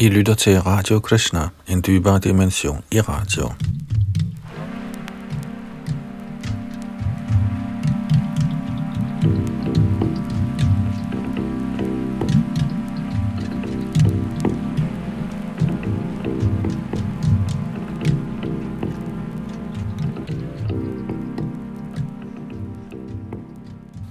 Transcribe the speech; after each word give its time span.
I 0.00 0.08
lytter 0.08 0.34
til 0.34 0.60
Radio 0.60 1.00
Krishna, 1.00 1.48
en 1.68 1.82
dybere 1.86 2.18
dimension 2.18 2.84
i 2.90 3.00
radio. 3.00 3.52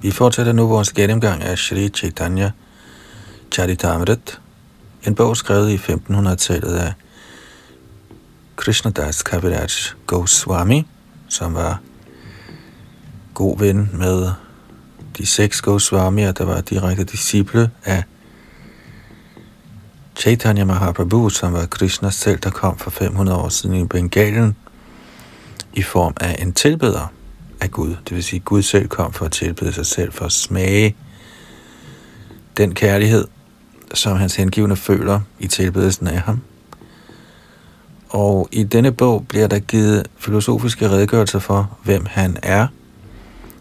Vi 0.02 0.12
fortsætter 0.12 0.54
nu 0.54 0.68
vores 0.68 0.94
gennemgang 0.94 1.44
af 1.44 1.58
Sri 1.58 1.90
Chaitanya 1.90 2.52
Charitamrit, 3.52 4.40
en 5.08 5.16
bog 5.16 5.38
skrevet 5.38 5.70
i 5.70 5.76
1500-tallet 5.76 6.76
af 6.76 6.94
Krishnadas 8.56 9.24
Kaviraj 9.24 9.68
Goswami, 10.08 10.88
som 11.30 11.54
var 11.54 11.80
god 13.34 13.60
ven 13.60 13.90
med 13.94 14.32
de 15.18 15.26
seks 15.26 15.62
Goswamier, 15.62 16.32
der 16.32 16.46
var 16.46 16.62
direkte 16.62 17.04
disciple 17.04 17.72
af 17.86 18.04
Chaitanya 20.16 20.66
Mahaprabhu, 20.66 21.30
som 21.30 21.54
var 21.54 21.66
Krishna 21.66 22.10
selv, 22.10 22.40
der 22.40 22.50
kom 22.50 22.78
for 22.78 22.90
500 22.90 23.38
år 23.38 23.50
siden 23.50 23.76
i 23.76 23.86
Bengalen 23.86 24.56
i 25.74 25.82
form 25.82 26.14
af 26.22 26.36
en 26.40 26.54
tilbeder 26.54 27.14
af 27.62 27.72
Gud. 27.72 27.90
Det 27.90 28.16
vil 28.16 28.24
sige, 28.24 28.40
at 28.40 28.46
Gud 28.46 28.62
selv 28.62 28.88
kom 28.88 29.14
for 29.14 29.26
at 29.26 29.32
tilbede 29.32 29.74
sig 29.74 29.86
selv, 29.86 30.12
for 30.12 30.26
at 30.26 30.32
smage 30.32 30.96
den 32.58 32.76
kærlighed, 32.76 33.28
som 33.94 34.18
hans 34.18 34.36
hengivne 34.36 34.76
føler 34.76 35.20
i 35.40 35.48
tilbedelsen 35.48 36.08
af 36.08 36.20
ham. 36.20 36.42
Og 38.10 38.50
i 38.52 38.64
denne 38.64 38.92
bog 38.92 39.28
bliver 39.28 39.48
der 39.48 39.60
givet 39.60 40.08
filosofiske 40.18 40.90
redegørelser 40.90 41.40
for, 41.40 41.78
hvem 41.84 42.06
han 42.10 42.38
er, 42.44 42.68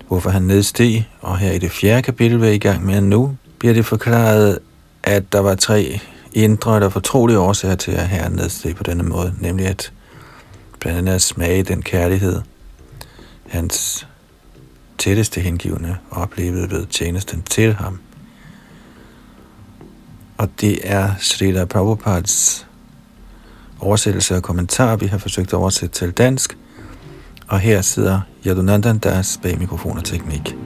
hvorfor 0.08 0.30
han 0.30 0.42
nedsteg, 0.42 1.08
og 1.20 1.38
her 1.38 1.52
i 1.52 1.58
det 1.58 1.70
fjerde 1.70 2.02
kapitel, 2.02 2.40
vi 2.42 2.46
er 2.46 2.50
i 2.50 2.58
gang 2.58 2.86
med 2.86 3.00
nu, 3.00 3.36
bliver 3.58 3.74
det 3.74 3.86
forklaret, 3.86 4.58
at 5.02 5.32
der 5.32 5.40
var 5.40 5.54
tre 5.54 6.00
indre 6.32 6.76
eller 6.76 6.88
fortrolige 6.88 7.38
årsager 7.38 7.74
til, 7.74 7.92
at 7.92 8.08
herren 8.08 8.32
nedsteg 8.32 8.76
på 8.76 8.82
denne 8.82 9.02
måde, 9.02 9.34
nemlig 9.40 9.66
at 9.66 9.92
blandt 10.80 10.98
andet 10.98 11.12
at 11.12 11.22
smage 11.22 11.62
den 11.62 11.82
kærlighed, 11.82 12.40
hans 13.48 14.06
tætteste 14.98 15.40
hengivne 15.40 15.96
oplevede 16.10 16.70
ved 16.70 16.86
tjenesten 16.86 17.42
til 17.42 17.74
ham. 17.74 17.98
Og 20.38 20.48
det 20.60 20.78
er 20.82 21.14
Srila 21.18 21.64
Prabhupads 21.64 22.66
oversættelse 23.80 24.36
og 24.36 24.42
kommentar, 24.42 24.96
vi 24.96 25.06
har 25.06 25.18
forsøgt 25.18 25.48
at 25.48 25.54
oversætte 25.54 25.94
til 25.94 26.10
dansk. 26.12 26.58
Og 27.48 27.60
her 27.60 27.82
sidder 27.82 28.20
Yadunandan 28.46 28.98
Das 28.98 29.38
bag 29.42 29.58
mikrofon 29.58 29.98
og 29.98 30.04
teknik. 30.04 30.56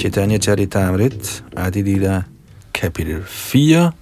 Chaitanya 0.00 0.38
Charitamrit, 0.38 1.44
Adilila, 1.56 2.22
kapitel 2.74 3.24
4, 3.26 3.92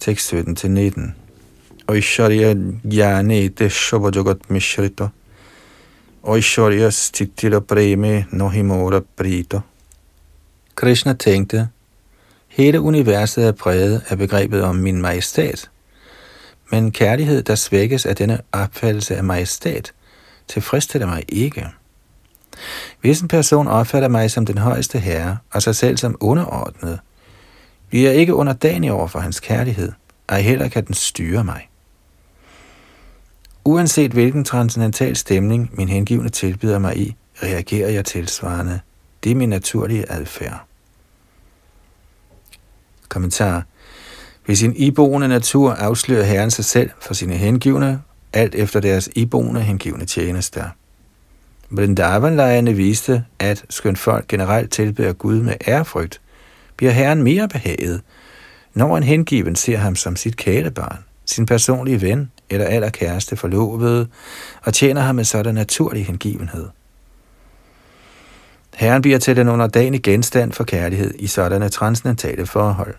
tekst 0.00 0.32
17-19. 0.32 1.00
Oisharya 1.88 2.54
Jnane 2.84 3.70
Shobha 3.70 4.10
Jagat 4.14 4.50
Mishrita 4.50 5.08
Aishwarya 6.24 6.90
Stitira 6.90 7.60
Preme 7.60 8.26
Nohimora 8.30 9.00
Prita. 9.16 9.60
Krishna 10.74 11.12
tænkte, 11.12 11.68
hele 12.48 12.80
universet 12.80 13.46
er 13.46 13.52
præget 13.52 14.02
af 14.08 14.18
begrebet 14.18 14.62
om 14.62 14.76
min 14.76 15.00
majestæt, 15.00 15.70
Men 16.70 16.92
kærlighed, 16.92 17.42
der 17.42 17.54
svækkes 17.54 18.06
af 18.06 18.16
denne 18.16 18.40
opfattelse 18.52 19.16
af 19.16 19.24
majestæt, 19.24 19.92
tilfredsstiller 20.48 21.06
mig 21.06 21.24
ikke. 21.28 21.66
Hvis 23.00 23.20
en 23.20 23.28
person 23.28 23.68
opfatter 23.68 24.08
mig 24.08 24.30
som 24.30 24.46
den 24.46 24.58
højeste 24.58 24.98
herre, 24.98 25.38
og 25.52 25.62
sig 25.62 25.76
selv 25.76 25.96
som 25.96 26.16
underordnet, 26.20 26.98
bliver 27.88 28.10
jeg 28.10 28.20
ikke 28.20 28.34
underdanig 28.34 28.92
over 28.92 29.06
for 29.06 29.18
hans 29.18 29.40
kærlighed, 29.40 29.92
og 30.28 30.36
heller 30.36 30.68
kan 30.68 30.84
den 30.86 30.94
styre 30.94 31.44
mig. 31.44 31.68
Uanset 33.64 34.12
hvilken 34.12 34.44
transcendental 34.44 35.16
stemning 35.16 35.70
min 35.72 35.88
hengivne 35.88 36.28
tilbyder 36.28 36.78
mig 36.78 36.96
i, 36.96 37.16
reagerer 37.42 37.90
jeg 37.90 38.04
tilsvarende. 38.04 38.80
Det 39.24 39.32
er 39.32 39.36
min 39.36 39.48
naturlige 39.48 40.12
adfærd. 40.12 40.64
Kommentar. 43.08 43.64
Hvis 44.44 44.58
sin 44.58 44.76
iboende 44.76 45.28
natur 45.28 45.72
afslører 45.72 46.24
Herren 46.24 46.50
sig 46.50 46.64
selv 46.64 46.90
for 47.00 47.14
sine 47.14 47.34
hengivne, 47.34 48.02
alt 48.32 48.54
efter 48.54 48.80
deres 48.80 49.10
iboende 49.16 49.60
hengivne 49.60 50.04
tjenester. 50.04 50.68
Vrindavan-lejerne 51.70 52.72
viste, 52.72 53.24
at 53.38 53.64
skønt 53.70 53.98
folk 53.98 54.28
generelt 54.28 54.70
tilbeder 54.70 55.12
Gud 55.12 55.42
med 55.42 55.54
ærefrygt, 55.68 56.20
bliver 56.76 56.92
Herren 56.92 57.22
mere 57.22 57.48
behaget, 57.48 58.00
når 58.74 58.96
en 58.96 59.02
hengiven 59.02 59.56
ser 59.56 59.76
ham 59.76 59.96
som 59.96 60.16
sit 60.16 60.36
kælebarn, 60.36 60.98
sin 61.32 61.46
personlige 61.46 62.02
ven 62.02 62.30
eller 62.50 62.66
allerkæreste 62.66 63.36
forlovede, 63.36 64.08
og 64.62 64.74
tjener 64.74 65.00
ham 65.00 65.14
med 65.14 65.24
sådan 65.24 65.54
naturlig 65.54 66.06
hengivenhed. 66.06 66.68
Herren 68.74 69.02
bliver 69.02 69.18
til 69.18 69.36
den 69.36 69.48
underdanige 69.48 70.02
genstand 70.02 70.52
for 70.52 70.64
kærlighed 70.64 71.14
i 71.18 71.26
sådanne 71.26 71.68
transcendentale 71.68 72.46
forhold. 72.46 72.94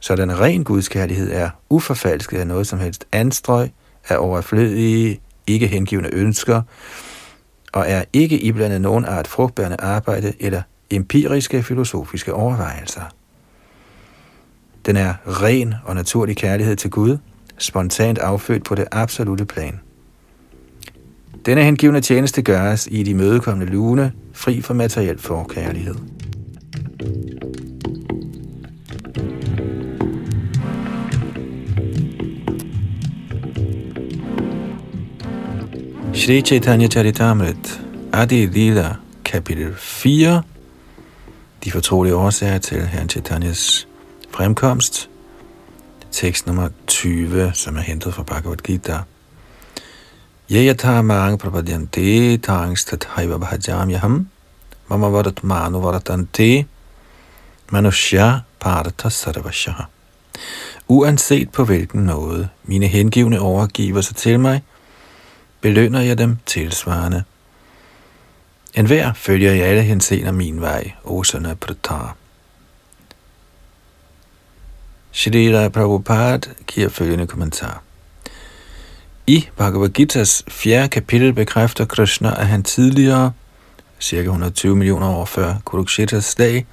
Sådan 0.00 0.40
ren 0.40 0.64
gudskærlighed 0.64 1.32
er 1.32 1.50
uforfalsket 1.70 2.38
af 2.38 2.46
noget 2.46 2.66
som 2.66 2.78
helst 2.78 3.06
anstrøg, 3.12 3.70
af 4.08 4.16
overflødige, 4.18 5.20
ikke 5.46 5.66
hengivende 5.66 6.10
ønsker, 6.12 6.62
og 7.72 7.84
er 7.88 8.04
ikke 8.12 8.38
iblandet 8.38 8.80
nogen 8.80 9.04
art 9.04 9.26
frugtbærende 9.26 9.76
arbejde 9.80 10.32
eller 10.40 10.62
empiriske 10.90 11.62
filosofiske 11.62 12.34
overvejelser. 12.34 13.02
Den 14.86 14.96
er 14.96 15.14
ren 15.42 15.74
og 15.84 15.94
naturlig 15.94 16.36
kærlighed 16.36 16.76
til 16.76 16.90
Gud, 16.90 17.18
spontant 17.58 18.18
affødt 18.18 18.64
på 18.64 18.74
det 18.74 18.84
absolute 18.92 19.44
plan. 19.44 19.80
Denne 21.46 21.64
hengivende 21.64 22.00
tjeneste 22.00 22.42
gøres 22.42 22.88
i 22.90 23.02
de 23.02 23.14
mødekommende 23.14 23.72
lune, 23.72 24.12
fri 24.32 24.60
for 24.60 24.74
materiel 24.74 25.18
forkærlighed. 25.18 25.94
Shri 36.14 36.40
Chaitanya 36.40 36.88
Charitamrit, 36.88 37.82
Adi 38.12 38.46
Lila, 38.46 38.94
kapitel 39.24 39.74
4, 39.76 40.42
de 41.64 41.70
fortrolige 41.70 42.14
årsager 42.14 42.58
til 42.58 42.86
Herren 42.86 43.08
Chaitanyas 43.08 43.88
fremkomst, 44.36 45.08
tekst 46.10 46.46
nummer 46.46 46.68
20, 46.86 47.50
som 47.54 47.76
er 47.76 47.80
hentet 47.80 48.14
fra 48.14 48.22
Bhagavad 48.22 48.56
Gita. 48.56 48.98
Yayatha 50.50 51.02
mang 51.02 51.38
prapadyante 51.38 52.36
tangstat 52.38 53.04
haiva 53.16 53.38
bhajam 53.38 53.90
yaham 53.90 54.28
mama 54.88 55.08
varat 55.08 55.40
manu 55.44 55.80
varatante 55.80 56.66
manushya 57.72 58.44
parata 58.60 59.08
sarvashaha. 59.10 59.84
Uanset 60.88 61.50
på 61.52 61.64
hvilken 61.64 62.00
noget 62.00 62.48
mine 62.64 62.86
hengivne 62.86 63.40
overgiver 63.40 64.00
sig 64.00 64.16
til 64.16 64.40
mig, 64.40 64.62
belønner 65.60 66.00
jeg 66.00 66.18
dem 66.18 66.36
tilsvarende. 66.46 67.24
En 68.74 68.86
hver 68.86 69.12
følger 69.12 69.52
i 69.52 69.60
alle 69.60 69.82
henseender 69.82 70.32
min 70.32 70.60
vej, 70.60 70.92
Osana 71.04 71.54
Pratar. 71.54 72.16
Shri 75.16 75.68
Prabhupada 75.68 76.50
giver 76.66 76.88
følgende 76.88 77.26
kommentar. 77.26 77.82
I 79.26 79.48
Bhagavad 79.56 79.88
Gita's 79.98 80.42
fjerde 80.48 80.88
kapitel 80.88 81.32
bekræfter 81.32 81.84
Krishna, 81.84 82.40
at 82.40 82.46
han 82.46 82.62
tidligere, 82.62 83.32
cirka 84.00 84.22
120 84.22 84.76
millioner 84.76 85.08
år 85.08 85.24
før 85.24 85.54
Kurukshetas 85.64 86.34
dag, 86.34 86.66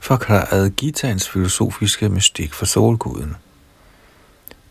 forklarede 0.00 0.70
Gitaens 0.70 1.28
filosofiske 1.28 2.08
mystik 2.08 2.54
for 2.54 2.66
solguden. 2.66 3.36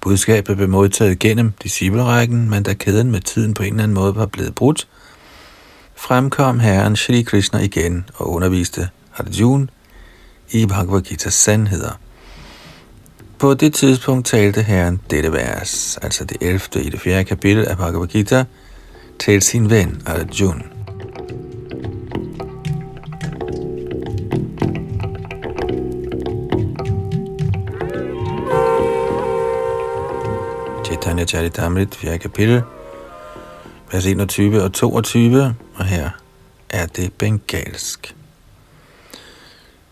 Budskabet 0.01 0.57
blev 0.57 0.69
modtaget 0.69 1.19
gennem 1.19 1.53
disciplerækken, 1.63 2.49
men 2.49 2.63
da 2.63 2.73
kæden 2.73 3.11
med 3.11 3.21
tiden 3.21 3.53
på 3.53 3.63
en 3.63 3.73
eller 3.73 3.83
anden 3.83 3.95
måde 3.95 4.15
var 4.15 4.25
blevet 4.25 4.55
brudt, 4.55 4.87
fremkom 5.95 6.59
Herren 6.59 6.95
Shri 6.95 7.21
Krishna 7.21 7.59
igen 7.59 8.09
og 8.15 8.29
underviste 8.29 8.89
Arjuna 9.17 9.67
i 10.51 10.65
Bhagavad 10.65 11.01
Gita's 11.07 11.29
sandheder. 11.29 12.02
På 13.43 13.53
det 13.53 13.73
tidspunkt 13.73 14.27
talte 14.27 14.61
Herren 14.61 15.01
dette 15.09 15.31
vers, 15.33 15.97
altså 16.01 16.25
det 16.25 16.37
11. 16.41 16.59
i 16.75 16.89
det 16.89 16.99
4. 16.99 17.23
kapitel 17.23 17.65
af 17.67 17.77
Bhagavad 17.77 18.07
Gita, 18.07 18.45
til 19.19 19.41
sin 19.41 19.69
ven 19.69 20.01
Arjuna. 20.05 20.63
Chaitanya 30.85 31.25
Charitamrit, 31.25 31.95
4. 31.95 32.17
kapitel, 32.17 32.61
vers 33.91 34.05
21 34.05 34.63
og 34.63 34.73
22, 34.73 35.55
og 35.75 35.85
her 35.85 36.09
er 36.69 36.85
det 36.85 37.13
bengalsk. 37.13 38.15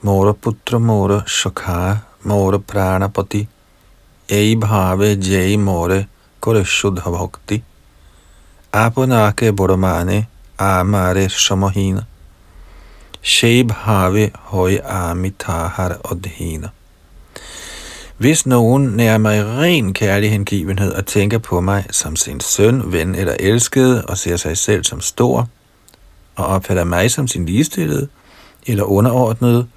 Mora 0.02 0.34
putra 0.34 0.80
mora 0.80 1.22
shakha 1.28 2.11
mora 2.24 2.60
pranapati 2.60 3.48
ei 4.30 4.56
bhave 4.56 5.16
jai 5.30 5.56
more 5.58 6.06
kore 6.40 6.64
shuddha 6.66 7.12
bhakti 7.12 7.64
apunake 8.74 9.52
boramane 9.52 10.18
amare 10.60 11.30
samahina 11.30 12.06
shei 13.22 13.64
bhave 13.64 14.32
hoi 14.52 14.78
amitahar 15.00 15.92
odhina 16.12 16.70
hvis 18.22 18.46
nogen 18.46 18.84
nærer 18.84 19.18
mig 19.18 19.46
ren 19.46 19.94
kærlig 19.94 20.32
hengivenhed 20.32 20.94
og 20.94 21.06
tænker 21.06 21.38
på 21.38 21.62
mig 21.62 21.86
som 21.92 22.16
sin 22.16 22.40
søn, 22.40 22.92
ven 22.92 23.16
eller 23.16 23.36
elskede 23.40 24.06
og 24.06 24.18
ser 24.18 24.38
sig 24.38 24.58
selv 24.58 24.84
som 24.84 25.02
stor, 25.02 25.48
og 26.36 26.46
opfatter 26.46 26.84
mig 26.84 27.12
som 27.12 27.28
sin 27.28 27.46
ligestillede 27.46 28.08
eller 28.68 28.84
underordnede, 28.84 29.68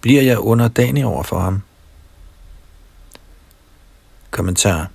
bliver 0.00 0.22
jeg 0.22 0.38
underdanig 0.38 1.06
over 1.06 1.22
for 1.22 1.38
ham. 1.38 1.62
Kommentar 4.30 4.86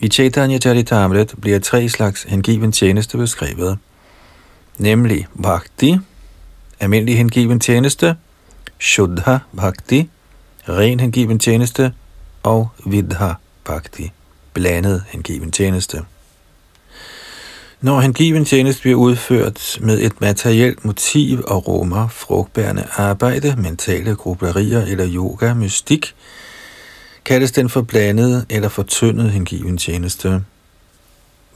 I 0.00 0.08
Chaitanya 0.08 0.58
Charitamrit 0.58 1.34
bliver 1.40 1.58
tre 1.58 1.88
slags 1.88 2.22
hengiven 2.22 2.72
tjeneste 2.72 3.18
beskrevet, 3.18 3.78
nemlig 4.78 5.26
Bhakti, 5.42 5.96
almindelig 6.80 7.16
hengiven 7.16 7.60
tjeneste, 7.60 8.16
Shuddha 8.78 9.38
Bhakti, 9.56 10.10
ren 10.68 11.00
hengiven 11.00 11.38
tjeneste, 11.38 11.92
og 12.42 12.68
Vidha 12.86 13.32
Bhakti, 13.64 14.12
blandet 14.52 15.04
hengiven 15.08 15.52
tjeneste. 15.52 16.02
Når 17.80 18.00
hengiven 18.00 18.44
tjeneste 18.44 18.82
bliver 18.82 18.96
udført 18.96 19.78
med 19.80 20.00
et 20.00 20.20
materielt 20.20 20.84
motiv 20.84 21.44
og 21.46 21.68
rummer 21.68 22.08
frugtbærende 22.08 22.86
arbejde, 22.92 23.56
mentale 23.58 24.14
grupperier 24.14 24.82
eller 24.82 25.06
yoga, 25.14 25.54
mystik, 25.54 26.14
kaldes 27.26 27.52
den 27.52 27.68
for 27.68 27.82
blandet 27.82 28.46
eller 28.50 28.68
fortyndet 28.68 29.30
hengiven 29.30 29.78
tjeneste. 29.78 30.44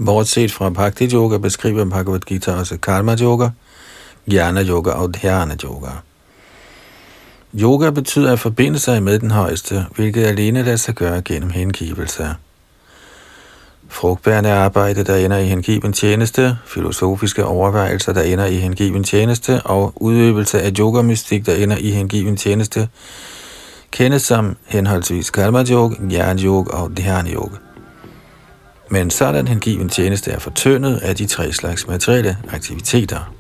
Bortset 0.05 0.53
fra 0.53 0.71
Bhakti 0.71 1.15
Yoga 1.15 1.39
beskriver 1.39 1.85
Bhagavad 1.85 2.21
Gita 2.21 2.53
også 2.53 2.77
Karma 2.77 3.17
Yoga, 3.21 3.49
Jnana 4.27 4.63
Yoga 4.63 4.91
og 4.91 5.15
Dhyana 5.15 5.57
Yoga. 5.65 5.91
Yoga 7.55 7.91
betyder 7.91 8.33
at 8.33 8.41
forbinde 8.41 8.79
sig 8.79 9.03
med 9.03 9.19
den 9.19 9.31
højeste, 9.31 9.87
hvilket 9.97 10.25
alene 10.25 10.63
lader 10.63 10.77
sig 10.77 10.95
gøre 10.95 11.23
gennem 11.23 11.51
hengivelse. 11.51 12.29
Frugtbærende 13.89 14.53
arbejde, 14.53 15.05
der 15.05 15.17
ender 15.17 15.39
i 15.39 15.47
hengiven 15.47 15.93
tjeneste, 15.93 16.59
filosofiske 16.67 17.45
overvejelser, 17.45 18.13
der 18.13 18.23
ender 18.23 18.47
i 18.47 18.57
hengiven 18.57 19.05
tjeneste, 19.05 19.63
og 19.63 19.93
udøvelse 19.97 20.61
af 20.63 20.73
yogamystik, 20.79 21.47
der 21.47 21.55
ender 21.55 21.77
i 21.77 21.91
hengiven 21.91 22.37
tjeneste, 22.37 22.89
kendes 23.91 24.23
som 24.23 24.57
henholdsvis 24.67 25.31
karma 25.31 25.65
yog 25.71 25.97
jnana 26.01 26.43
yog 26.43 26.71
og 26.71 26.91
dhyan 26.91 27.27
yog 27.27 27.53
Men 28.91 29.11
sådan 29.11 29.49
hengiven 29.49 29.89
tjeneste 29.89 30.31
er 30.31 30.39
fortyndet 30.39 30.97
af 30.97 31.17
de 31.17 31.27
tre 31.27 31.53
slags 31.53 31.87
materielle 31.87 32.37
aktiviteter. 32.53 33.35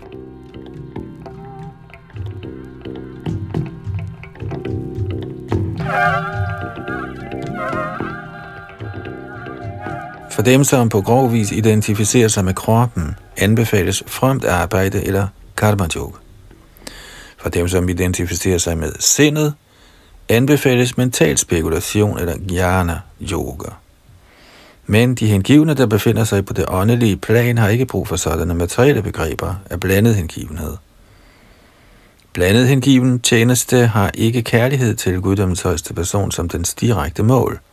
For 10.31 10.43
dem, 10.43 10.65
som 10.65 10.89
på 10.89 11.01
grov 11.01 11.33
vis 11.33 11.53
identificerer 11.53 12.29
sig 12.29 12.45
med 12.45 12.55
kroppen, 12.55 13.15
anbefales 13.37 14.03
fremt 14.07 14.45
arbejde 14.45 15.05
eller 15.05 15.27
karma 15.57 15.89
yog. 15.97 16.17
For 17.39 17.49
dem, 17.49 17.69
som 17.69 17.89
identificerer 17.89 18.59
sig 18.59 18.79
med 18.79 18.93
sindet, 18.99 19.55
anbefales 20.31 20.97
mental 20.97 21.39
spekulation 21.39 22.19
eller 22.19 22.35
jnana 22.51 23.01
yoga. 23.33 23.69
Men 24.87 25.15
de 25.15 25.27
hengivne, 25.27 25.75
der 25.75 25.87
befinder 25.87 26.25
sig 26.25 26.45
på 26.45 26.53
det 26.53 26.65
åndelige 26.69 27.17
plan, 27.17 27.59
har 27.59 27.69
ikke 27.69 27.87
brug 27.87 28.09
for 28.09 28.17
sådanne 28.17 28.55
materielle 28.55 29.03
begreber 29.03 29.55
af 29.71 29.81
blandet 29.81 30.15
hengivenhed. 30.15 30.77
Blandet 32.33 32.69
hengiven 32.69 33.21
tjeneste 33.21 33.87
har 33.87 34.11
ikke 34.15 34.43
kærlighed 34.43 34.95
til 34.95 35.21
guddommens 35.21 35.63
højeste 35.63 35.95
person 35.95 36.31
som 36.31 36.49
dens 36.49 36.75
direkte 36.75 37.23
mål– 37.23 37.61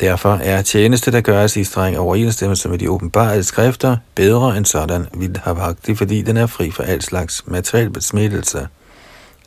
Derfor 0.00 0.34
er 0.34 0.62
tjeneste, 0.62 1.12
der 1.12 1.20
gøres 1.20 1.56
i 1.56 1.64
streng 1.64 1.98
overensstemmelse 1.98 2.68
med 2.68 2.78
de 2.78 2.90
åbenbare 2.90 3.42
skrifter, 3.42 3.96
bedre 4.14 4.56
end 4.56 4.64
sådan 4.64 5.06
vidhavagtig, 5.14 5.98
fordi 5.98 6.22
den 6.22 6.36
er 6.36 6.46
fri 6.46 6.70
for 6.70 6.82
al 6.82 7.02
slags 7.02 7.42
materiel 7.46 7.90
besmittelse. 7.90 8.68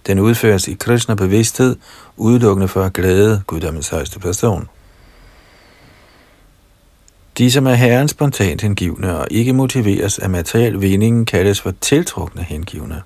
Den 0.07 0.19
udføres 0.19 0.68
i 0.68 0.74
Krishna 0.74 1.15
bevidsthed, 1.15 1.75
udelukkende 2.18 2.68
for 2.68 2.83
at 2.83 2.94
glæde 2.94 3.42
guddommens 3.48 3.89
højeste 3.89 4.19
person. 4.19 4.69
De, 7.38 7.51
som 7.51 7.68
er 7.68 7.74
herren 7.74 8.07
spontant 8.07 8.62
hengivne 8.62 9.18
og 9.18 9.27
ikke 9.31 9.53
motiveres 9.53 10.19
af 10.19 10.30
materiel 10.30 10.81
vinding, 10.81 11.27
kaldes 11.27 11.62
for 11.62 11.74
tiltrukne 11.81 12.44
hengivne. 12.44 13.01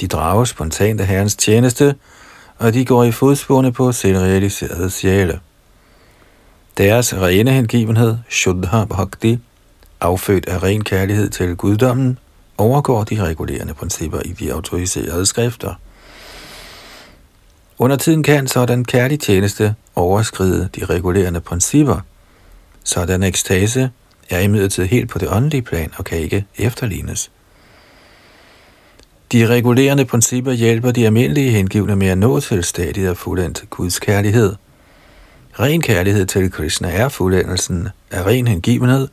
De 0.00 0.06
drager 0.08 0.44
spontant 0.44 1.00
af 1.00 1.06
herrens 1.06 1.36
tjeneste, 1.36 1.94
og 2.58 2.74
de 2.74 2.84
går 2.84 3.04
i 3.04 3.12
fodsporene 3.12 3.72
på 3.72 3.92
selvrealiserede 3.92 4.90
sjæle. 4.90 5.40
Deres 6.78 7.14
rene 7.14 7.50
hengivenhed, 7.52 8.16
Shuddha 8.30 8.84
Bhakti, 8.84 9.38
affødt 10.00 10.48
af 10.48 10.62
ren 10.62 10.84
kærlighed 10.84 11.30
til 11.30 11.56
guddommen, 11.56 12.18
overgår 12.58 13.04
de 13.04 13.22
regulerende 13.22 13.74
principper 13.74 14.20
i 14.24 14.32
de 14.32 14.52
autoriserede 14.52 15.26
skrifter. 15.26 15.74
Under 17.78 17.96
tiden 17.96 18.22
kan 18.22 18.46
sådan 18.46 18.84
kærlig 18.84 19.20
tjeneste 19.20 19.74
overskride 19.96 20.68
de 20.76 20.84
regulerende 20.84 21.40
principper. 21.40 22.00
Sådan 22.84 23.22
ekstase 23.22 23.90
er 24.30 24.38
imidlertid 24.38 24.84
helt 24.84 25.10
på 25.10 25.18
det 25.18 25.28
åndelige 25.30 25.62
plan 25.62 25.92
og 25.96 26.04
kan 26.04 26.18
ikke 26.18 26.44
efterlignes. 26.56 27.30
De 29.32 29.46
regulerende 29.46 30.04
principper 30.04 30.52
hjælper 30.52 30.90
de 30.90 31.06
almindelige 31.06 31.50
hengivne 31.50 31.96
med 31.96 32.08
at 32.08 32.18
nå 32.18 32.40
til 32.40 32.64
stadiet 32.64 33.08
af 33.08 33.16
fuldendt 33.16 33.64
Guds 33.70 33.98
kærlighed– 33.98 34.54
Ren 35.60 35.82
kærlighed 35.82 36.26
til 36.26 36.50
Krishna 36.50 36.90
er 36.90 37.08
fuldendelsen 37.08 37.88
af 38.10 38.26
ren 38.26 38.46
hengivenhed, 38.46 39.08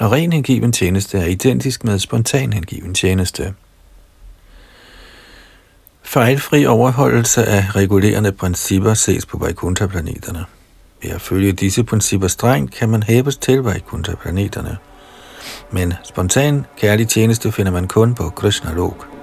og 0.00 0.12
ren 0.12 0.32
hengiven 0.32 0.72
tjeneste 0.72 1.18
er 1.18 1.26
identisk 1.26 1.84
med 1.84 1.98
spontan 1.98 2.52
hengiven 2.52 2.94
tjeneste. 2.94 3.54
Fejlfri 6.02 6.66
overholdelse 6.66 7.44
af 7.44 7.76
regulerende 7.76 8.32
principper 8.32 8.94
ses 8.94 9.26
på 9.26 9.38
Vaikuntha-planeterne. 9.38 10.44
Ved 11.02 11.10
at 11.10 11.20
følge 11.20 11.52
disse 11.52 11.84
principper 11.84 12.28
strengt, 12.28 12.74
kan 12.74 12.88
man 12.88 13.02
hæves 13.02 13.36
til 13.36 13.62
Vaikuntha-planeterne. 13.62 14.76
Men 15.70 15.94
spontan 16.04 16.66
kærlig 16.76 17.08
tjeneste 17.08 17.52
finder 17.52 17.72
man 17.72 17.88
kun 17.88 18.14
på 18.14 18.28
Krishna-lok. 18.28 19.19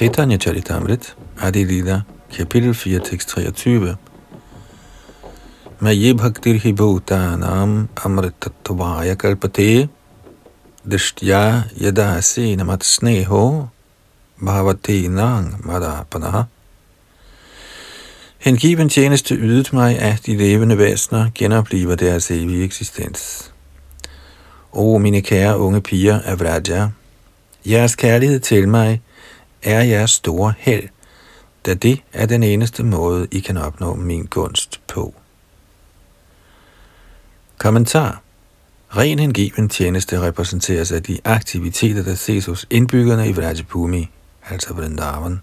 Chaitanya 0.00 0.38
Charitamrit, 0.38 1.12
Adi 1.42 1.64
Lila, 1.64 2.06
kapitel 2.32 2.72
4, 2.72 3.00
tekst 3.04 3.28
23. 3.36 3.98
Maye 5.80 6.12
bhaktir 6.16 6.56
hi 6.60 6.72
bhutanam 6.72 7.88
amritattvaya 7.96 9.16
kalpate 9.16 9.88
dishtya 10.88 11.68
yadasi 11.76 12.56
namat 12.56 12.80
sneho 12.80 13.68
bhavate 14.40 15.08
nang 15.08 15.60
madapanaha. 15.60 16.59
Hengiven 18.40 18.88
tjeneste 18.88 19.34
ydet 19.34 19.72
mig 19.72 19.98
at 19.98 20.26
de 20.26 20.36
levende 20.36 20.78
væsener 20.78 21.30
genopliver 21.34 21.94
deres 21.94 22.30
evige 22.30 22.64
eksistens. 22.64 23.52
O 24.72 24.98
mine 24.98 25.22
kære 25.22 25.58
unge 25.58 25.80
piger 25.80 26.20
af 26.20 26.40
Vraja, 26.40 26.88
jeres 27.66 27.96
kærlighed 27.96 28.40
til 28.40 28.68
mig– 28.68 29.00
er 29.62 29.82
jeres 29.82 30.10
store 30.10 30.54
held, 30.58 30.88
da 31.66 31.74
det 31.74 32.02
er 32.12 32.26
den 32.26 32.42
eneste 32.42 32.82
måde, 32.82 33.28
I 33.30 33.40
kan 33.40 33.56
opnå 33.56 33.94
min 33.94 34.26
gunst 34.26 34.80
på. 34.88 35.14
Kommentar 37.58 38.22
Ren 38.96 39.18
hengiven 39.18 39.68
tjeneste 39.68 40.20
repræsenteres 40.20 40.92
af 40.92 41.02
de 41.02 41.18
aktiviteter, 41.24 42.02
der 42.02 42.14
ses 42.14 42.46
hos 42.46 42.66
indbyggerne 42.70 43.28
i 43.28 43.32
Vrajapumi, 43.32 44.10
altså 44.50 44.74
Vrindavan. 44.74 45.40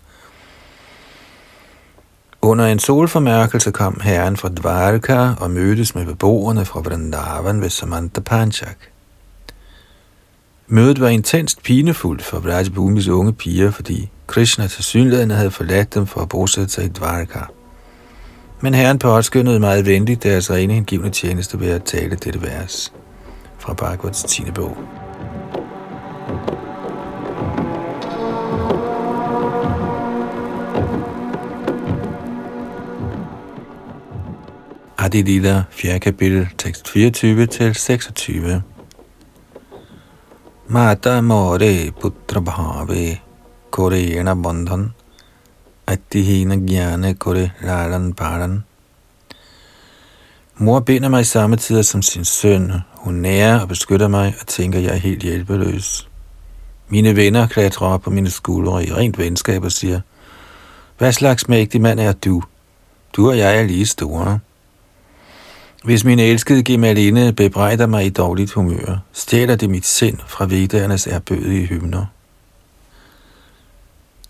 Under 2.48 2.66
en 2.66 2.80
solformærkelse 2.80 3.72
kom 3.72 4.00
herren 4.04 4.38
fra 4.38 4.50
Dvarka 4.50 5.34
og 5.40 5.52
mødtes 5.52 5.96
med 5.96 6.06
beboerne 6.06 6.66
fra 6.66 6.80
Vrindavan 6.80 7.62
ved 7.62 7.70
Samantha 7.70 8.22
Panchak. 8.22 8.78
Mødet 10.68 11.00
var 11.00 11.08
intenst 11.08 11.64
pinefuldt 11.64 12.24
for 12.24 12.40
Vrajabhumis 12.40 13.08
unge 13.08 13.34
piger, 13.34 13.72
fordi 13.72 14.10
Krishna 14.28 14.68
til 14.68 14.84
synligheden 14.84 15.32
havde 15.32 15.52
forladt 15.52 15.94
dem 15.94 16.08
for 16.08 16.22
at 16.22 16.30
bosætte 16.30 16.74
sig 16.74 16.86
i 16.86 16.88
Dvarka. 16.88 17.40
Men 18.62 18.74
herren 18.74 19.00
påskyndede 19.00 19.60
meget 19.60 19.86
venligt 19.86 20.24
deres 20.24 20.52
rene 20.52 20.74
hengivne 20.74 21.10
tjeneste 21.10 21.60
ved 21.60 21.70
at 21.70 21.84
tale 21.84 22.16
dette 22.16 22.42
vers 22.42 22.94
fra 23.60 23.74
Bhagavats 23.74 24.24
10. 24.24 24.52
bog. 24.56 24.78
Adi 35.00 35.22
Lila, 35.22 35.64
4. 35.70 36.00
kapitel, 36.00 36.48
tekst 36.58 36.88
24 36.88 37.46
til 37.46 37.76
26. 37.76 38.64
Mata 40.68 41.22
more 41.22 41.92
putra 42.02 42.40
bhave 42.40 43.20
kore 43.72 44.00
ena 44.02 44.34
bandhan 44.36 44.94
atihina 45.88 46.56
gyane 46.56 47.14
kore 47.14 47.52
lalan 47.62 48.14
paran. 48.14 48.64
Mor 50.58 50.80
binder 50.80 51.10
mig 51.10 51.22
i 51.22 51.24
samme 51.24 51.56
tider 51.56 51.82
som 51.82 52.02
sin 52.02 52.26
søn. 52.26 52.72
Hun 52.94 53.14
nærer 53.14 53.60
og 53.60 53.68
beskytter 53.68 54.08
mig 54.08 54.36
og 54.42 54.48
tænker, 54.48 54.80
jeg 54.80 54.92
er 54.92 54.96
helt 54.96 55.24
hjælpeløs. 55.24 56.10
Mine 56.90 57.16
venner 57.16 57.48
klatrer 57.48 57.88
op 57.88 58.02
på 58.02 58.10
mine 58.10 58.30
skuldre 58.30 58.86
i 58.86 58.94
rent 58.94 59.18
venskab 59.18 59.64
og 59.64 59.72
siger, 59.72 60.02
hvad 60.98 61.12
slags 61.12 61.48
mægtig 61.48 61.82
mand 61.82 62.00
er 62.00 62.12
du? 62.12 62.44
Du 63.14 63.30
og 63.30 63.38
jeg 63.38 63.58
er 63.58 63.64
lige 63.64 63.86
store. 63.86 64.40
Hvis 65.84 66.04
min 66.04 66.20
elskede 66.20 66.64
Gemaline 66.64 67.34
bebrejder 67.34 67.88
mig 67.88 68.06
i 68.06 68.10
dårligt 68.10 68.52
humør, 68.52 68.98
stjæler 69.14 69.56
det 69.56 69.70
mit 69.70 69.86
sind 69.86 70.18
fra 70.28 70.46
vedernes 70.46 71.08
erbødige 71.08 71.66
hymner. 71.66 72.06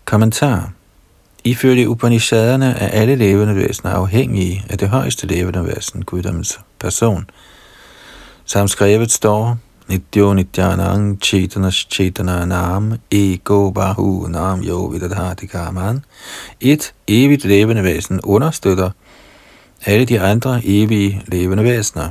Kommentar 0.04 0.72
Ifølge 1.44 1.88
Upanishaderne 1.88 2.66
er 2.66 2.88
alle 2.88 3.16
levende 3.16 3.56
væsener 3.56 3.92
afhængige 3.92 4.64
af 4.70 4.78
det 4.78 4.88
højeste 4.88 5.26
levende 5.26 5.66
væsen, 5.66 6.04
guddommens 6.04 6.60
person. 6.78 7.30
Som 8.44 8.68
skrevet 8.68 9.10
står, 9.10 9.58
Nityo 9.88 10.34
Nityanang 10.34 11.18
Chetanas 11.22 11.86
Chetana 11.90 12.44
Nam 12.44 12.92
Ego 13.10 13.70
Bahu 13.70 14.26
Nam 14.26 14.62
Yo 14.64 14.84
Vidadhati 14.84 15.46
Karman. 15.46 16.04
Et 16.60 16.94
evigt 17.06 17.44
levende 17.44 17.82
væsen 17.82 18.20
understøtter 18.20 18.90
alle 19.84 20.04
de 20.04 20.20
andre 20.20 20.60
evige 20.64 21.22
levende 21.26 21.64
væsener. 21.64 22.10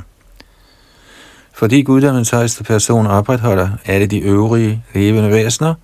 Fordi 1.52 1.82
guddommens 1.82 2.30
højeste 2.30 2.64
person 2.64 3.06
opretholder 3.06 3.68
alle 3.84 4.06
de 4.06 4.18
øvrige 4.18 4.84
levende 4.94 5.30
væsener, 5.30 5.74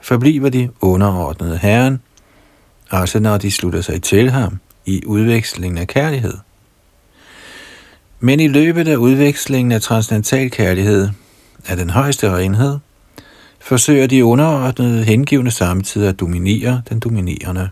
forbliver 0.00 0.48
de 0.48 0.70
underordnede 0.80 1.58
Herren, 1.58 2.00
også 2.90 3.20
når 3.20 3.38
de 3.38 3.50
slutter 3.50 3.80
sig 3.80 4.02
til 4.02 4.30
ham 4.30 4.58
i 4.86 5.02
udvekslingen 5.06 5.78
af 5.78 5.86
kærlighed. 5.86 6.34
Men 8.20 8.40
i 8.40 8.48
løbet 8.48 8.88
af 8.88 8.96
udvekslingen 8.96 9.72
af 9.72 9.80
transcendental 9.80 10.50
kærlighed 10.50 11.08
af 11.66 11.76
den 11.76 11.90
højeste 11.90 12.30
renhed, 12.30 12.78
forsøger 13.60 14.06
de 14.06 14.24
underordnede 14.24 15.04
hengivne 15.04 15.50
samtidig 15.50 16.08
at 16.08 16.20
dominere 16.20 16.82
den 16.88 17.00
dominerende. 17.00 17.68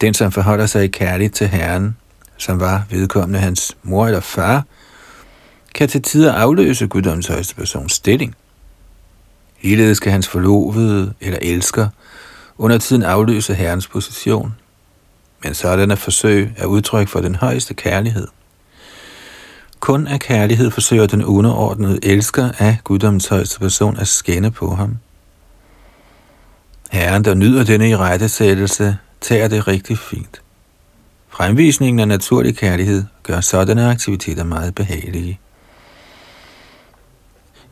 Den, 0.00 0.14
som 0.14 0.32
forholder 0.32 0.66
sig 0.66 0.92
kærligt 0.92 1.34
til 1.34 1.48
Herren, 1.48 1.96
som 2.36 2.60
var 2.60 2.84
vedkommende 2.90 3.38
hans 3.38 3.76
mor 3.82 4.06
eller 4.06 4.20
far, 4.20 4.64
kan 5.74 5.88
til 5.88 6.02
tider 6.02 6.32
afløse 6.32 6.86
guddommens 6.86 7.26
højeste 7.26 7.54
persons 7.54 7.92
stilling. 7.92 8.34
Ligeledes 9.62 9.96
skal 9.96 10.12
hans 10.12 10.28
forlovede 10.28 11.14
eller 11.20 11.38
elsker 11.42 11.88
under 12.58 12.78
tiden 12.78 13.02
afløse 13.02 13.54
Herrens 13.54 13.86
position. 13.86 14.54
Men 15.44 15.54
sådanne 15.54 15.96
forsøg 15.96 16.52
er 16.56 16.66
udtryk 16.66 17.08
for 17.08 17.20
den 17.20 17.34
højeste 17.34 17.74
kærlighed. 17.74 18.28
Kun 19.80 20.06
af 20.06 20.20
kærlighed 20.20 20.70
forsøger 20.70 21.06
den 21.06 21.24
underordnede 21.24 21.98
elsker 22.02 22.50
af 22.58 22.78
guddommens 22.84 23.26
højeste 23.26 23.60
person 23.60 23.96
at 23.96 24.08
skænde 24.08 24.50
på 24.50 24.74
ham. 24.74 24.96
Herren, 26.90 27.24
der 27.24 27.34
nyder 27.34 27.64
denne 27.64 27.90
i 27.90 27.96
rettesættelse, 27.96 28.96
tager 29.20 29.48
det 29.48 29.68
rigtig 29.68 29.98
fint. 29.98 30.42
Fremvisningen 31.28 32.00
af 32.00 32.08
naturlig 32.08 32.56
kærlighed 32.56 33.04
gør 33.22 33.40
sådanne 33.40 33.90
aktiviteter 33.90 34.44
meget 34.44 34.74
behagelige. 34.74 35.40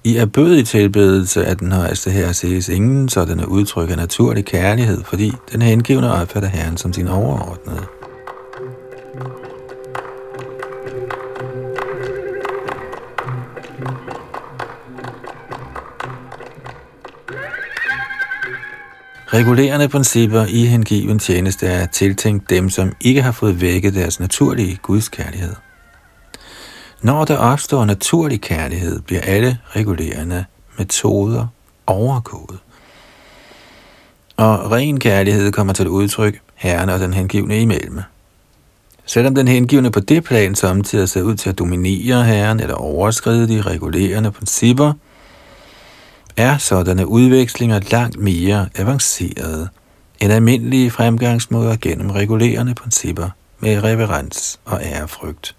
I 0.04 0.16
erbødig 0.16 0.66
tilbedelse 0.66 1.46
af 1.46 1.56
den 1.56 1.72
højeste 1.72 2.10
her 2.10 2.32
ses 2.32 2.68
ingen 2.68 3.08
sådanne 3.08 3.48
udtryk 3.48 3.90
af 3.90 3.96
naturlig 3.96 4.44
kærlighed, 4.44 5.04
fordi 5.04 5.32
den 5.52 5.62
hengivne 5.62 6.12
opfatter 6.12 6.48
Herren 6.48 6.76
som 6.76 6.92
sin 6.92 7.08
overordnede. 7.08 7.86
Regulerende 19.34 19.88
principper 19.88 20.46
i 20.48 20.64
hengiven 20.64 21.18
tjeneste 21.18 21.66
er 21.66 21.86
tiltænkt 21.86 22.50
dem, 22.50 22.70
som 22.70 22.92
ikke 23.00 23.22
har 23.22 23.32
fået 23.32 23.60
vækket 23.60 23.94
deres 23.94 24.20
naturlige 24.20 24.78
gudskærlighed. 24.82 25.54
Når 27.02 27.24
der 27.24 27.36
opstår 27.36 27.84
naturlig 27.84 28.40
kærlighed, 28.40 29.00
bliver 29.00 29.20
alle 29.20 29.58
regulerende 29.76 30.44
metoder 30.78 31.46
overgået. 31.86 32.58
Og 34.36 34.70
ren 34.70 35.00
kærlighed 35.00 35.52
kommer 35.52 35.72
til 35.72 35.88
udtryk 35.88 36.40
herren 36.54 36.88
og 36.88 37.00
den 37.00 37.14
hengivne 37.14 37.60
imellem. 37.60 38.00
Selvom 39.06 39.34
den 39.34 39.48
hengivne 39.48 39.90
på 39.90 40.00
det 40.00 40.24
plan 40.24 40.54
samtidig 40.54 41.08
ser 41.08 41.22
ud 41.22 41.34
til 41.34 41.50
at 41.50 41.58
dominere 41.58 42.24
herren 42.24 42.60
eller 42.60 42.74
overskride 42.74 43.48
de 43.48 43.62
regulerende 43.62 44.30
principper, 44.30 44.92
er 46.36 46.58
sådanne 46.58 47.06
udvekslinger 47.06 47.80
langt 47.90 48.18
mere 48.18 48.68
avancerede 48.76 49.68
end 50.20 50.32
almindelige 50.32 50.90
fremgangsmåder 50.90 51.76
gennem 51.80 52.10
regulerende 52.10 52.74
principper 52.74 53.28
med 53.60 53.84
reverens 53.84 54.60
og 54.64 54.80
ærefrygt. 54.82 55.56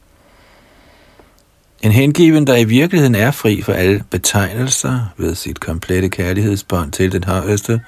En 1.81 1.91
hengiven, 1.91 2.47
der 2.47 2.55
i 2.55 2.63
virkeligheden 2.63 3.15
er 3.15 3.31
fri 3.31 3.61
for 3.61 3.73
alle 3.73 4.03
betegnelser 4.09 5.13
ved 5.17 5.35
sit 5.35 5.59
komplette 5.59 6.09
kærlighedsbånd 6.09 6.91
til 6.91 7.11
den 7.11 7.23
højeste, 7.23 7.81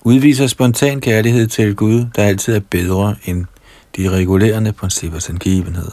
udviser 0.00 0.46
spontan 0.46 1.00
kærlighed 1.00 1.46
til 1.46 1.74
Gud, 1.74 2.06
der 2.16 2.22
altid 2.22 2.54
er 2.56 2.60
bedre 2.60 3.16
end 3.24 3.44
de 3.96 4.10
regulerende 4.10 4.72
princippers 4.72 5.26
hengivenhed. 5.26 5.90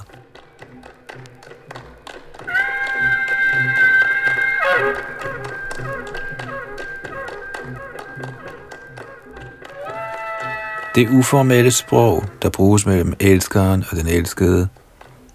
Det 10.95 11.10
uformelle 11.10 11.71
sprog, 11.71 12.24
der 12.41 12.50
bruges 12.50 12.86
mellem 12.86 13.13
elskeren 13.19 13.83
og 13.89 13.98
den 13.98 14.07
elskede, 14.07 14.67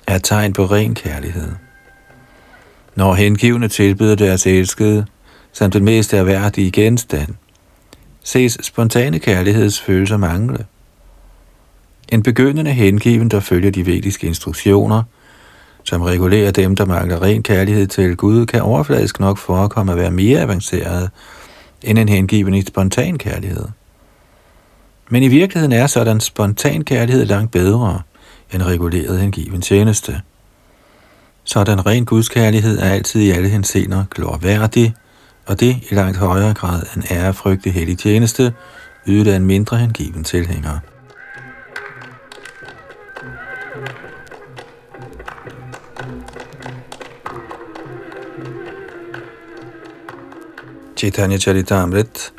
er 0.06 0.18
tegn 0.18 0.52
på 0.52 0.64
ren 0.64 0.94
kærlighed. 0.94 1.52
Når 2.94 3.14
hengivne 3.14 3.68
tilbyder 3.68 4.14
deres 4.14 4.46
elskede, 4.46 5.06
samt 5.52 5.74
den 5.74 5.84
mest 5.84 6.14
erhverdige 6.14 6.70
genstand, 6.70 7.34
ses 8.22 8.58
spontane 8.62 9.18
kærlighedsfølelser 9.18 10.16
mangle. 10.16 10.66
En 12.08 12.22
begyndende 12.22 12.72
hengiven, 12.72 13.28
der 13.28 13.40
følger 13.40 13.70
de 13.70 13.86
vediske 13.86 14.26
instruktioner, 14.26 15.02
som 15.84 16.02
regulerer 16.02 16.50
dem, 16.50 16.76
der 16.76 16.84
mangler 16.84 17.22
ren 17.22 17.42
kærlighed 17.42 17.86
til 17.86 18.16
Gud, 18.16 18.46
kan 18.46 18.62
overfladisk 18.62 19.20
nok 19.20 19.38
forekomme 19.38 19.92
at 19.92 19.98
være 19.98 20.10
mere 20.10 20.40
avanceret 20.40 21.10
end 21.82 21.98
en 21.98 22.08
hengiven 22.08 22.54
i 22.54 22.62
spontan 22.62 23.18
kærlighed. 23.18 23.66
Men 25.08 25.22
i 25.22 25.28
virkeligheden 25.28 25.72
er 25.72 25.86
sådan 25.86 26.20
spontan 26.20 26.84
kærlighed 26.84 27.24
langt 27.24 27.52
bedre 27.52 28.02
end 28.54 28.62
reguleret 28.62 29.20
hengiven 29.20 29.60
tjeneste. 29.60 30.20
Sådan 31.44 31.86
ren 31.86 32.04
gudskærlighed 32.04 32.78
er 32.78 32.90
altid 32.90 33.20
i 33.20 33.30
alle 33.30 33.48
hensener 33.48 34.04
glorværdig, 34.10 34.94
og 35.46 35.60
det 35.60 35.76
i 35.90 35.94
langt 35.94 36.16
højere 36.16 36.54
grad 36.54 36.82
end 36.96 37.04
ærefrygtig 37.10 37.72
hellig 37.72 37.98
tjeneste, 37.98 38.54
ydet 39.06 39.32
af 39.32 39.36
en 39.36 39.44
mindre 39.44 39.76
hengiven 39.76 40.24
tilhænger. 40.24 40.78
Chaitanya 50.96 51.38
Charitamrit 51.38 52.32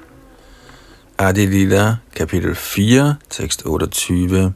Adi 1.20 1.48
Lila, 1.48 2.00
kapitel 2.14 2.54
4, 2.54 3.18
tekst 3.30 3.66
28. 3.66 4.54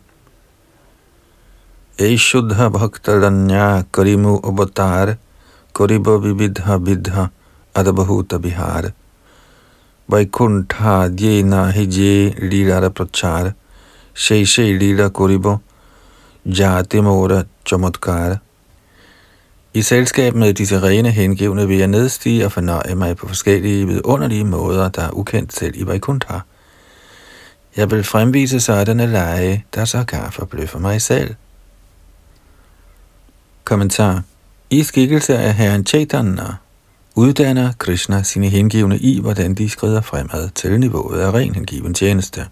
Eishuddha 1.97 2.69
Bhaktalanya 2.69 3.83
Karimu 3.91 4.39
Avatar 4.45 5.17
Kariba 5.73 6.19
Vividha 6.21 6.77
Vidha 6.77 7.31
adabhuta 7.73 8.37
Bihar 8.37 8.93
Vaikuntha 10.07 11.09
Djena 11.09 11.73
Hije 11.73 12.37
Lila 12.39 12.91
Prachar 12.91 13.55
Shei 14.13 14.45
Shei 14.45 14.77
Lila 14.77 15.09
Karibo 15.09 15.61
Jati 16.45 17.01
Mora 17.01 17.43
Chamatkar 17.65 18.39
I 19.73 19.79
selskab 19.79 20.35
med 20.35 20.53
disse 20.53 20.77
rene 20.83 21.11
hengivne 21.11 21.67
vil 21.67 21.77
jeg 21.77 21.87
nedstige 21.87 22.45
og 22.45 22.51
fornøje 22.51 22.95
mig 22.95 23.17
på 23.17 23.27
forskellige 23.27 23.87
vidunderlige 23.87 24.43
måder, 24.43 24.89
der 24.89 25.01
er 25.01 25.11
ukendt 25.11 25.53
selv 25.53 25.73
i 25.75 25.87
Vaikuntha. 25.87 26.39
Jeg 27.75 27.91
vil 27.91 28.03
fremvise 28.03 28.59
sådanne 28.59 29.07
lege, 29.07 29.65
der 29.75 29.85
så 29.85 30.03
kan 30.03 30.19
forbløffer 30.31 30.79
mig 30.79 31.01
selv. 31.01 31.35
Kommentar. 33.63 34.23
I 34.69 34.83
skikkelse 34.83 35.37
af 35.37 35.53
herren 35.53 35.85
Chaitanya 35.85 36.53
uddanner 37.15 37.71
Krishna 37.77 38.23
sine 38.23 38.49
hengivne 38.49 38.97
i, 38.97 39.19
hvordan 39.19 39.53
de 39.53 39.69
skrider 39.69 40.01
fremad 40.01 40.49
til 40.49 40.79
niveauet 40.79 41.19
af 41.19 41.31
ren 41.33 41.55
hengiven 41.55 41.93
tjeneste. 41.93 42.45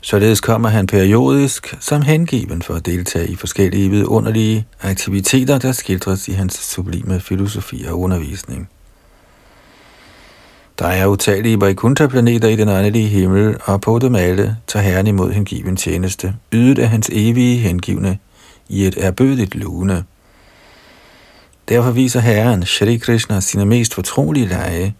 Således 0.00 0.40
kommer 0.40 0.68
han 0.68 0.86
periodisk 0.86 1.76
som 1.80 2.02
hengiven 2.02 2.62
for 2.62 2.74
at 2.74 2.86
deltage 2.86 3.28
i 3.28 3.36
forskellige 3.36 3.90
vidunderlige 3.90 4.66
aktiviteter, 4.82 5.58
der 5.58 5.72
skildres 5.72 6.28
i 6.28 6.32
hans 6.32 6.54
sublime 6.54 7.20
filosofi 7.20 7.84
og 7.88 8.00
undervisning. 8.00 8.68
Der 10.78 10.86
er 10.86 11.06
utallige 11.06 11.60
Vaikuntha-planeter 11.60 12.48
i 12.48 12.56
den 12.56 12.68
åndelige 12.68 13.08
himmel, 13.08 13.56
og 13.64 13.80
på 13.80 13.98
dem 13.98 14.14
alle 14.14 14.56
tager 14.66 14.82
Herren 14.82 15.06
imod 15.06 15.32
hengiven 15.32 15.76
tjeneste, 15.76 16.34
ydet 16.52 16.78
af 16.78 16.88
hans 16.88 17.10
evige 17.12 17.56
hengivne 17.56 18.18
i 18.68 18.86
et 18.86 19.04
erbødigt 19.04 19.54
lune. 19.54 20.04
Derfor 21.68 21.90
viser 21.90 22.20
Herren 22.20 22.62
Shri 22.66 22.96
Krishna 22.96 23.40
sine 23.40 23.64
mest 23.64 23.94
fortrolige 23.94 24.46
lege, 24.46 24.94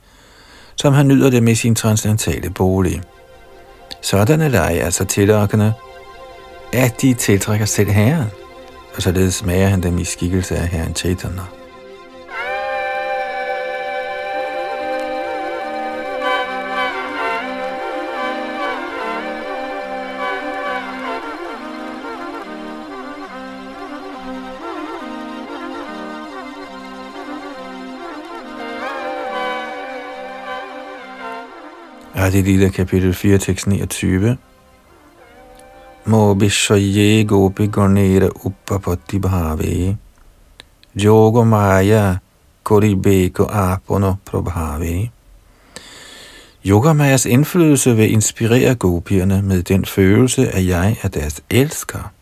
som 0.77 0.95
han 0.95 1.09
nyder 1.09 1.31
det 1.31 1.43
med 1.43 1.55
sin 1.55 1.75
transcendentale 1.75 2.51
bolig. 2.51 3.03
Sådanne 4.03 4.49
lege 4.49 4.79
er 4.79 4.91
så 4.91 5.05
tillokkende, 5.05 5.73
at 6.73 7.03
de 7.03 7.15
tiltrækker 7.15 7.67
selv 7.67 7.91
Herren, 7.91 8.27
og 8.97 9.03
således 9.03 9.35
smager 9.35 9.69
han 9.69 9.83
dem 9.83 9.99
i 9.99 10.05
skikkelse 10.05 10.57
af 10.57 10.69
Herren 10.69 10.95
Chaitanya. 10.95 11.43
Adi 32.25 32.43
Lila 32.43 32.69
kapitel 32.69 33.13
4, 33.15 33.39
tekst 33.39 33.67
29. 33.67 34.37
Mo 36.05 36.35
Bishaye 36.35 37.25
Gopi 37.25 37.67
Gornera 37.67 38.29
Uppapatti 38.29 39.19
Bhave 39.19 39.97
Jogo 40.95 41.45
Maya 41.45 42.17
Koribeko 42.65 43.45
Apono 43.47 44.15
Prabhave 44.25 45.11
Yogamayas 46.65 47.27
indflydelse 47.27 47.97
vil 47.97 48.13
inspirere 48.13 48.75
gopierne 48.75 49.43
med 49.43 49.63
den 49.63 49.85
følelse, 49.85 50.49
at 50.49 50.67
jeg 50.67 50.97
er 51.03 51.09
deres 51.09 51.43
elsker. 51.51 52.13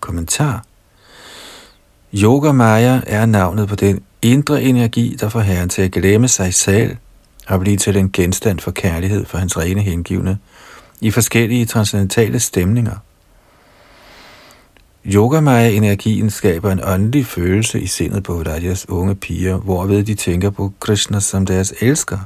Kommentar 0.00 0.64
Yoga 2.14 2.52
Maya 2.52 3.00
er 3.06 3.26
navnet 3.26 3.68
på 3.68 3.74
den 3.74 4.02
indre 4.22 4.62
energi, 4.62 5.16
der 5.20 5.28
får 5.28 5.40
herren 5.40 5.68
til 5.68 5.82
at 5.82 5.92
glemme 5.92 6.28
sig 6.28 6.54
selv 6.54 6.96
og 7.46 7.60
blive 7.60 7.76
til 7.76 7.96
en 7.96 8.12
genstand 8.12 8.60
for 8.60 8.70
kærlighed 8.70 9.24
for 9.24 9.38
hans 9.38 9.58
rene 9.58 9.80
hengivne 9.80 10.38
i 11.00 11.10
forskellige 11.10 11.66
transcendentale 11.66 12.40
stemninger. 12.40 12.96
Yogamaya-energien 15.06 16.30
skaber 16.30 16.72
en 16.72 16.80
åndelig 16.84 17.26
følelse 17.26 17.80
i 17.80 17.86
sindet 17.86 18.22
på 18.22 18.32
Rajas 18.32 18.88
unge 18.88 19.14
piger, 19.14 19.56
hvorved 19.56 20.04
de 20.04 20.14
tænker 20.14 20.50
på 20.50 20.72
Krishna 20.80 21.20
som 21.20 21.46
deres 21.46 21.74
elsker. 21.80 22.18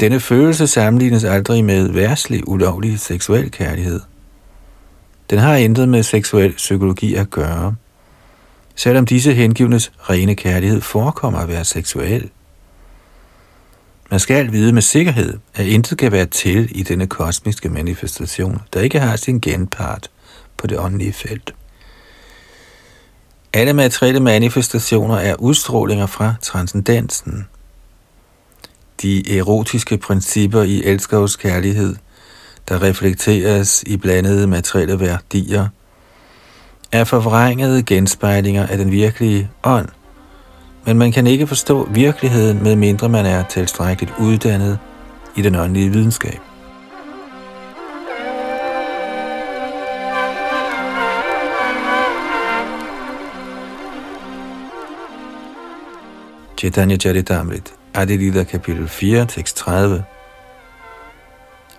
Denne 0.00 0.20
følelse 0.20 0.66
sammenlignes 0.66 1.24
aldrig 1.24 1.64
med 1.64 1.88
værslig, 1.88 2.48
ulovlig 2.48 3.00
seksuel 3.00 3.50
kærlighed. 3.50 4.00
Den 5.30 5.38
har 5.38 5.56
intet 5.56 5.88
med 5.88 6.02
seksuel 6.02 6.52
psykologi 6.52 7.14
at 7.14 7.30
gøre, 7.30 7.74
selvom 8.74 9.06
disse 9.06 9.34
hengivnes 9.34 9.92
rene 9.98 10.34
kærlighed 10.34 10.80
forekommer 10.80 11.38
at 11.38 11.48
være 11.48 11.64
seksuel. 11.64 12.30
Man 14.10 14.20
skal 14.20 14.52
vide 14.52 14.72
med 14.72 14.82
sikkerhed, 14.82 15.38
at 15.54 15.66
intet 15.66 15.98
kan 15.98 16.12
være 16.12 16.26
til 16.26 16.78
i 16.78 16.82
denne 16.82 17.06
kosmiske 17.06 17.68
manifestation, 17.68 18.60
der 18.72 18.80
ikke 18.80 19.00
har 19.00 19.16
sin 19.16 19.40
genpart 19.40 20.10
på 20.56 20.66
det 20.66 20.78
åndelige 20.78 21.12
felt. 21.12 21.54
Alle 23.52 23.72
materielle 23.72 24.20
manifestationer 24.20 25.16
er 25.16 25.34
udstrålinger 25.34 26.06
fra 26.06 26.34
transcendensen. 26.42 27.46
De 29.02 29.38
erotiske 29.38 29.98
principper 29.98 30.62
i 30.62 30.82
elskovs 30.84 31.36
kærlighed, 31.36 31.96
der 32.68 32.82
reflekteres 32.82 33.84
i 33.86 33.96
blandede 33.96 34.46
materielle 34.46 35.00
værdier, 35.00 35.68
er 36.92 37.04
forvrængede 37.04 37.82
genspejlinger 37.82 38.66
af 38.66 38.78
den 38.78 38.90
virkelige 38.90 39.50
ånd– 39.62 39.88
men 40.90 40.98
man 40.98 41.12
kan 41.12 41.26
ikke 41.26 41.46
forstå 41.46 41.88
virkeligheden, 41.90 42.62
med 42.62 42.76
mindre 42.76 43.08
man 43.08 43.26
er 43.26 43.42
tilstrækkeligt 43.42 44.14
uddannet 44.18 44.78
i 45.36 45.42
den 45.42 45.54
åndelige 45.54 45.90
videnskab. 45.90 46.38
Chaitanya 56.58 56.96
Charitamrit, 56.96 57.74
Adilita 57.94 58.44
kapitel 58.44 58.88
4, 58.88 59.26
tekst 59.26 59.56
30. 59.56 60.04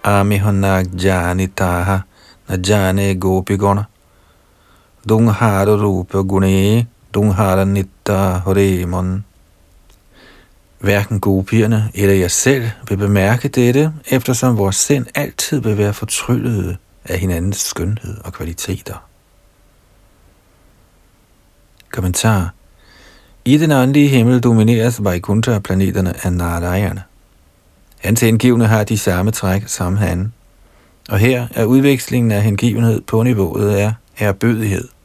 Amihonak 0.04 0.86
jani 1.04 1.47
taha 1.47 1.97
na 2.50 2.58
jane 2.67 3.15
gopigona. 3.15 3.84
Dunghara 5.10 5.76
rupe 5.76 6.17
gune 6.17 6.88
Dunghara 7.13 7.65
Nitta 7.65 8.38
Horemon. 8.38 9.26
Hverken 10.80 11.19
gopierne 11.19 11.91
eller 11.93 12.15
jeg 12.15 12.32
selv 12.32 12.69
vil 12.89 12.97
bemærke 12.97 13.47
dette, 13.47 13.93
eftersom 14.08 14.58
vores 14.58 14.76
sind 14.76 15.06
altid 15.15 15.62
vil 15.62 15.78
være 15.78 15.93
fortryllet 15.93 16.78
af 17.06 17.19
hinandens 17.19 17.58
skønhed 17.58 18.17
og 18.24 18.34
kvaliteter. 18.34 19.06
Kommentar 21.91 22.54
I 23.45 23.58
den 23.58 23.71
åndelige 23.71 24.08
himmel 24.08 24.39
domineres 24.39 25.04
Vaikuntha-planeterne 25.04 26.26
af 26.26 26.34
Narayana. 26.34 27.02
Hans 28.00 28.21
hengivne 28.21 28.67
har 28.67 28.84
de 28.84 28.97
samme 28.97 29.32
træk 29.32 29.67
som 29.67 29.97
han, 29.97 30.34
og 31.10 31.19
her 31.19 31.47
er 31.56 31.65
udvekslingen 31.65 32.32
af 32.32 32.41
hengivenhed 32.41 33.02
på 33.02 33.24
niveauet 33.24 33.69
af 33.69 33.93
erbødighed– 34.17 34.88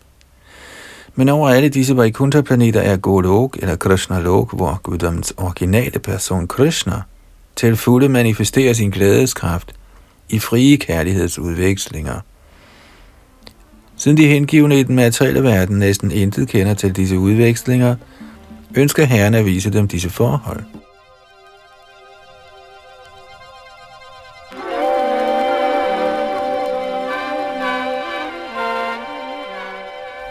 men 1.16 1.28
over 1.28 1.48
alle 1.48 1.68
disse 1.68 1.96
Vaikuntha-planeter 1.96 2.80
er 2.80 2.96
Golok 2.96 3.56
eller 3.62 3.76
Krishna 3.76 4.20
Lok, 4.20 4.52
hvor 4.52 4.80
guddommens 4.82 5.34
originale 5.36 5.98
person 5.98 6.46
Krishna 6.48 7.02
til 7.56 7.76
fulde 7.76 8.08
manifesterer 8.08 8.72
sin 8.72 8.90
glædeskraft 8.90 9.74
i 10.28 10.38
frie 10.38 10.76
kærlighedsudvekslinger. 10.76 12.20
Siden 13.96 14.16
de 14.16 14.26
hengivne 14.26 14.80
i 14.80 14.82
den 14.82 14.96
materielle 14.96 15.42
verden 15.42 15.78
næsten 15.78 16.10
intet 16.10 16.48
kender 16.48 16.74
til 16.74 16.96
disse 16.96 17.18
udvekslinger, 17.18 17.96
ønsker 18.74 19.04
herren 19.04 19.34
at 19.34 19.44
vise 19.44 19.70
dem 19.70 19.88
disse 19.88 20.10
forhold. 20.10 20.62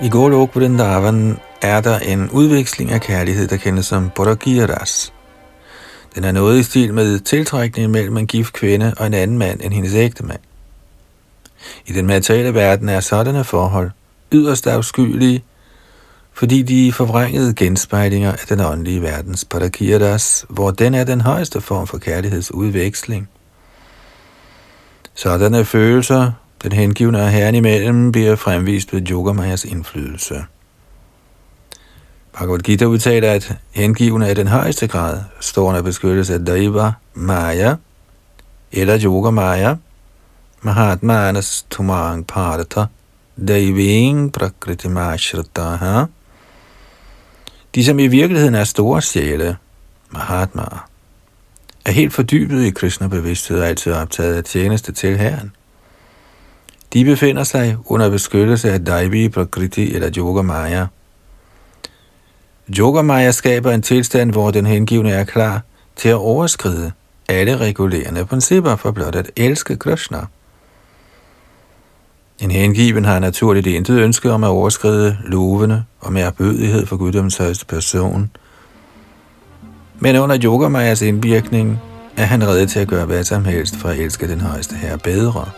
I 0.05 0.09
Golok 0.09 0.55
Vrindavan 0.55 1.39
er 1.61 1.81
der 1.81 1.99
en 1.99 2.29
udveksling 2.29 2.91
af 2.91 3.01
kærlighed, 3.01 3.47
der 3.47 3.57
kendes 3.57 3.85
som 3.85 4.09
Bodagiras. 4.15 5.13
Den 6.15 6.23
er 6.23 6.31
noget 6.31 6.59
i 6.59 6.63
stil 6.63 6.93
med 6.93 7.19
tiltrækning 7.19 7.91
mellem 7.91 8.17
en 8.17 8.27
gift 8.27 8.53
kvinde 8.53 8.93
og 8.97 9.07
en 9.07 9.13
anden 9.13 9.37
mand 9.37 9.59
end 9.63 9.73
hendes 9.73 9.93
ægte 9.93 10.25
mand. 10.25 10.39
I 11.85 11.93
den 11.93 12.07
materielle 12.07 12.53
verden 12.53 12.89
er 12.89 12.99
sådanne 12.99 13.43
forhold 13.43 13.91
yderst 14.31 14.67
afskyelige, 14.67 15.43
fordi 16.33 16.61
de 16.61 16.93
forvrængede 16.93 17.53
genspejlinger 17.53 18.31
af 18.31 18.47
den 18.49 18.59
åndelige 18.59 19.01
verdens 19.01 19.45
parakirtas, 19.45 20.45
hvor 20.49 20.71
den 20.71 20.93
er 20.93 21.03
den 21.03 21.21
højeste 21.21 21.61
form 21.61 21.87
for 21.87 21.97
kærlighedsudveksling. 21.97 23.29
Sådanne 25.15 25.65
følelser, 25.65 26.31
den 26.63 26.71
hengivne 26.71 27.21
og 27.21 27.29
herren 27.29 27.55
imellem, 27.55 28.11
bliver 28.11 28.35
fremvist 28.35 28.93
ved 28.93 29.11
Yogamayas 29.11 29.65
indflydelse. 29.65 30.45
Bhagavad 32.33 32.59
Gita 32.59 32.85
udtaler, 32.85 33.31
at 33.31 33.57
hengivne 33.71 34.27
af 34.27 34.35
den 34.35 34.47
højeste 34.47 34.87
grad 34.87 35.21
står 35.39 35.69
under 35.69 35.81
beskyttelse 35.81 36.33
af 36.33 36.45
Daiva 36.45 36.91
Maya, 37.13 37.75
eller 38.71 38.99
Yoga 39.03 39.29
Maya, 39.29 39.75
Mahatmanas 40.61 41.65
Tumang 41.69 42.27
Parata, 42.27 42.85
Daiving 43.47 44.33
Prakriti 44.33 44.87
Mashrataha, 44.87 46.05
de 47.75 47.85
som 47.85 47.99
i 47.99 48.07
virkeligheden 48.07 48.55
er 48.55 48.63
store 48.63 49.01
sjæle, 49.01 49.57
Mahatma, 50.09 50.63
er 51.85 51.91
helt 51.91 52.13
fordybet 52.13 52.63
i 52.63 52.69
Krishna-bevidsthed 52.69 53.59
og 53.59 53.67
altid 53.67 53.93
optaget 53.93 54.35
af 54.35 54.43
tjeneste 54.43 54.91
til 54.91 55.17
Herren. 55.17 55.51
De 56.95 57.05
befinder 57.05 57.43
sig 57.43 57.77
under 57.85 58.09
beskyttelse 58.09 58.71
af 58.71 58.85
Daivi 58.85 59.29
Prakriti 59.29 59.95
eller 59.95 60.09
Yoga 60.17 60.41
Maya. 60.41 60.85
Yoga 62.77 63.01
Maya 63.01 63.31
skaber 63.31 63.71
en 63.71 63.81
tilstand, 63.81 64.31
hvor 64.31 64.51
den 64.51 64.65
hengivne 64.65 65.11
er 65.11 65.23
klar 65.23 65.61
til 65.95 66.09
at 66.09 66.15
overskride 66.15 66.91
alle 67.29 67.57
regulerende 67.57 68.25
principper 68.25 68.75
for 68.75 68.91
blot 68.91 69.15
at 69.15 69.31
elske 69.35 69.77
Krishna. 69.77 70.19
En 72.39 72.51
hengiven 72.51 73.05
har 73.05 73.19
naturligt 73.19 73.67
intet 73.67 73.99
ønske 73.99 74.31
om 74.31 74.43
at 74.43 74.49
overskride 74.49 75.17
lovene 75.25 75.85
og 75.99 76.13
med 76.13 76.21
erbødighed 76.21 76.85
for 76.85 76.97
guddoms 76.97 77.37
højeste 77.37 77.65
person. 77.65 78.31
Men 79.99 80.15
under 80.15 80.37
Yogamayas 80.43 81.01
indvirkning 81.01 81.79
er 82.17 82.25
han 82.25 82.47
reddet 82.47 82.69
til 82.69 82.79
at 82.79 82.87
gøre 82.87 83.05
hvad 83.05 83.23
som 83.23 83.45
helst 83.45 83.75
for 83.75 83.89
at 83.89 83.97
elske 83.97 84.27
den 84.27 84.41
højeste 84.41 84.75
herre 84.75 84.97
bedre. 84.97 85.49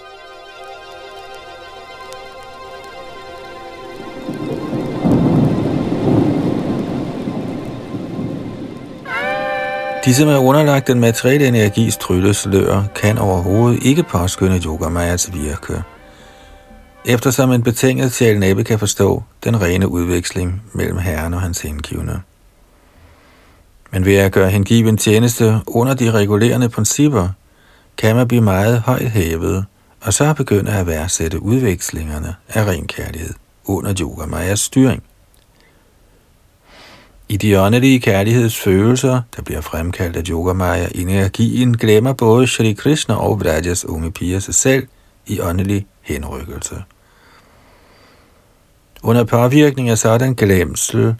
De, 10.05 10.13
som 10.13 10.29
er 10.29 10.37
underlagt 10.37 10.87
den 10.87 10.99
materielle 10.99 11.47
energis 11.47 11.97
trylleslør, 11.97 12.83
kan 12.95 13.17
overhovedet 13.17 13.83
ikke 13.83 14.03
påskynde 14.03 14.61
Yogamayas 14.65 15.33
virke 15.33 15.83
eftersom 17.07 17.51
en 17.51 17.63
betinget 17.63 18.13
sjæl 18.13 18.39
næppe 18.39 18.63
kan 18.63 18.79
forstå 18.79 19.23
den 19.43 19.61
rene 19.61 19.87
udveksling 19.87 20.61
mellem 20.73 20.97
Herren 20.97 21.33
og 21.33 21.41
hans 21.41 21.61
hengivne. 21.61 22.21
Men 23.91 24.05
ved 24.05 24.15
at 24.15 24.31
gøre 24.31 24.49
hengiven 24.49 24.97
tjeneste 24.97 25.59
under 25.67 25.93
de 25.93 26.11
regulerende 26.11 26.69
principper, 26.69 27.29
kan 27.97 28.15
man 28.15 28.27
blive 28.27 28.41
meget 28.41 28.79
højt 28.79 29.11
hævet, 29.11 29.65
og 30.01 30.13
så 30.13 30.33
begynde 30.33 30.71
at 30.71 30.87
værdsætte 30.87 31.41
udvekslingerne 31.41 32.35
af 32.49 32.65
ren 32.65 32.87
kærlighed 32.87 33.33
under 33.69 33.93
Yoga 34.01 34.25
Mayas 34.25 34.59
styring. 34.59 35.03
I 37.29 37.37
de 37.37 37.61
åndelige 37.61 37.99
kærlighedsfølelser, 37.99 39.21
der 39.35 39.41
bliver 39.41 39.61
fremkaldt 39.61 40.15
af 40.15 40.23
Yoga 40.29 40.53
Maya 40.53 40.87
energien, 40.95 41.77
glemmer 41.77 42.13
både 42.13 42.47
Shri 42.47 42.73
Krishna 42.73 43.15
og 43.15 43.39
Vrajas 43.39 43.85
unge 43.85 44.11
piger 44.11 44.39
sig 44.39 44.55
selv 44.55 44.87
i 45.25 45.39
åndelig 45.41 45.85
henrykkelse. 46.01 46.83
Under 49.03 49.23
påvirkning 49.23 49.89
af 49.89 49.97
sådan 49.97 50.33
glemsel 50.33 51.15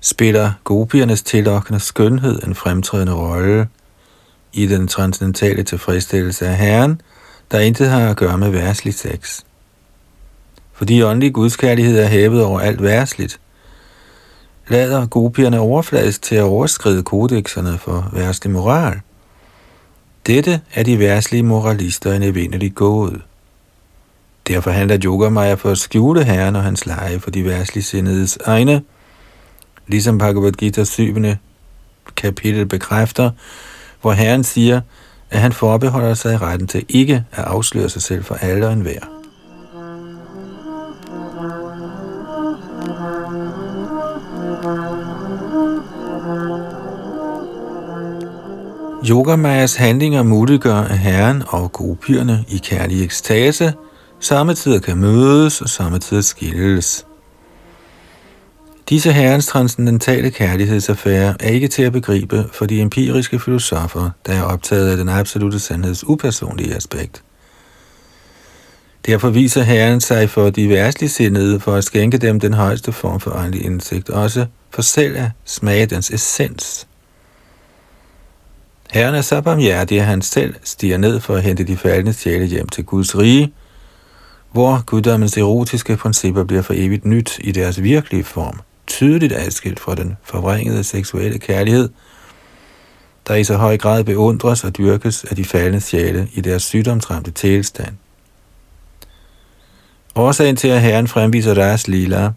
spiller 0.00 0.52
gopiernes 0.64 1.22
tillokkende 1.22 1.80
skønhed 1.80 2.42
en 2.42 2.54
fremtrædende 2.54 3.14
rolle 3.14 3.68
i 4.52 4.66
den 4.66 4.88
transcendentale 4.88 5.62
tilfredsstillelse 5.62 6.46
af 6.46 6.56
Herren, 6.56 7.00
der 7.50 7.60
intet 7.60 7.88
har 7.88 8.10
at 8.10 8.16
gøre 8.16 8.38
med 8.38 8.50
værslig 8.50 8.94
sex. 8.94 9.40
Fordi 10.78 11.02
åndelig 11.02 11.32
gudskærlighed 11.32 11.98
er 11.98 12.06
hævet 12.06 12.44
over 12.44 12.60
alt 12.60 12.82
værsligt, 12.82 13.40
lader 14.68 15.06
gopierne 15.06 15.60
overfladisk 15.60 16.22
til 16.22 16.34
at 16.34 16.42
overskride 16.42 17.02
kodexerne 17.02 17.78
for 17.78 18.10
værste 18.12 18.48
moral. 18.48 19.00
Dette 20.26 20.60
er 20.74 20.82
de 20.82 20.98
værslige 20.98 21.42
moralister 21.42 22.12
en 22.12 22.22
evindelig 22.22 22.74
gåde. 22.74 23.20
Derfor 24.48 24.70
handler 24.70 24.98
Yogamaya 25.04 25.54
for 25.54 25.70
at 25.70 25.78
skjule 25.78 26.24
herren 26.24 26.56
og 26.56 26.62
hans 26.62 26.86
leje 26.86 27.20
for 27.20 27.30
de 27.30 27.44
værslige 27.44 27.84
sindedes 27.84 28.38
egne, 28.44 28.82
ligesom 29.86 30.18
Bhagavad 30.18 30.52
Gita 30.52 30.84
7. 30.84 31.16
kapitel 32.16 32.66
bekræfter, 32.66 33.30
hvor 34.00 34.12
herren 34.12 34.44
siger, 34.44 34.80
at 35.30 35.40
han 35.40 35.52
forbeholder 35.52 36.14
sig 36.14 36.42
retten 36.42 36.68
til 36.68 36.84
ikke 36.88 37.24
at 37.32 37.44
afsløre 37.44 37.88
sig 37.88 38.02
selv 38.02 38.24
for 38.24 38.34
alle 38.34 38.66
og 38.66 38.72
enhver. 38.72 39.17
Yogamayas 49.06 49.74
handlinger 49.74 50.22
muliggør, 50.22 50.74
at 50.74 50.98
herren 50.98 51.42
og 51.48 51.72
gopierne 51.72 52.44
i 52.48 52.58
kærlig 52.58 53.04
ekstase– 53.04 53.74
samtidig 54.20 54.82
kan 54.82 54.96
mødes 54.96 55.60
og 55.60 55.68
samtidig 55.68 56.24
skilles. 56.24 57.06
Disse 58.88 59.12
herrens 59.12 59.46
transcendentale 59.46 60.30
kærlighedsaffære 60.30 61.34
er 61.40 61.48
ikke 61.48 61.68
til 61.68 61.82
at 61.82 61.92
begribe 61.92 62.44
for 62.52 62.66
de 62.66 62.80
empiriske 62.80 63.38
filosofer, 63.38 64.10
der 64.26 64.32
er 64.32 64.42
optaget 64.42 64.90
af 64.90 64.96
den 64.96 65.08
absolute 65.08 65.58
sandheds 65.58 66.08
upersonlige 66.08 66.74
aspekt. 66.74 67.22
Derfor 69.06 69.30
viser 69.30 69.62
Herren 69.62 70.00
sig 70.00 70.30
for 70.30 70.50
de 70.50 70.68
værstlige 70.68 71.10
sindede 71.10 71.60
for 71.60 71.74
at 71.74 71.84
skænke 71.84 72.18
dem 72.18 72.40
den 72.40 72.54
højeste 72.54 72.92
form 72.92 73.20
for 73.20 73.30
åndelig 73.30 73.64
indsigt, 73.64 74.10
også 74.10 74.46
for 74.70 74.82
selv 74.82 75.16
at 75.16 75.30
smage 75.44 75.86
dens 75.86 76.10
essens. 76.10 76.87
Herren 78.92 79.14
er 79.14 79.20
så 79.20 79.40
barmhjertig, 79.40 80.00
at 80.00 80.06
han 80.06 80.22
selv 80.22 80.54
stiger 80.64 80.96
ned 80.96 81.20
for 81.20 81.34
at 81.34 81.42
hente 81.42 81.64
de 81.64 81.76
faldende 81.76 82.12
sjæle 82.12 82.46
hjem 82.46 82.68
til 82.68 82.84
Guds 82.84 83.18
rige, 83.18 83.52
hvor 84.52 84.82
guddommens 84.86 85.36
erotiske 85.36 85.96
principper 85.96 86.44
bliver 86.44 86.62
for 86.62 86.74
evigt 86.76 87.04
nyt 87.04 87.38
i 87.40 87.52
deres 87.52 87.82
virkelige 87.82 88.24
form, 88.24 88.60
tydeligt 88.86 89.32
adskilt 89.32 89.80
fra 89.80 89.94
den 89.94 90.16
forvrængede 90.24 90.84
seksuelle 90.84 91.38
kærlighed, 91.38 91.88
der 93.28 93.34
i 93.34 93.44
så 93.44 93.56
høj 93.56 93.76
grad 93.76 94.04
beundres 94.04 94.64
og 94.64 94.78
dyrkes 94.78 95.24
af 95.24 95.36
de 95.36 95.44
faldende 95.44 95.80
sjæle 95.80 96.28
i 96.32 96.40
deres 96.40 96.62
sygdomsramte 96.62 97.30
tilstand. 97.30 97.94
Årsagen 100.14 100.56
til, 100.56 100.68
at 100.68 100.80
Herren 100.80 101.08
fremviser 101.08 101.54
deres 101.54 101.88
lila, 101.88 102.30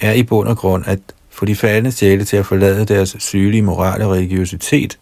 er 0.00 0.12
i 0.12 0.22
bund 0.22 0.48
og 0.48 0.56
grund 0.56 0.84
at 0.86 0.98
få 1.30 1.44
de 1.44 1.56
faldende 1.56 1.92
sjæle 1.92 2.24
til 2.24 2.36
at 2.36 2.46
forlade 2.46 2.84
deres 2.84 3.16
sygelige 3.18 3.62
moral 3.62 4.02
og 4.02 4.12
religiøsitet, 4.12 4.98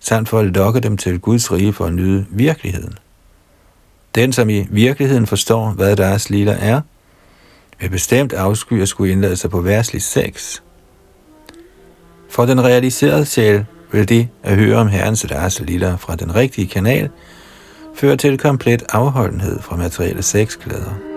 samt 0.00 0.28
for 0.28 0.38
at 0.38 0.46
lokke 0.46 0.80
dem 0.80 0.96
til 0.96 1.20
Guds 1.20 1.52
rige 1.52 1.72
for 1.72 1.84
at 1.86 1.92
nyde 1.92 2.26
virkeligheden. 2.30 2.94
Den, 4.14 4.32
som 4.32 4.50
i 4.50 4.66
virkeligheden 4.70 5.26
forstår, 5.26 5.70
hvad 5.70 5.96
deres 5.96 6.30
lila 6.30 6.56
er, 6.60 6.80
vil 7.80 7.90
bestemt 7.90 8.32
afsky 8.32 8.82
at 8.82 8.88
skulle 8.88 9.12
indlade 9.12 9.36
sig 9.36 9.50
på 9.50 9.60
værslig 9.60 10.02
sex. 10.02 10.60
For 12.30 12.46
den 12.46 12.64
realiserede 12.64 13.26
sjæl 13.26 13.64
vil 13.92 14.08
det 14.08 14.28
at 14.42 14.56
høre 14.56 14.76
om 14.76 14.88
Herrens 14.88 15.26
deres 15.28 15.60
lilla 15.60 15.94
fra 15.94 16.16
den 16.16 16.34
rigtige 16.34 16.66
kanal 16.66 17.10
føre 17.94 18.16
til 18.16 18.38
komplet 18.38 18.82
afholdenhed 18.88 19.62
fra 19.62 19.76
materielle 19.76 20.22
sexglæder. 20.22 21.09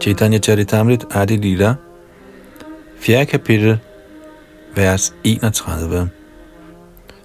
Chaitanya 0.00 0.38
Charitamrit 0.38 1.14
Adi 1.14 1.36
Lila, 1.36 1.76
4. 3.00 3.26
kapitel, 3.26 3.78
vers 4.74 5.12
31. 5.24 6.08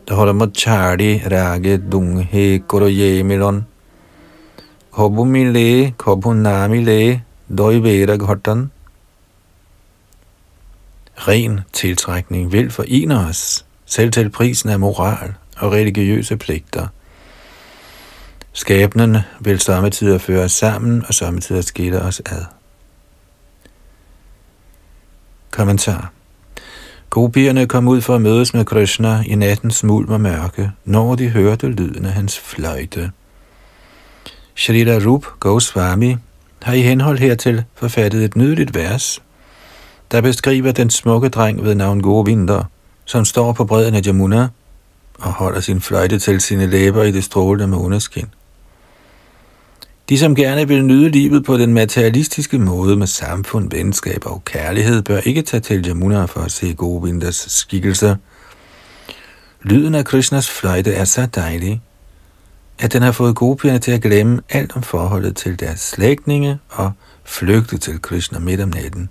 Dharmachari 0.05 1.23
rage 1.31 1.77
dunghe 1.77 2.59
koroye 2.67 3.23
milon. 3.23 3.65
Kobumile, 4.91 5.93
kobunamile, 5.97 7.21
doivera 7.47 8.17
Ghatan 8.17 8.71
Ren 11.27 11.61
tiltrækning 11.73 12.51
vil 12.51 12.71
forene 12.71 13.19
os, 13.19 13.65
selv 13.85 14.11
til 14.11 14.29
prisen 14.29 14.69
af 14.69 14.79
moral 14.79 15.33
og 15.57 15.71
religiøse 15.71 16.37
pligter. 16.37 16.87
Skæbnen 18.53 19.17
vil 19.39 19.59
samtidig 19.59 20.21
føre 20.21 20.43
os 20.43 20.51
sammen, 20.51 21.03
og 21.07 21.13
samtidig 21.13 21.63
skille 21.63 22.01
os 22.01 22.21
ad. 22.25 22.54
Kommentar 25.55 26.11
Gopierne 27.09 27.67
kom 27.67 27.87
ud 27.87 28.01
for 28.01 28.15
at 28.15 28.21
mødes 28.21 28.53
med 28.53 28.65
Krishna 28.65 29.23
i 29.25 29.35
nattens 29.35 29.83
mulm 29.83 30.11
og 30.11 30.21
mørke, 30.21 30.71
når 30.85 31.15
de 31.15 31.29
hørte 31.29 31.67
lyden 31.67 32.05
af 32.05 32.11
hans 32.11 32.39
fløjte. 32.39 33.11
Shrita 34.55 34.99
Rup 35.05 35.25
Goswami 35.39 36.15
har 36.61 36.73
i 36.73 36.81
henhold 36.81 37.17
hertil 37.17 37.63
forfattet 37.75 38.23
et 38.23 38.35
nydeligt 38.35 38.75
vers, 38.75 39.21
der 40.11 40.21
beskriver 40.21 40.71
den 40.71 40.89
smukke 40.89 41.29
dreng 41.29 41.63
ved 41.63 41.75
navn 41.75 42.01
Govinda, 42.01 42.61
som 43.05 43.25
står 43.25 43.53
på 43.53 43.65
bredden 43.65 43.95
af 43.95 44.01
Jamuna 44.05 44.47
og 45.19 45.33
holder 45.33 45.59
sin 45.59 45.81
fløjte 45.81 46.19
til 46.19 46.41
sine 46.41 46.67
læber 46.67 47.03
i 47.03 47.11
det 47.11 47.23
strålende 47.23 47.67
måneskin. 47.67 48.27
De, 50.09 50.17
som 50.17 50.35
gerne 50.35 50.67
vil 50.67 50.85
nyde 50.85 51.09
livet 51.09 51.45
på 51.45 51.57
den 51.57 51.73
materialistiske 51.73 52.59
måde 52.59 52.97
med 52.97 53.07
samfund, 53.07 53.71
venskab 53.71 54.25
og 54.25 54.45
kærlighed, 54.45 55.01
bør 55.01 55.17
ikke 55.17 55.41
tage 55.41 55.61
til 55.61 55.87
Jamuna 55.87 56.25
for 56.25 56.39
at 56.39 56.51
se 56.51 56.73
Govindas 56.73 57.45
skikkelse. 57.47 58.17
Lyden 59.61 59.95
af 59.95 60.05
Krishnas 60.05 60.49
fløjte 60.49 60.93
er 60.93 61.05
så 61.05 61.25
dejlig, 61.25 61.81
at 62.79 62.93
den 62.93 63.01
har 63.01 63.11
fået 63.11 63.35
gopierne 63.35 63.79
til 63.79 63.91
at 63.91 64.01
glemme 64.01 64.41
alt 64.49 64.75
om 64.75 64.83
forholdet 64.83 65.35
til 65.35 65.59
deres 65.59 65.79
slægtninge 65.79 66.57
og 66.69 66.91
flygte 67.23 67.77
til 67.77 68.01
Krishna 68.01 68.39
midt 68.39 68.61
om 68.61 68.69
natten. 68.69 69.09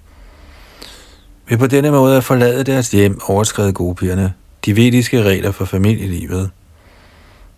Ved 1.48 1.58
på 1.58 1.66
denne 1.66 1.90
måde 1.90 2.16
at 2.16 2.24
forlade 2.24 2.64
deres 2.64 2.90
hjem 2.90 3.20
overskred 3.26 3.72
gopierne 3.72 4.32
de 4.64 4.76
vediske 4.76 5.22
regler 5.22 5.50
for 5.50 5.64
familielivet. 5.64 6.50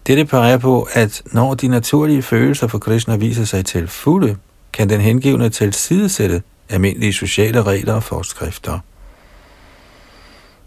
Dette 0.07 0.25
peger 0.25 0.59
på, 0.59 0.89
at 0.93 1.23
når 1.33 1.55
de 1.55 1.69
naturlige 1.69 2.23
følelser 2.23 2.67
for 2.67 2.79
Krishna 2.79 3.17
viser 3.17 3.45
sig 3.45 3.65
til 3.65 3.89
fulde, 3.89 4.37
kan 4.73 4.89
den 4.89 5.01
hengivne 5.01 5.51
tilsidesætte 5.51 6.43
almindelige 6.69 7.13
sociale 7.13 7.63
regler 7.63 7.95
og 7.95 8.03
forskrifter. 8.03 8.79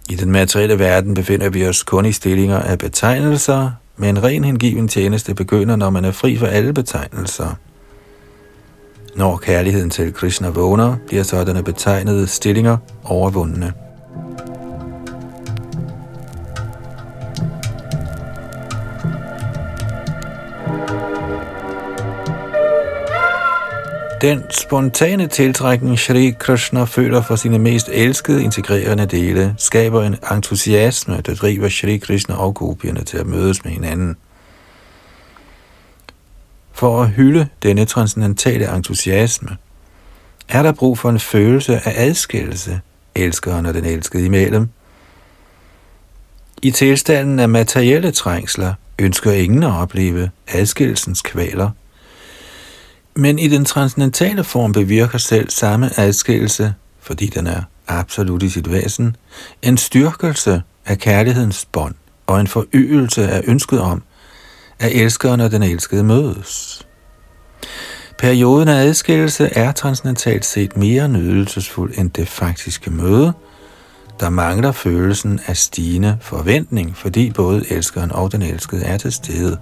I 0.09 0.15
den 0.15 0.31
materielle 0.31 0.79
verden 0.79 1.13
befinder 1.13 1.49
vi 1.49 1.67
os 1.67 1.83
kun 1.83 2.05
i 2.05 2.11
stillinger 2.11 2.59
af 2.59 2.79
betegnelser, 2.79 3.71
men 3.97 4.23
ren 4.23 4.43
hengiven 4.43 4.87
tjeneste 4.87 5.35
begynder, 5.35 5.75
når 5.75 5.89
man 5.89 6.05
er 6.05 6.11
fri 6.11 6.37
for 6.37 6.47
alle 6.47 6.73
betegnelser. 6.73 7.55
Når 9.15 9.37
kærligheden 9.37 9.89
til 9.89 10.13
Krishna 10.13 10.49
vågner, 10.49 10.95
bliver 11.07 11.23
sådanne 11.23 11.63
betegnede 11.63 12.27
stillinger 12.27 12.77
overvundne. 13.03 13.73
Den 24.21 24.43
spontane 24.49 25.27
tiltrækning 25.27 25.99
Shri 25.99 26.33
Krishna 26.39 26.83
føler 26.83 27.21
for 27.21 27.35
sine 27.35 27.59
mest 27.59 27.89
elskede 27.91 28.43
integrerende 28.43 29.05
dele, 29.05 29.55
skaber 29.57 30.03
en 30.03 30.15
entusiasme, 30.31 31.21
der 31.21 31.35
driver 31.35 31.69
Shri 31.69 31.97
Krishna 31.97 32.35
og 32.35 32.55
gopierne 32.55 33.03
til 33.03 33.17
at 33.17 33.25
mødes 33.25 33.63
med 33.63 33.71
hinanden. 33.71 34.17
For 36.73 37.01
at 37.01 37.09
hylde 37.09 37.47
denne 37.63 37.85
transcendentale 37.85 38.75
entusiasme, 38.75 39.57
er 40.49 40.63
der 40.63 40.71
brug 40.71 40.97
for 40.97 41.09
en 41.09 41.19
følelse 41.19 41.75
af 41.75 41.93
adskillelse, 41.95 42.81
elskeren 43.15 43.65
og 43.65 43.73
den 43.73 43.85
elskede 43.85 44.25
imellem. 44.25 44.69
I 46.61 46.71
tilstanden 46.71 47.39
af 47.39 47.49
materielle 47.49 48.11
trængsler 48.11 48.73
ønsker 48.99 49.31
ingen 49.31 49.63
at 49.63 49.71
opleve 49.71 50.29
adskillelsens 50.47 51.21
kvaler– 51.21 51.69
men 53.19 53.39
i 53.39 53.47
den 53.47 53.65
transcendentale 53.65 54.43
form 54.43 54.73
bevirker 54.73 55.17
selv 55.17 55.49
samme 55.49 55.99
adskillelse, 55.99 56.73
fordi 56.99 57.25
den 57.25 57.47
er 57.47 57.61
absolut 57.87 58.43
i 58.43 58.49
sit 58.49 58.71
væsen, 58.71 59.15
en 59.61 59.77
styrkelse 59.77 60.61
af 60.85 60.97
kærlighedens 60.97 61.65
bånd 61.71 61.95
og 62.27 62.39
en 62.39 62.47
forøgelse 62.47 63.29
af 63.29 63.41
ønsket 63.47 63.81
om, 63.81 64.03
at 64.79 64.91
elskeren 64.91 65.39
og 65.39 65.51
den 65.51 65.63
elskede 65.63 66.03
mødes. 66.03 66.81
Perioden 68.19 68.67
af 68.67 68.83
adskillelse 68.83 69.45
er 69.45 69.71
transcendentalt 69.71 70.45
set 70.45 70.77
mere 70.77 71.09
nydelsesfuld 71.09 71.93
end 71.97 72.09
det 72.09 72.27
faktiske 72.27 72.91
møde, 72.91 73.33
der 74.19 74.29
mangler 74.29 74.71
følelsen 74.71 75.39
af 75.47 75.57
stigende 75.57 76.17
forventning, 76.21 76.97
fordi 76.97 77.31
både 77.31 77.71
elskeren 77.71 78.11
og 78.11 78.31
den 78.31 78.41
elskede 78.41 78.83
er 78.83 78.97
til 78.97 79.11
stede. 79.11 79.57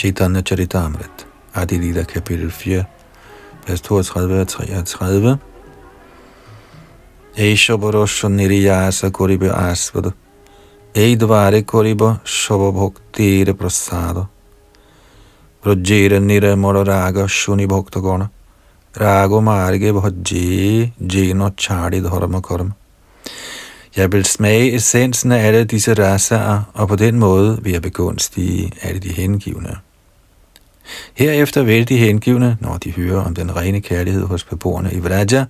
Chaitanya 0.00 0.40
Charitamrit, 0.40 1.26
Adi 1.54 1.78
Lila 1.78 2.04
kapitel 2.04 2.50
4, 2.50 2.84
vers 3.66 3.80
32 3.82 4.40
og 4.40 4.48
33. 4.48 5.38
Eisho 7.36 7.76
Borosho 7.76 8.28
Niriyasa 8.28 9.10
Koribe 9.10 9.50
Asvada, 9.52 10.12
Eidvare 10.94 11.62
Koriba 11.64 12.18
Shobha 12.24 12.90
Prasada, 13.52 14.26
Vrajira 15.62 16.18
Nira 16.18 16.56
Raga 16.86 17.26
Shuni 17.28 17.66
Bhaktagona, 17.66 18.30
Rago 18.94 19.42
Marge 19.42 19.92
Bhajje 19.92 20.92
Jeno 20.98 21.50
Chadi 21.50 22.00
Dharma 22.00 22.40
Karma. 22.40 22.72
Jeg 23.96 24.12
vil 24.12 24.24
smage 24.24 24.74
essensen 24.74 25.32
af 25.32 25.46
alle 25.46 25.64
disse 25.64 25.94
rasaer, 25.94 26.70
og 26.74 26.88
på 26.88 26.96
den 26.96 27.18
måde 27.18 27.58
vil 27.62 27.72
jeg 27.72 27.82
begunstige 27.82 28.72
alle 28.82 29.00
de 29.00 29.08
hengivne. 29.08 29.76
Herefter 31.14 31.62
vil 31.62 31.88
de 31.88 31.96
hengivne, 31.96 32.56
når 32.60 32.76
de 32.76 32.90
hører 32.90 33.24
om 33.24 33.34
den 33.34 33.56
rene 33.56 33.80
kærlighed 33.80 34.26
hos 34.26 34.44
beboerne 34.44 34.92
i 34.92 34.98
Vraja, 34.98 35.44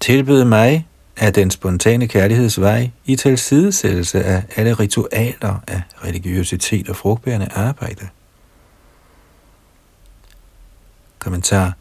tilbyde 0.00 0.44
mig 0.44 0.86
af 1.16 1.32
den 1.32 1.50
spontane 1.50 2.06
kærlighedsvej 2.06 2.90
i 3.04 3.16
tilsidesættelse 3.16 4.24
af 4.24 4.42
alle 4.56 4.74
ritualer 4.74 5.60
af 5.66 5.82
religiøsitet 6.04 6.88
og 6.88 6.96
frugtbærende 6.96 7.48
arbejde. 7.54 8.08
Kommentar 11.18 11.72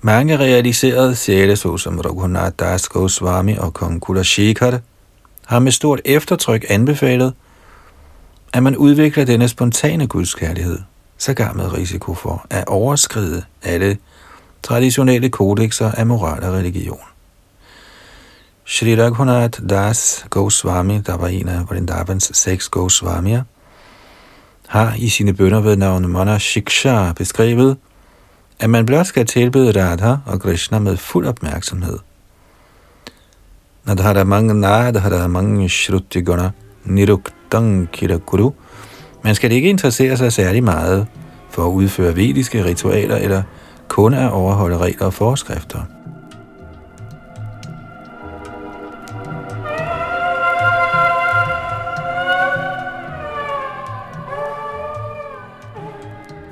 mange 0.00 0.36
realiserede 0.36 1.16
sjæle, 1.16 1.56
såsom 1.56 1.98
Raghunath 1.98 2.52
Das 2.58 2.88
Goswami 2.88 3.56
og 3.56 3.74
kong 3.74 4.00
Kulashikar, 4.00 4.80
har 5.46 5.58
med 5.58 5.72
stort 5.72 6.00
eftertryk 6.04 6.64
anbefalet, 6.68 7.34
at 8.52 8.62
man 8.62 8.76
udvikler 8.76 9.24
denne 9.24 9.48
spontane 9.48 10.06
gudskærlighed, 10.06 10.78
sågar 11.18 11.52
med 11.52 11.72
risiko 11.72 12.14
for 12.14 12.46
at 12.50 12.64
overskride 12.66 13.42
alle 13.62 13.98
traditionelle 14.62 15.28
kodexer 15.28 15.90
af 15.90 16.06
moral 16.06 16.44
og 16.44 16.52
religion. 16.52 17.00
Shri 18.64 19.02
Raghunath 19.02 19.60
Das 19.68 20.26
Goswami, 20.30 20.98
der 20.98 21.16
var 21.16 21.28
en 21.28 21.48
af 21.48 21.70
Vrindavans 21.70 22.30
seks 22.34 22.68
Goswamier, 22.68 23.42
har 24.68 24.94
i 24.98 25.08
sine 25.08 25.32
bønder 25.32 25.60
ved 25.60 25.76
navn 25.76 26.08
Mana 26.08 26.38
Shiksha 26.38 27.12
beskrevet, 27.12 27.76
at 28.60 28.70
man 28.70 28.86
blot 28.86 29.06
skal 29.06 29.26
tilbede 29.26 29.82
Radha 29.82 30.16
og 30.26 30.40
Krishna 30.40 30.78
med 30.78 30.96
fuld 30.96 31.26
opmærksomhed. 31.26 31.98
Nadhara 33.84 34.24
mange 34.24 34.54
nadhara 34.54 35.26
mange 35.26 35.68
shrutigana 35.68 36.50
nirukt 36.84 37.34
kirakuru. 37.92 38.50
Man 39.24 39.34
skal 39.34 39.52
ikke 39.52 39.68
interessere 39.68 40.16
sig 40.16 40.32
særlig 40.32 40.64
meget 40.64 41.06
for 41.50 41.62
at 41.66 41.70
udføre 41.70 42.16
vediske 42.16 42.64
ritualer 42.64 43.16
eller 43.16 43.42
kun 43.88 44.14
at 44.14 44.30
overholde 44.30 44.78
regler 44.78 45.06
og 45.06 45.14
forskrifter. 45.14 45.80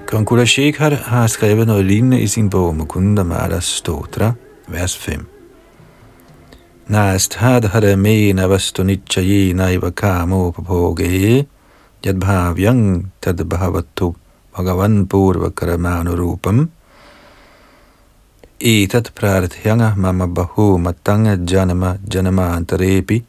Kong 0.06 0.48
Shekhar 0.48 0.94
har 0.94 1.26
skrevet 1.26 1.66
noget 1.66 1.84
lignende 1.84 2.20
i 2.20 2.26
sin 2.26 2.50
bog 2.50 2.76
Mukunda 2.76 3.22
Mala 3.22 3.60
Stotra, 3.60 4.32
vers 4.68 4.96
5 4.96 5.39
bhagavan 14.54 15.06
purva 15.06 15.50
karamanurupam 15.50 16.68
etat 18.60 19.06
prarthyanga 19.14 19.94
mama 19.96 20.26
bahu 20.26 20.78
matanga 20.78 21.36
janama 21.36 21.98
janama 22.08 22.44
antarepi 22.56 23.22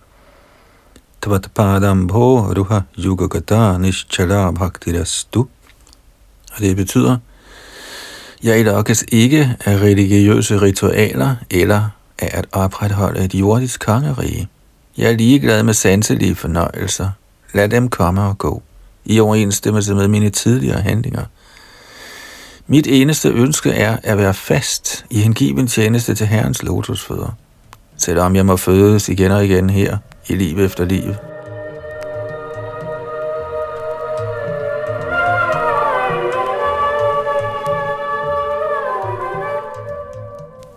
Tvat 1.21 1.53
padambho 1.53 2.51
ruha 2.55 2.85
yugagata 2.97 3.77
nischala 3.77 4.51
bhaktirastu. 4.51 5.47
Og 6.53 6.59
det 6.59 6.75
betyder, 6.75 7.17
jeg 8.43 8.59
ilokkes 8.59 9.05
ikke 9.11 9.55
af 9.65 9.81
religiøse 9.81 10.61
ritualer 10.61 11.35
eller 11.51 11.89
af 12.21 12.29
at 12.33 12.47
opretholde 12.51 13.25
et 13.25 13.33
jordisk 13.33 13.85
kongerige. 13.85 14.47
Jeg 14.97 15.11
er 15.11 15.15
ligeglad 15.15 15.63
med 15.63 15.73
sanselige 15.73 16.35
fornøjelser. 16.35 17.09
Lad 17.53 17.69
dem 17.69 17.89
komme 17.89 18.21
og 18.21 18.37
gå, 18.37 18.61
i 19.05 19.19
overensstemmelse 19.19 19.95
med 19.95 20.07
mine 20.07 20.29
tidligere 20.29 20.81
handlinger. 20.81 21.25
Mit 22.67 22.87
eneste 22.87 23.29
ønske 23.29 23.71
er 23.71 23.97
at 24.03 24.17
være 24.17 24.33
fast 24.33 25.05
i 25.09 25.19
hengiven 25.19 25.67
tjeneste 25.67 26.15
til 26.15 26.27
Herrens 26.27 26.63
lotusfødder, 26.63 27.37
selvom 27.97 28.35
jeg 28.35 28.45
må 28.45 28.57
fødes 28.57 29.09
igen 29.09 29.31
og 29.31 29.45
igen 29.45 29.69
her 29.69 29.97
i 30.27 30.35
liv 30.35 30.59
efter 30.59 30.85
liv. 30.85 31.13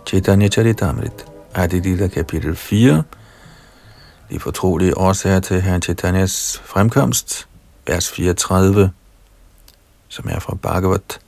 Chaitanya 0.07 0.47
Charitamrita 0.47 1.34
Adilita 1.57 2.07
kapitel 2.07 2.55
4, 2.55 3.03
de 4.29 4.39
fortrolige 4.39 4.97
årsager 4.97 5.39
til 5.39 5.61
herren 5.61 5.81
Chaitanyas 5.81 6.61
fremkomst, 6.65 7.47
vers 7.87 8.11
34, 8.11 8.91
som 10.07 10.25
er 10.29 10.39
fra 10.39 10.55
Bhagavat. 10.61 11.19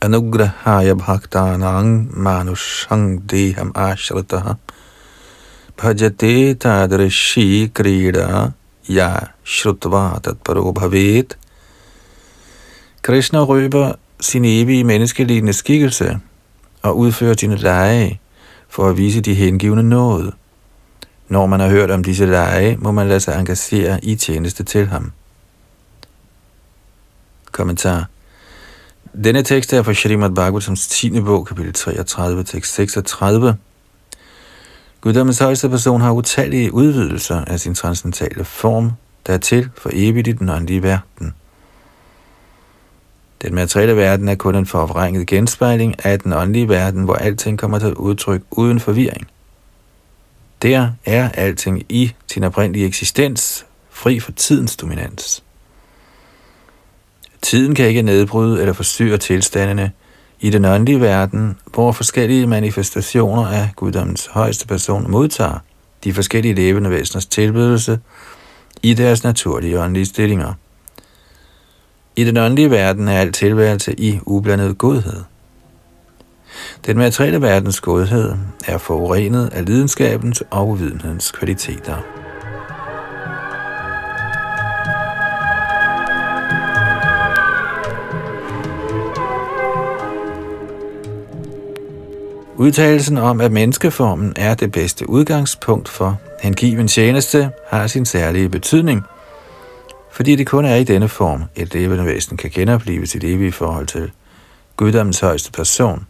Anugrahaya 0.00 0.94
bhaktanang 0.94 2.18
manushang 2.18 3.30
deham 3.30 3.72
ashrataha 3.74 4.54
bhajate 5.76 6.54
tadrishi 6.54 7.68
krida 7.74 8.52
ya 8.88 9.16
shrutva 9.44 10.18
tatparo 10.24 10.72
bhavet. 10.72 11.38
Krishna 13.02 13.38
røber 13.44 13.92
sin 14.20 14.44
evige 14.44 14.84
menneskelige 14.84 15.52
skikkelse 15.52 16.20
og 16.82 16.98
udfører 16.98 17.34
sine 17.38 17.56
lege 17.56 18.20
for 18.70 18.88
at 18.88 18.96
vise 18.96 19.20
de 19.20 19.34
hengivne 19.34 19.82
noget. 19.82 20.34
Når 21.28 21.46
man 21.46 21.60
har 21.60 21.68
hørt 21.68 21.90
om 21.90 22.04
disse 22.04 22.26
lege, 22.26 22.76
må 22.76 22.92
man 22.92 23.08
lade 23.08 23.20
sig 23.20 23.38
engagere 23.38 24.04
i 24.04 24.14
tjeneste 24.16 24.64
til 24.64 24.86
ham. 24.86 25.12
Kommentar 27.52 28.08
Denne 29.24 29.42
tekst 29.42 29.72
er 29.72 29.82
fra 29.82 29.94
Shrimad 29.94 30.30
Bhagavatams 30.30 30.88
10. 30.88 31.20
bog, 31.20 31.46
kapitel 31.46 31.72
33, 31.72 32.44
tekst 32.44 32.74
36. 32.74 33.56
Guddommens 35.00 35.38
højeste 35.38 35.68
person 35.68 36.00
har 36.00 36.12
utallige 36.12 36.74
udvidelser 36.74 37.44
af 37.44 37.60
sin 37.60 37.74
transcendentale 37.74 38.44
form, 38.44 38.92
der 39.26 39.32
er 39.32 39.38
til 39.38 39.70
for 39.76 39.90
evigt 39.92 40.28
i 40.28 40.32
den 40.32 40.48
åndelige 40.48 40.82
verden. 40.82 41.34
Den 43.42 43.54
materielle 43.54 43.96
verden 43.96 44.28
er 44.28 44.34
kun 44.34 44.54
en 44.54 44.66
forvrænget 44.66 45.26
genspejling 45.26 46.04
af 46.04 46.20
den 46.20 46.32
åndelige 46.32 46.68
verden, 46.68 47.04
hvor 47.04 47.14
alting 47.14 47.58
kommer 47.58 47.78
til 47.78 47.94
udtryk 47.94 48.42
uden 48.50 48.80
forvirring. 48.80 49.26
Der 50.62 50.90
er 51.04 51.28
alting 51.28 51.82
i 51.88 52.12
sin 52.26 52.44
oprindelige 52.44 52.86
eksistens, 52.86 53.66
fri 53.90 54.20
for 54.20 54.32
tidens 54.32 54.76
dominans. 54.76 55.42
Tiden 57.42 57.74
kan 57.74 57.86
ikke 57.86 58.02
nedbryde 58.02 58.60
eller 58.60 58.72
forstyrre 58.72 59.18
tilstandene 59.18 59.92
i 60.40 60.50
den 60.50 60.64
åndelige 60.64 61.00
verden, 61.00 61.58
hvor 61.66 61.92
forskellige 61.92 62.46
manifestationer 62.46 63.46
af 63.46 63.68
guddommens 63.76 64.26
højeste 64.26 64.66
person 64.66 65.10
modtager 65.10 65.58
de 66.04 66.12
forskellige 66.12 66.54
levende 66.54 66.90
væseners 66.90 67.26
tilbedelse 67.26 67.98
i 68.82 68.94
deres 68.94 69.24
naturlige 69.24 69.80
åndelige 69.80 70.06
stillinger. 70.06 70.54
I 72.20 72.24
den 72.24 72.36
åndelige 72.36 72.70
verden 72.70 73.08
er 73.08 73.20
alt 73.20 73.34
tilværelse 73.34 74.00
i 74.00 74.20
ublandet 74.26 74.78
godhed. 74.78 75.22
Den 76.86 76.98
materielle 76.98 77.42
verdens 77.42 77.80
godhed 77.80 78.32
er 78.66 78.78
forurenet 78.78 79.48
af 79.52 79.66
lidenskabens 79.66 80.42
og 80.50 80.68
uvidenhedens 80.68 81.30
kvaliteter. 81.30 81.96
Udtalelsen 92.56 93.18
om, 93.18 93.40
at 93.40 93.52
menneskeformen 93.52 94.32
er 94.36 94.54
det 94.54 94.72
bedste 94.72 95.10
udgangspunkt 95.10 95.88
for 95.88 96.18
hengiven 96.40 96.88
tjeneste, 96.88 97.50
har 97.68 97.86
sin 97.86 98.06
særlige 98.06 98.48
betydning, 98.48 99.04
fordi 100.12 100.36
det 100.36 100.46
kun 100.46 100.64
er 100.64 100.74
i 100.74 100.84
denne 100.84 101.08
form, 101.08 101.44
et 101.56 101.74
levende 101.74 102.04
væsen 102.04 102.36
kan 102.36 102.50
genopleve 102.50 103.06
sit 103.06 103.24
evige 103.24 103.52
forhold 103.52 103.86
til 103.86 104.10
guddommens 104.76 105.20
højeste 105.20 105.52
person. 105.52 106.06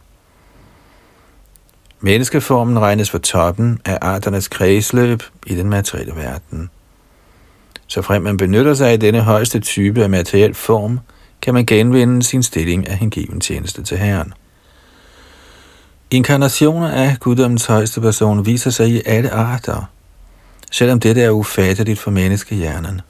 Menneskeformen 2.00 2.78
regnes 2.78 3.10
for 3.10 3.18
toppen 3.18 3.80
af 3.84 3.98
arternes 4.02 4.48
kredsløb 4.48 5.22
i 5.46 5.54
den 5.54 5.68
materielle 5.68 6.16
verden. 6.16 6.70
Så 7.86 8.02
frem 8.02 8.22
man 8.22 8.36
benytter 8.36 8.74
sig 8.74 8.90
af 8.90 9.00
denne 9.00 9.20
højeste 9.20 9.60
type 9.60 10.02
af 10.02 10.10
materiel 10.10 10.54
form, 10.54 11.00
kan 11.42 11.54
man 11.54 11.66
genvinde 11.66 12.22
sin 12.22 12.42
stilling 12.42 12.88
af 12.88 12.96
hengiven 12.96 13.40
tjeneste 13.40 13.82
til 13.82 13.98
Herren. 13.98 14.32
Inkarnationer 16.10 16.88
af 16.88 17.16
guddommens 17.20 17.66
højeste 17.66 18.00
person 18.00 18.46
viser 18.46 18.70
sig 18.70 18.88
i 18.88 19.02
alle 19.06 19.30
arter, 19.30 19.90
selvom 20.70 21.00
dette 21.00 21.22
er 21.22 21.30
ufatteligt 21.30 21.98
for 21.98 22.10
menneskehjernen. 22.10 23.00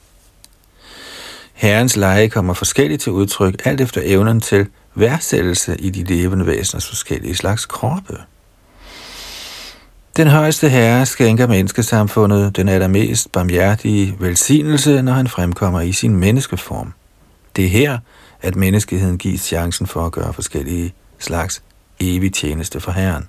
Herrens 1.61 1.97
leje 1.97 2.27
kommer 2.27 2.53
forskelligt 2.53 3.01
til 3.01 3.11
udtryk, 3.11 3.61
alt 3.65 3.81
efter 3.81 4.01
evnen 4.05 4.41
til 4.41 4.67
værdsættelse 4.95 5.75
i 5.79 5.89
de 5.89 6.03
levende 6.03 6.47
væseners 6.47 6.87
forskellige 6.87 7.35
slags 7.35 7.65
kroppe. 7.65 8.17
Den 10.17 10.27
højeste 10.27 10.69
herre 10.69 11.05
skænker 11.05 11.47
menneskesamfundet 11.47 12.55
den 12.55 12.69
allermest 12.69 13.31
barmhjertige 13.31 14.15
velsignelse, 14.19 15.01
når 15.01 15.13
han 15.13 15.27
fremkommer 15.27 15.81
i 15.81 15.91
sin 15.91 16.15
menneskeform. 16.15 16.93
Det 17.55 17.65
er 17.65 17.69
her, 17.69 17.97
at 18.41 18.55
menneskeheden 18.55 19.17
gives 19.17 19.41
chancen 19.41 19.87
for 19.87 20.05
at 20.05 20.11
gøre 20.11 20.33
forskellige 20.33 20.93
slags 21.19 21.63
evig 21.99 22.33
tjeneste 22.33 22.79
for 22.79 22.91
Herren. 22.91 23.27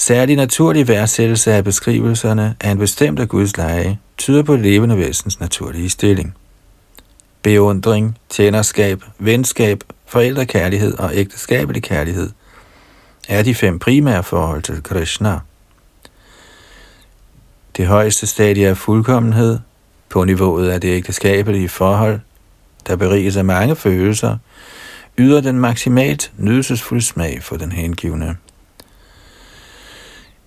Særlig 0.00 0.36
naturlig 0.36 0.88
værdsættelse 0.88 1.52
af 1.52 1.64
beskrivelserne 1.64 2.56
af 2.60 2.70
en 2.70 2.78
bestemt 2.78 3.20
af 3.20 3.28
Guds 3.28 3.56
leje 3.56 3.98
tyder 4.18 4.42
på 4.42 4.56
levende 4.56 4.96
væsens 4.96 5.40
naturlige 5.40 5.90
stilling. 5.90 6.34
Beundring, 7.42 8.18
tjenerskab, 8.28 9.02
venskab, 9.18 9.84
forældrekærlighed 10.06 10.98
og 10.98 11.10
ægteskabelig 11.14 11.82
kærlighed 11.82 12.30
er 13.28 13.42
de 13.42 13.54
fem 13.54 13.78
primære 13.78 14.22
forhold 14.22 14.62
til 14.62 14.82
Krishna. 14.82 15.38
Det 17.76 17.86
højeste 17.86 18.26
stadie 18.26 18.66
er 18.66 18.74
fuldkommenhed 18.74 19.58
på 20.08 20.24
niveauet 20.24 20.70
af 20.70 20.80
det 20.80 20.88
ægteskabelige 20.88 21.68
forhold, 21.68 22.20
der 22.86 22.96
beriges 22.96 23.36
af 23.36 23.44
mange 23.44 23.76
følelser, 23.76 24.36
yder 25.18 25.40
den 25.40 25.58
maksimalt 25.58 26.32
nydelsesfuld 26.38 27.00
smag 27.00 27.42
for 27.42 27.56
den 27.56 27.72
hengivne. 27.72 28.36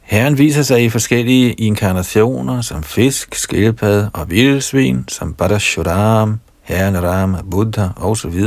Herren 0.03 0.37
viser 0.37 0.61
sig 0.61 0.83
i 0.83 0.89
forskellige 0.89 1.53
inkarnationer 1.53 2.61
som 2.61 2.83
fisk, 2.83 3.35
skildpad 3.35 4.07
og 4.13 4.29
vildsvin, 4.29 5.05
som 5.07 5.33
Badashuram, 5.33 6.39
Herren 6.61 7.03
Ram, 7.03 7.35
Buddha 7.51 7.87
osv., 7.95 8.43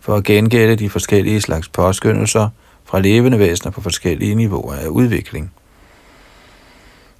for 0.00 0.14
at 0.14 0.24
gengælde 0.24 0.76
de 0.76 0.90
forskellige 0.90 1.40
slags 1.40 1.68
påskyndelser 1.68 2.48
fra 2.84 3.00
levende 3.00 3.38
væsener 3.38 3.72
på 3.72 3.80
forskellige 3.80 4.34
niveauer 4.34 4.74
af 4.74 4.86
udvikling. 4.86 5.52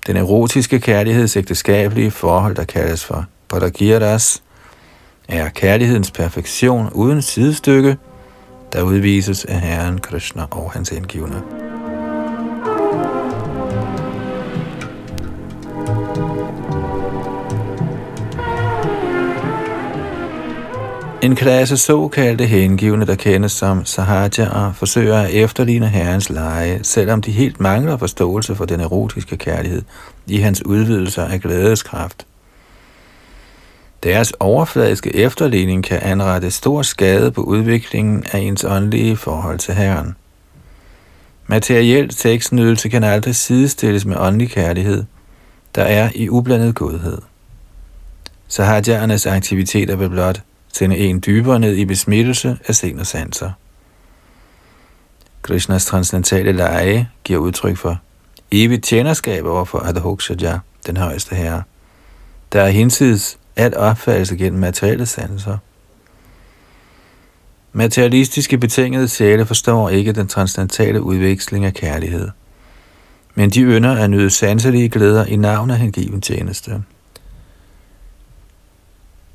Den 0.06 0.16
erotiske 0.16 0.80
kærlighedsægteskabelige 0.80 2.10
forhold, 2.10 2.54
der 2.54 2.64
kaldes 2.64 3.04
for 3.04 3.24
Padagiras, 3.48 4.42
er 5.28 5.48
kærlighedens 5.48 6.10
perfektion 6.10 6.90
uden 6.92 7.22
sidestykke, 7.22 7.96
der 8.72 8.82
udvises 8.82 9.44
af 9.44 9.60
Herren 9.60 9.98
Krishna 9.98 10.44
og 10.50 10.72
hans 10.72 10.92
indgivende. 10.92 11.42
En 21.22 21.36
klasse 21.36 21.76
såkaldte 21.76 22.46
hengivne, 22.46 23.06
der 23.06 23.14
kendes 23.14 23.52
som 23.52 23.84
sahaja, 23.84 24.70
forsøger 24.70 25.18
at 25.18 25.30
efterligne 25.30 25.88
herrens 25.88 26.30
leje, 26.30 26.80
selvom 26.82 27.22
de 27.22 27.30
helt 27.30 27.60
mangler 27.60 27.96
forståelse 27.96 28.54
for 28.54 28.64
den 28.64 28.80
erotiske 28.80 29.36
kærlighed 29.36 29.82
i 30.26 30.38
hans 30.38 30.66
udvidelser 30.66 31.24
af 31.24 31.40
glædeskraft. 31.40 32.26
Deres 34.02 34.32
overfladiske 34.40 35.16
efterligning 35.16 35.84
kan 35.84 35.98
anrette 36.02 36.50
stor 36.50 36.82
skade 36.82 37.30
på 37.30 37.42
udviklingen 37.42 38.24
af 38.32 38.38
ens 38.38 38.64
åndelige 38.64 39.16
forhold 39.16 39.58
til 39.58 39.74
Herren. 39.74 40.16
Materiel 41.46 42.08
tekstnydelse 42.08 42.88
kan 42.88 43.04
aldrig 43.04 43.36
sidestilles 43.36 44.04
med 44.04 44.16
åndelig 44.16 44.50
kærlighed, 44.50 45.04
der 45.74 45.82
er 45.82 46.10
i 46.14 46.28
ublandet 46.28 46.74
godhed. 46.74 47.18
Sahajyaernes 48.48 49.26
aktiviteter 49.26 49.96
vil 49.96 50.08
blot 50.08 50.42
sende 50.76 50.96
en 50.96 51.22
dybere 51.26 51.58
ned 51.58 51.76
i 51.76 51.84
besmittelse 51.84 52.58
af 52.68 52.74
sind 52.74 53.00
og 53.00 53.06
sanser. 53.06 53.50
Krishnas 55.42 55.84
transcendentale 55.86 56.52
leje 56.52 57.08
giver 57.24 57.38
udtryk 57.38 57.76
for 57.76 58.00
evigt 58.50 58.84
tjenerskab 58.84 59.44
overfor 59.44 59.78
Adhokshaja, 59.78 60.58
den 60.86 60.96
højeste 60.96 61.34
herre. 61.34 61.62
Der 62.52 62.62
er 62.62 62.68
hinsides 62.68 63.38
at 63.56 63.74
opfattelse 63.74 64.36
gennem 64.36 64.60
materielle 64.60 65.06
sanser. 65.06 65.58
Materialistiske 67.72 68.58
betingede 68.58 69.08
sjæle 69.08 69.46
forstår 69.46 69.88
ikke 69.88 70.12
den 70.12 70.28
transcendentale 70.28 71.02
udveksling 71.02 71.64
af 71.64 71.74
kærlighed. 71.74 72.28
Men 73.34 73.50
de 73.50 73.60
ynder 73.60 73.96
at 73.96 74.10
nyde 74.10 74.30
sanselige 74.30 74.88
glæder 74.88 75.24
i 75.24 75.36
navn 75.36 75.70
af 75.70 75.78
hengiven 75.78 76.20
tjeneste. 76.20 76.82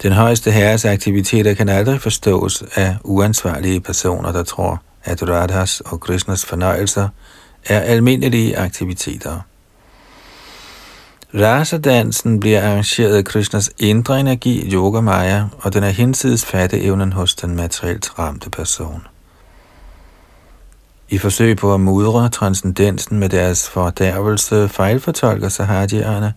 Den 0.01 0.11
højeste 0.11 0.51
herres 0.51 0.85
aktiviteter 0.85 1.53
kan 1.53 1.69
aldrig 1.69 2.01
forstås 2.01 2.63
af 2.75 2.95
uansvarlige 3.03 3.81
personer, 3.81 4.31
der 4.31 4.43
tror, 4.43 4.81
at 5.03 5.29
Radhas 5.29 5.81
og 5.81 5.99
Krishnas 5.99 6.45
fornøjelser 6.45 7.07
er 7.65 7.79
almindelige 7.79 8.57
aktiviteter. 8.57 9.39
Rasadansen 11.33 12.39
bliver 12.39 12.67
arrangeret 12.67 13.17
af 13.17 13.25
Krishnas 13.25 13.71
indre 13.79 14.19
energi, 14.19 14.73
Yoga 14.73 15.01
Maya, 15.01 15.43
og 15.59 15.73
den 15.73 15.83
er 15.83 15.89
hinsides 15.89 16.45
fatteevnen 16.45 17.13
hos 17.13 17.35
den 17.35 17.55
materielt 17.55 18.19
ramte 18.19 18.49
person. 18.49 19.07
I 21.09 21.17
forsøg 21.17 21.57
på 21.57 21.73
at 21.73 21.79
mudre 21.79 22.29
transcendensen 22.29 23.19
med 23.19 23.29
deres 23.29 23.69
fordærvelse 23.69 24.69
fejlfortolker 24.69 25.49
sahajerne 25.49 26.33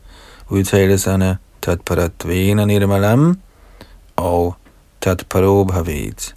udtalelserne 0.48 1.36
tatparadvena 1.62 2.64
nirmalam 2.64 3.38
og 4.16 4.56
tatparobhavet. 5.00 6.34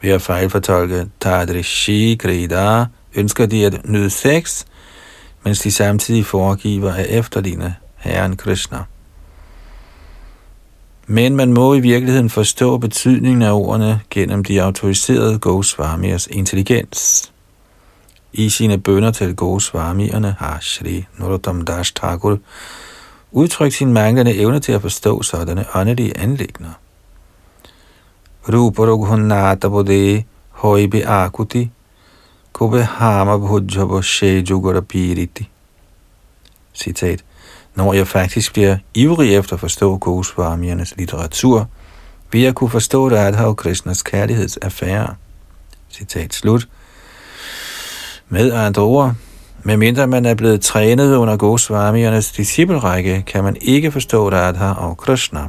Ved 0.00 0.10
at 0.10 0.22
fejlfortolke 0.22 1.10
tadrishi 1.20 2.16
grida 2.16 2.84
ønsker 3.14 3.46
de 3.46 3.66
at 3.66 3.88
nyde 3.88 4.10
sex, 4.10 4.64
mens 5.44 5.60
de 5.60 5.72
samtidig 5.72 6.26
foregiver 6.26 6.92
at 6.92 7.06
efterligne 7.06 7.74
Herren 7.96 8.36
Krishna. 8.36 8.84
Men 11.06 11.36
man 11.36 11.52
må 11.52 11.74
i 11.74 11.80
virkeligheden 11.80 12.30
forstå 12.30 12.78
betydningen 12.78 13.42
af 13.42 13.52
ordene 13.52 14.00
gennem 14.10 14.44
de 14.44 14.62
autoriserede 14.62 15.38
Goswamiers 15.38 16.26
intelligens. 16.26 17.32
I 18.32 18.48
sine 18.48 18.78
bønder 18.78 19.10
til 19.10 19.36
Goswamierne 19.36 20.36
har 20.38 20.58
Shri 20.60 21.06
Narottam 21.16 21.64
Das 21.64 21.92
Thakur 21.92 22.38
udtrykt 23.32 23.74
sin 23.74 23.92
manglende 23.92 24.34
evne 24.34 24.60
til 24.60 24.72
at 24.72 24.82
forstå 24.82 25.22
sådanne 25.22 25.64
åndelige 25.74 26.18
anlægner. 26.18 26.70
Rupa 28.48 28.82
Raghunnata 28.82 29.68
Bodhe 29.68 30.24
Hoibe 30.50 31.06
Akuti 31.06 31.70
Kobe 32.52 32.82
Hama 32.82 33.36
Bhujjabo 33.36 34.02
Shejugara 34.02 34.80
Piriti. 34.80 35.48
Citat. 36.74 37.24
Når 37.74 37.92
jeg 37.92 38.06
faktisk 38.06 38.52
bliver 38.52 38.76
ivrig 38.94 39.36
efter 39.36 39.54
at 39.54 39.60
forstå 39.60 39.98
Goswamiernes 39.98 40.96
litteratur, 40.96 41.68
vil 42.32 42.40
jeg 42.40 42.54
kunne 42.54 42.70
forstå 42.70 43.08
Radha 43.08 43.44
og 43.44 43.56
Krishnas 43.56 44.02
kærlighedsaffære. 44.02 45.14
Citat 45.90 46.34
slut. 46.34 46.68
Med 48.28 48.52
andre 48.52 48.82
ord, 48.82 49.14
medmindre 49.62 50.06
man 50.06 50.26
er 50.26 50.34
blevet 50.34 50.60
trænet 50.60 51.16
under 51.16 51.36
Goswamiernes 51.36 52.32
disciplerække, 52.32 53.22
kan 53.26 53.44
man 53.44 53.56
ikke 53.60 53.92
forstå 53.92 54.30
Radha 54.30 54.72
og 54.72 54.96
Krishna. 54.96 55.40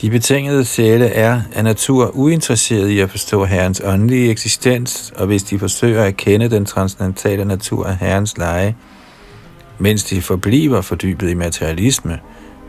De 0.00 0.10
betingede 0.10 0.64
sjæle 0.64 1.06
er 1.06 1.40
af 1.54 1.64
natur 1.64 2.10
uinteresseret 2.14 2.88
i 2.88 3.00
at 3.00 3.10
forstå 3.10 3.44
Herrens 3.44 3.82
åndelige 3.84 4.30
eksistens, 4.30 5.12
og 5.16 5.26
hvis 5.26 5.42
de 5.42 5.58
forsøger 5.58 6.04
at 6.04 6.16
kende 6.16 6.50
den 6.50 6.64
transcendentale 6.66 7.44
natur 7.44 7.86
af 7.86 7.96
Herrens 7.96 8.38
leje, 8.38 8.76
mens 9.78 10.04
de 10.04 10.22
forbliver 10.22 10.80
fordybet 10.80 11.30
i 11.30 11.34
materialisme, 11.34 12.18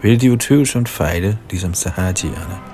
vil 0.02 0.22
de 0.22 0.32
utvivlsomt 0.32 0.90
fejle, 0.90 1.38
ligesom 1.50 1.74
sahajierne. 1.74 2.73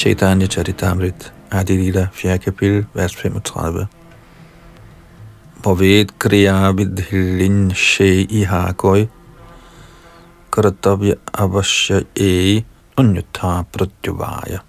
Chaitanya 0.00 0.46
Charitamrit, 0.46 1.30
Adilila, 1.50 2.08
4. 2.14 2.38
kapitel, 2.38 2.86
vers 2.94 3.14
35. 3.14 3.86
Bhavet 5.62 6.12
kriya 6.18 6.72
vidhilin 6.72 7.74
she 7.74 8.26
iha 8.26 8.72
koi, 8.78 9.10
kartabya 10.50 11.16
avasya 11.34 12.06
e 12.16 12.64
unyata 12.96 13.66
pratyavaya. 13.70 14.60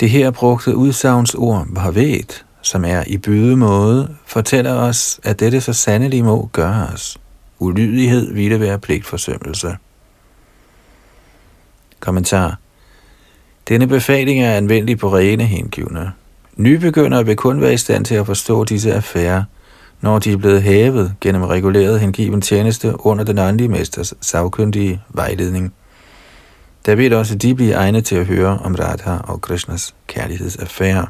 Det 0.00 0.10
her 0.10 0.30
brugte 0.30 0.76
udsagnsord 0.76 1.66
Bhavet, 1.74 2.44
som 2.62 2.84
er 2.84 3.04
i 3.06 3.16
bydemåde, 3.16 4.16
fortæller 4.24 4.72
os, 4.72 5.20
at 5.22 5.40
dette 5.40 5.60
så 5.60 5.72
sandelig 5.72 6.24
må 6.24 6.50
gøres. 6.52 7.18
Ulydighed 7.58 8.32
ville 8.32 8.60
være 8.60 8.78
pligtforsømmelse. 8.78 9.76
Kommentar 12.00 12.58
denne 13.68 13.86
befaling 13.86 14.42
er 14.42 14.54
anvendelig 14.56 14.98
på 14.98 15.16
rene 15.16 15.44
hengivne. 15.44 16.12
Nybegyndere 16.56 17.26
vil 17.26 17.36
kun 17.36 17.60
være 17.60 17.74
i 17.74 17.76
stand 17.76 18.04
til 18.04 18.14
at 18.14 18.26
forstå 18.26 18.64
disse 18.64 18.94
affærer, 18.94 19.42
når 20.00 20.18
de 20.18 20.32
er 20.32 20.36
blevet 20.36 20.62
hævet 20.62 21.14
gennem 21.20 21.42
reguleret 21.42 22.00
hengiven 22.00 22.40
tjeneste 22.40 23.06
under 23.06 23.24
den 23.24 23.38
åndelige 23.38 23.68
mesters 23.68 24.14
savkyndige 24.20 25.00
vejledning. 25.08 25.72
Der 26.86 26.94
vil 26.94 27.12
også 27.12 27.34
de 27.34 27.54
blive 27.54 27.72
egnet 27.72 28.04
til 28.04 28.16
at 28.16 28.26
høre 28.26 28.58
om 28.64 28.74
Radha 28.74 29.16
og 29.24 29.40
Krishnas 29.40 29.94
kærlighedsaffære. 30.06 31.06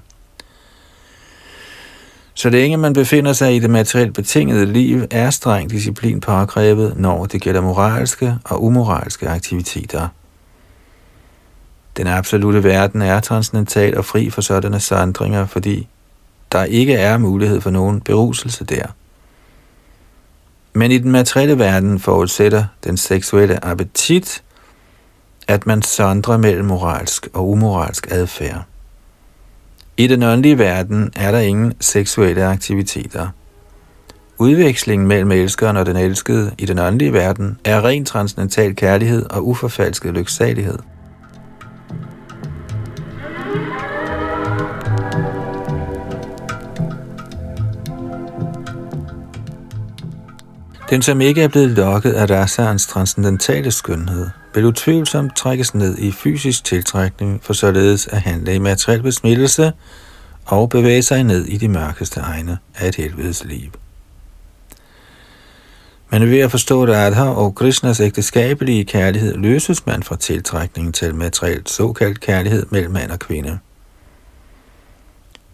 Så 2.35 2.51
længe 2.51 2.77
man 2.77 2.93
befinder 2.93 3.33
sig 3.33 3.57
i 3.57 3.59
det 3.59 3.71
materielt 3.71 4.15
betingede 4.15 4.67
liv, 4.67 5.03
er 5.11 5.31
streng 5.31 5.71
disciplin 5.71 6.21
påkrævet, 6.21 6.97
når 6.97 7.27
det 7.27 7.41
gælder 7.43 7.61
moralske 7.61 8.35
og 8.45 8.65
umoralske 8.65 9.29
aktiviteter. 9.29 10.09
Den 11.97 12.07
absolute 12.07 12.65
verden 12.65 13.03
er 13.03 13.21
transcendental 13.21 13.99
og 13.99 14.05
fri 14.05 14.31
for 14.31 14.41
sådanne 14.41 14.81
sandringer, 14.81 15.47
fordi 15.47 15.89
der 16.53 16.65
ikke 16.65 16.95
er 16.95 17.19
mulighed 17.19 17.61
for 17.61 17.71
nogen 17.71 18.01
beruselse 18.01 18.65
der. 18.65 18.87
Men 20.73 20.91
i 20.91 20.99
den 20.99 21.11
materielle 21.11 21.59
verden 21.59 21.99
forudsætter 21.99 22.65
den 22.85 22.97
seksuelle 22.97 23.65
appetit, 23.65 24.43
at 25.49 25.67
man 25.67 25.83
sondrer 25.83 26.37
mellem 26.37 26.65
moralsk 26.65 27.29
og 27.33 27.49
umoralsk 27.49 28.07
adfærd. 28.11 28.63
I 29.97 30.07
den 30.07 30.23
åndelige 30.23 30.59
verden 30.59 31.13
er 31.17 31.31
der 31.31 31.39
ingen 31.39 31.73
seksuelle 31.81 32.45
aktiviteter. 32.45 33.29
Udvekslingen 34.39 35.09
mellem 35.09 35.31
elskeren 35.31 35.77
og 35.77 35.87
den 35.87 35.97
elskede 35.97 36.55
i 36.59 36.67
den 36.67 36.79
åndelige 36.79 37.13
verden 37.13 37.59
er 37.65 37.85
ren 37.85 38.05
transcendental 38.05 38.77
kærlighed 38.77 39.27
og 39.31 39.47
uforfalsket 39.47 40.15
lyksalighed. 40.15 40.79
Den, 50.91 51.03
som 51.03 51.21
ikke 51.21 51.43
er 51.43 51.49
blevet 51.49 51.71
lokket 51.71 52.13
af 52.13 52.31
rasaens 52.31 52.87
transcendentale 52.87 53.71
skønhed, 53.71 54.29
vil 54.55 54.65
utvivlsomt 54.65 55.37
trækkes 55.37 55.75
ned 55.75 55.99
i 55.99 56.13
fysisk 56.13 56.65
tiltrækning 56.65 57.41
for 57.43 57.53
således 57.53 58.07
at 58.07 58.21
handle 58.21 58.55
i 58.55 58.59
materiel 58.59 59.03
besmittelse 59.03 59.73
og 60.45 60.69
bevæge 60.69 61.03
sig 61.03 61.25
ned 61.25 61.45
i 61.45 61.57
de 61.57 61.69
mørkeste 61.69 62.21
egne 62.21 62.59
af 62.75 62.89
et 62.89 62.95
helvedes 62.95 63.45
liv. 63.45 63.71
Men 66.11 66.31
ved 66.31 66.39
at 66.39 66.51
forstå 66.51 66.87
Radha 66.87 67.29
og 67.29 67.55
Krishnas 67.55 68.01
ægteskabelige 68.01 68.85
kærlighed, 68.85 69.35
løses 69.35 69.87
man 69.87 70.03
fra 70.03 70.17
tiltrækningen 70.17 70.93
til 70.93 71.15
materielt 71.15 71.71
såkaldt 71.71 72.21
kærlighed 72.21 72.67
mellem 72.71 72.93
mand 72.93 73.11
og 73.11 73.19
kvinde. 73.19 73.59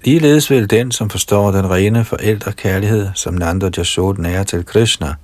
Ligeledes 0.05 0.51
vil 0.51 0.71
den, 0.71 0.93
som 0.93 1.11
forstår 1.11 1.51
den 1.51 1.71
rene 1.71 2.05
forældrekærlighed, 2.05 3.09
som 3.15 3.35
Nanda 3.35 3.71
Jasod 3.77 4.19
nærer 4.19 4.43
til 4.43 4.67
Krishna, 4.67 5.15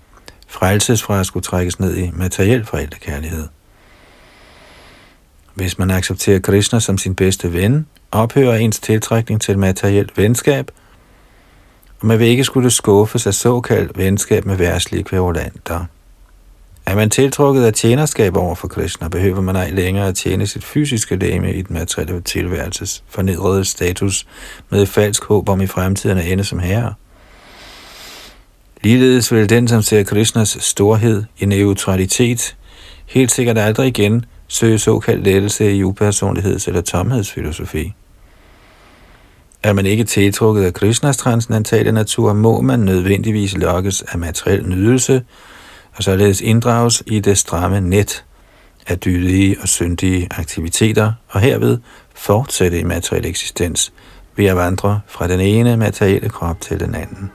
frelses 0.48 1.02
fra 1.02 1.20
at 1.20 1.26
skulle 1.26 1.44
trækkes 1.44 1.80
ned 1.80 1.96
i 1.96 2.10
materiel 2.14 2.64
forældrekærlighed. 2.64 3.48
Hvis 5.54 5.78
man 5.78 5.90
accepterer 5.90 6.38
Krishna 6.38 6.80
som 6.80 6.98
sin 6.98 7.14
bedste 7.14 7.52
ven, 7.52 7.86
ophører 8.12 8.56
ens 8.56 8.80
tiltrækning 8.80 9.40
til 9.40 9.58
materielt 9.58 10.18
venskab, 10.18 10.70
og 12.00 12.06
man 12.06 12.18
vil 12.18 12.26
ikke 12.26 12.44
skulle 12.44 12.70
skuffes 12.70 13.26
af 13.26 13.34
såkaldt 13.34 13.98
venskab 13.98 14.44
med 14.44 14.56
værtslige 14.56 15.04
kværulanter. 15.04 15.84
Er 16.88 16.94
man 16.94 17.10
tiltrukket 17.10 17.64
af 17.64 17.72
tjenerskab 17.72 18.36
over 18.36 18.54
for 18.54 18.68
Krishna, 18.68 19.08
behøver 19.08 19.40
man 19.40 19.56
ej 19.56 19.70
længere 19.70 20.08
at 20.08 20.14
tjene 20.14 20.46
sit 20.46 20.64
fysiske 20.64 21.16
læme 21.16 21.54
i 21.54 21.62
den 21.62 21.76
materielle 21.76 22.20
tilværelses 22.20 23.04
fornedrede 23.08 23.64
status 23.64 24.26
med 24.70 24.82
et 24.82 24.88
falsk 24.88 25.24
håb 25.24 25.48
om 25.48 25.60
i 25.60 25.66
fremtiden 25.66 26.18
at 26.18 26.32
ende 26.32 26.44
som 26.44 26.58
herre. 26.58 26.94
Ligeledes 28.82 29.32
vil 29.32 29.48
den, 29.48 29.68
som 29.68 29.82
ser 29.82 30.02
Krishnas 30.02 30.56
storhed 30.60 31.24
i 31.38 31.44
neutralitet, 31.46 32.56
helt 33.06 33.30
sikkert 33.30 33.58
aldrig 33.58 33.88
igen 33.88 34.24
søge 34.48 34.78
såkaldt 34.78 35.24
lettelse 35.24 35.72
i 35.72 35.84
upersonligheds- 35.84 36.66
eller 36.66 36.80
tomhedsfilosofi. 36.80 37.92
Er 39.62 39.72
man 39.72 39.86
ikke 39.86 40.04
tiltrukket 40.04 40.64
af 40.64 40.74
Krishnas 40.74 41.16
transcendentale 41.16 41.92
natur, 41.92 42.32
må 42.32 42.60
man 42.60 42.80
nødvendigvis 42.80 43.56
lokkes 43.56 44.02
af 44.02 44.18
materiel 44.18 44.68
nydelse, 44.68 45.22
og 45.98 46.04
således 46.04 46.40
inddrages 46.40 47.02
i 47.06 47.20
det 47.20 47.38
stramme 47.38 47.80
net 47.80 48.24
af 48.86 48.98
dydige 48.98 49.56
og 49.62 49.68
syndige 49.68 50.28
aktiviteter, 50.30 51.12
og 51.28 51.40
herved 51.40 51.78
fortsætte 52.14 52.80
i 52.80 52.84
materiel 52.84 53.26
eksistens 53.26 53.92
ved 54.36 54.46
at 54.46 54.56
vandre 54.56 55.00
fra 55.06 55.28
den 55.28 55.40
ene 55.40 55.76
materielle 55.76 56.28
krop 56.28 56.60
til 56.60 56.80
den 56.80 56.94
anden. 56.94 57.30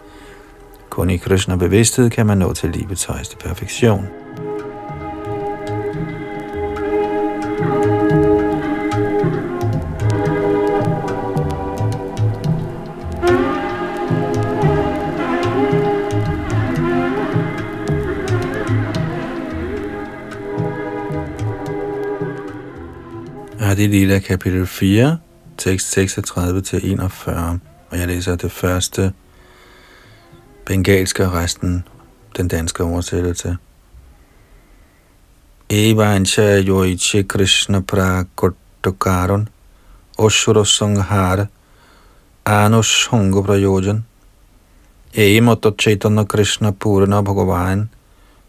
Kun 0.90 1.10
i 1.10 1.18
Krishna 1.18 1.56
bevidsthed 1.56 2.10
kan 2.10 2.26
man 2.26 2.38
nå 2.38 2.54
til 2.54 2.70
livets 2.70 3.06
højeste 3.06 3.38
perfektion. 3.38 4.23
Adi 23.74 23.88
Lila 23.88 24.20
kapitel 24.20 24.68
4, 24.68 25.18
tekst 25.58 25.98
36-41, 25.98 27.32
og 27.90 27.98
jeg 27.98 28.08
læser 28.08 28.36
det 28.36 28.52
første 28.52 29.14
bengalske 30.66 31.26
og 31.26 31.34
resten 31.34 31.84
den 32.38 32.48
danske 32.48 32.84
oversættelse. 32.84 33.58
Evancha 35.70 36.62
yoiche 36.62 37.24
Krishna 37.24 37.80
prakotokaron 37.80 39.50
oshuro 40.18 40.64
sanghara 40.64 41.46
anushanga 42.46 43.42
prayojan 43.42 44.06
Eimoto 45.18 45.72
chaitanya 45.80 46.24
Krishna 46.24 46.72
purana 46.72 47.22
bhagavan 47.22 47.90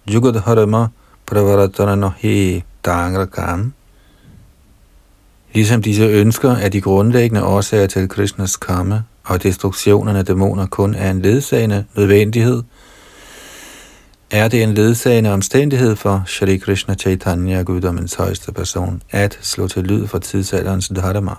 jugadharma 0.06 0.88
pravaratana 1.26 1.94
nahi 1.94 2.62
kam. 3.32 3.72
Ligesom 5.54 5.82
disse 5.82 6.04
ønsker 6.04 6.50
er 6.50 6.68
de 6.68 6.80
grundlæggende 6.80 7.44
årsager 7.44 7.86
til 7.86 8.08
Krishnas 8.08 8.56
karma, 8.56 9.02
og 9.24 9.42
destruktionen 9.42 10.16
af 10.16 10.24
dæmoner 10.24 10.66
kun 10.66 10.94
er 10.94 11.10
en 11.10 11.22
ledsagende 11.22 11.84
nødvendighed, 11.96 12.62
er 14.30 14.48
det 14.48 14.62
en 14.62 14.74
ledsagende 14.74 15.32
omstændighed 15.32 15.96
for 15.96 16.22
Shri 16.26 16.56
Krishna 16.56 16.94
Chaitanya, 16.94 17.62
guddommens 17.62 18.14
højeste 18.14 18.52
person, 18.52 19.02
at 19.10 19.38
slå 19.42 19.68
til 19.68 19.82
lyd 19.82 20.06
for 20.06 20.18
tidsalderens 20.18 20.88
dharma. 20.88 21.32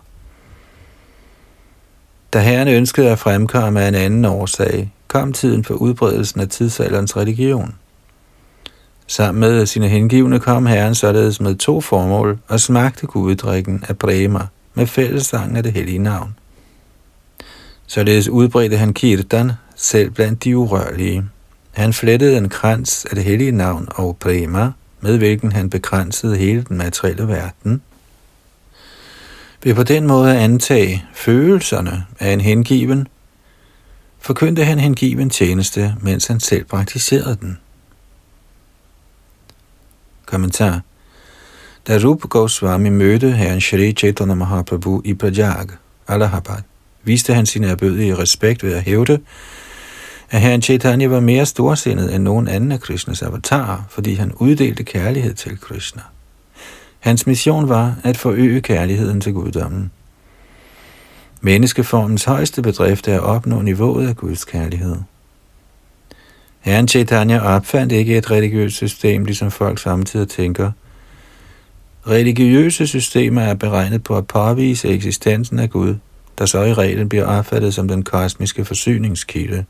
Da 2.34 2.40
herren 2.40 2.68
ønskede 2.68 3.10
at 3.10 3.20
fremkomme 3.20 3.82
af 3.82 3.88
en 3.88 3.96
anden 3.96 4.26
årsag, 4.26 4.94
kom 5.08 5.34
tiden 5.34 5.64
for 5.64 5.74
udbredelsen 5.74 6.42
af 6.42 6.50
tidsalderens 6.50 7.18
religion. 7.18 7.76
Sammen 9.08 9.40
med 9.40 9.66
sine 9.66 9.88
hengivne 9.88 10.40
kom 10.40 10.66
herren 10.66 10.96
således 10.96 11.42
med 11.42 11.56
to 11.56 11.82
formål 11.82 12.40
og 12.48 12.60
smagte 12.60 13.08
guddrikken 13.08 13.84
af 13.88 13.98
Brema 13.98 14.40
med 14.74 14.88
fællessangen 14.88 15.58
af 15.58 15.64
det 15.64 15.74
hellige 15.74 16.00
navn. 16.00 16.36
Således 17.88 18.28
udbredte 18.28 18.78
han 18.78 18.94
kirtan 18.94 19.52
selv 19.76 20.12
blandt 20.12 20.44
de 20.44 20.58
urørlige. 20.58 21.24
Han 21.72 21.94
flettede 21.94 22.38
en 22.38 22.50
krans 22.50 23.06
af 23.06 23.16
det 23.16 23.24
hellige 23.24 23.52
navn 23.52 23.88
og 23.96 24.18
Prema, 24.18 24.72
med 25.02 25.18
hvilken 25.18 25.52
han 25.52 25.70
begrænsede 25.70 26.38
hele 26.38 26.66
den 26.70 26.78
materielle 26.78 27.28
verden. 27.28 27.82
Ved 29.64 29.76
på 29.76 29.84
den 29.84 30.08
måde 30.08 30.32
at 30.32 30.38
antage 30.38 31.06
følelserne 31.14 32.06
af 32.20 32.32
en 32.34 32.42
hengiven, 32.42 33.08
forkyndte 34.20 34.66
han 34.66 34.80
hengiven 34.80 35.30
tjeneste, 35.30 35.96
mens 36.02 36.28
han 36.28 36.40
selv 36.40 36.64
praktiserede 36.64 37.38
den. 37.42 37.58
Kommentar 40.26 40.82
Da 41.88 41.98
Rup 41.98 42.22
Goswami 42.22 42.90
mødte 42.90 43.32
herren 43.32 43.62
Shri 43.62 43.92
Chaitanya 43.92 44.34
Mahaprabhu 44.34 45.02
i 45.06 45.14
Prajag, 45.14 45.68
Allahabad, 46.08 46.62
viste 47.04 47.34
han 47.34 47.46
sin 47.46 47.64
erbødige 47.64 48.18
respekt 48.18 48.64
ved 48.64 48.74
at 48.74 48.84
hævde, 48.84 49.20
at 50.32 50.42
herren 50.42 50.62
Chaitanya 50.62 51.08
var 51.08 51.20
mere 51.20 51.46
storsindet 51.46 52.16
end 52.16 52.24
nogen 52.24 52.48
anden 52.48 52.72
af 52.72 52.80
Krishnas 52.80 53.22
avatarer, 53.22 53.84
fordi 53.90 54.14
han 54.14 54.32
uddelte 54.34 54.84
kærlighed 54.84 55.34
til 55.34 55.60
Krishna. 55.60 56.02
Hans 57.00 57.28
mission 57.28 57.70
var 57.70 57.96
at 58.04 58.18
forøge 58.18 58.62
kærligheden 58.62 59.22
til 59.22 59.34
guddommen. 59.34 59.92
Menneskeformens 61.42 62.24
højeste 62.24 62.62
bedrift 62.62 63.08
er 63.08 63.16
at 63.16 63.24
opnå 63.24 63.62
niveauet 63.62 64.08
af 64.08 64.16
Guds 64.16 64.46
kærlighed. 64.46 64.96
Herren 66.66 66.88
Chaitanya 66.88 67.40
opfandt 67.40 67.92
ikke 67.92 68.18
et 68.18 68.32
religiøst 68.32 68.76
system, 68.76 69.26
ligesom 69.26 69.52
folk 69.52 69.80
samtidig 69.80 70.28
tænker. 70.28 70.72
Religiøse 72.08 72.88
systemer 72.88 73.42
er 73.42 73.54
beregnet 73.54 74.04
på 74.04 74.18
at 74.18 74.28
påvise 74.28 74.90
eksistensen 74.90 75.60
af 75.60 75.70
Gud, 75.70 75.96
der 76.38 76.46
så 76.46 76.64
i 76.64 76.74
reglen 76.74 77.10
bliver 77.10 77.26
opfattet 77.26 77.74
som 77.74 77.88
den 77.88 78.04
kosmiske 78.04 78.66
forsyningskilde. 78.66 79.66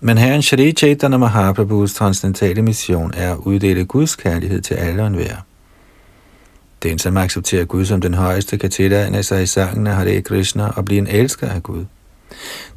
Men 0.00 0.18
herren 0.18 0.42
Shri 0.42 0.72
Chaitanya 0.72 1.18
Mahaprabhus 1.18 1.94
transcendentale 1.94 2.62
mission 2.62 3.12
er 3.16 3.32
at 3.32 3.38
uddele 3.38 3.84
Guds 3.84 4.16
kærlighed 4.16 4.60
til 4.60 4.74
alle 4.74 5.02
og 5.02 5.06
enhver. 5.06 5.36
Den, 6.82 6.98
som 6.98 7.16
accepterer 7.16 7.64
Gud 7.64 7.84
som 7.84 8.00
den 8.00 8.14
højeste, 8.14 8.58
kan 8.58 8.70
tilegne 8.70 9.22
sig 9.22 9.42
i 9.42 9.46
sangen 9.46 9.86
af 9.86 9.94
Hare 9.94 10.22
Krishna 10.22 10.68
og 10.68 10.84
blive 10.84 10.98
en 10.98 11.06
elsker 11.06 11.48
af 11.48 11.62
Gud. 11.62 11.84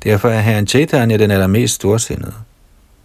Derfor 0.03 0.29
er 0.29 0.39
herren 0.39 0.67
Chaitanya 0.67 1.17
den 1.17 1.31
allermest 1.31 1.73
storsindede. 1.73 2.33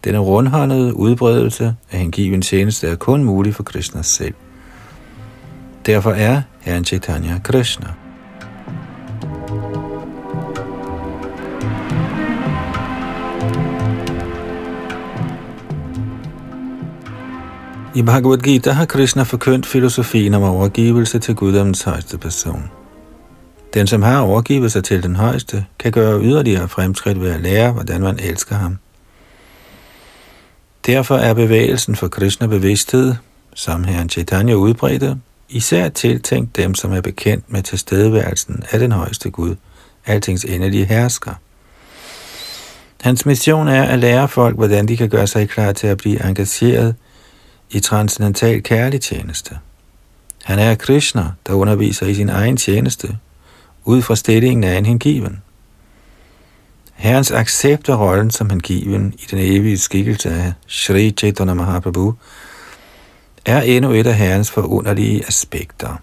Denne 0.05 0.19
rundhåndede 0.19 0.97
udbredelse 0.97 1.75
af 1.93 1.99
hengiven 1.99 2.43
tjeneste 2.43 2.89
er 2.89 2.97
kun 2.97 3.25
mulig 3.25 3.55
for 3.55 3.63
Krishna 3.63 4.03
selv. 4.03 4.35
Derfor 5.87 6.11
er 6.11 6.43
herren 6.61 6.85
Chaitanya 6.85 7.39
Krishna. 7.45 7.89
I 17.95 18.03
Bhagavad 18.03 18.39
Gita 18.39 18.71
har 18.71 18.85
Krishna 18.85 19.23
forkyndt 19.23 19.67
filosofien 19.67 20.35
om 20.35 20.43
overgivelse 20.43 21.19
til 21.19 21.35
guddommens 21.35 21.83
højeste 21.83 22.19
person. 22.19 22.82
Den, 23.75 23.87
som 23.87 24.03
har 24.03 24.21
overgivet 24.21 24.73
sig 24.73 24.85
til 24.85 25.03
den 25.03 25.17
højeste, 25.17 25.67
kan 25.79 25.93
gøre 25.93 26.23
yderligere 26.23 26.69
fremskridt 26.69 27.21
ved 27.21 27.31
at 27.31 27.41
lære, 27.41 27.73
hvordan 27.73 28.01
man 28.01 28.19
elsker 28.21 28.57
ham. 28.57 28.79
Derfor 30.87 31.17
er 31.17 31.35
bevægelsen 31.35 31.97
for 31.97 32.09
Krishna 32.09 32.47
bevidsthed, 32.47 33.15
som 33.55 33.85
herren 33.85 34.09
Chaitanya 34.09 34.55
udbredte, 34.55 35.19
især 35.49 35.89
tiltænkt 35.89 36.57
dem, 36.57 36.75
som 36.75 36.93
er 36.93 37.01
bekendt 37.01 37.53
med 37.53 37.63
tilstedeværelsen 37.63 38.63
af 38.71 38.79
den 38.79 38.93
højeste 38.93 39.31
Gud, 39.31 39.57
altings 40.07 40.45
endelige 40.45 40.85
hersker. 40.85 41.35
Hans 43.01 43.27
mission 43.27 43.69
er 43.69 43.83
at 43.83 43.99
lære 43.99 44.29
folk, 44.29 44.57
hvordan 44.57 44.89
de 44.89 44.97
kan 44.97 45.09
gøre 45.09 45.27
sig 45.27 45.49
klar 45.49 45.73
til 45.73 45.87
at 45.87 45.97
blive 45.97 46.25
engageret 46.25 46.95
i 47.71 47.81
transcendental 47.81 48.63
kærlig 48.63 49.01
tjeneste. 49.01 49.59
Han 50.45 50.59
er 50.59 50.75
Krishna, 50.75 51.25
der 51.47 51.53
underviser 51.53 52.07
i 52.07 52.15
sin 52.15 52.29
egen 52.29 52.57
tjeneste, 52.57 53.17
ud 53.85 54.03
fra 54.03 54.17
stillingen 54.17 54.65
af 54.65 54.79
en 54.79 54.87
hengiven. 54.87 55.43
Herrens 56.93 57.31
accept 57.31 57.89
af 57.89 57.99
rollen 57.99 58.31
som 58.31 58.51
hengiven 58.51 59.15
i 59.19 59.27
den 59.31 59.39
evige 59.39 59.79
skikkelse 59.79 60.31
af 60.31 60.53
Sri 60.67 61.11
Chaitanya 61.11 61.55
Mahaprabhu 61.55 62.15
er 63.45 63.61
endnu 63.61 63.91
et 63.91 64.07
af 64.07 64.15
Herrens 64.15 64.51
forunderlige 64.51 65.27
aspekter. 65.27 65.97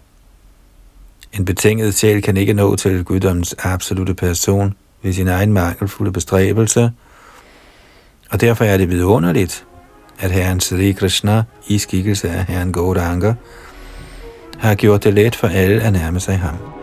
En 1.34 1.45
betinget 1.45 1.95
sjæl 1.95 2.21
kan 2.21 2.38
ikke 2.38 2.53
nå 2.53 2.75
til 2.75 3.03
guddommens 3.03 3.55
absolute 3.59 4.13
person 4.13 4.73
ved 5.01 5.13
sin 5.13 5.27
egen 5.27 5.53
mangelfulde 5.53 6.11
bestræbelse, 6.11 6.91
og 8.32 8.41
derfor 8.41 8.65
er 8.65 8.77
det 8.77 8.89
vidunderligt, 8.89 9.65
at 10.19 10.32
Herren 10.32 10.59
Sri 10.59 10.91
Krishna 10.91 11.43
i 11.67 11.77
skikkelse 11.77 12.30
af 12.30 12.45
Herren 12.45 12.73
Gauranga 12.73 13.34
har 14.57 14.75
gjort 14.75 15.03
det 15.03 15.13
let 15.13 15.36
for 15.36 15.47
alle 15.47 15.82
at 15.82 15.93
nærme 15.93 16.19
sig 16.19 16.38
ham. 16.38 16.78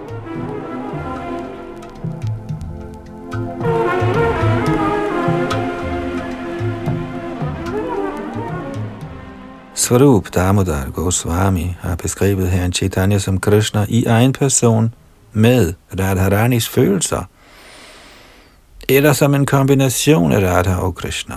Svarup 9.86 10.34
Damodar 10.34 10.90
Goswami 10.90 11.76
har 11.80 11.96
beskrevet 11.96 12.50
herren 12.50 12.72
Chaitanya 12.72 13.18
som 13.18 13.40
Krishna 13.40 13.86
i 13.88 14.04
egen 14.04 14.32
person 14.32 14.94
med 15.32 15.74
Radharanis 16.00 16.68
følelser, 16.68 17.24
eller 18.88 19.12
som 19.12 19.34
en 19.34 19.46
kombination 19.46 20.32
af 20.32 20.38
Radha 20.38 20.74
og 20.74 20.94
Krishna. 20.94 21.34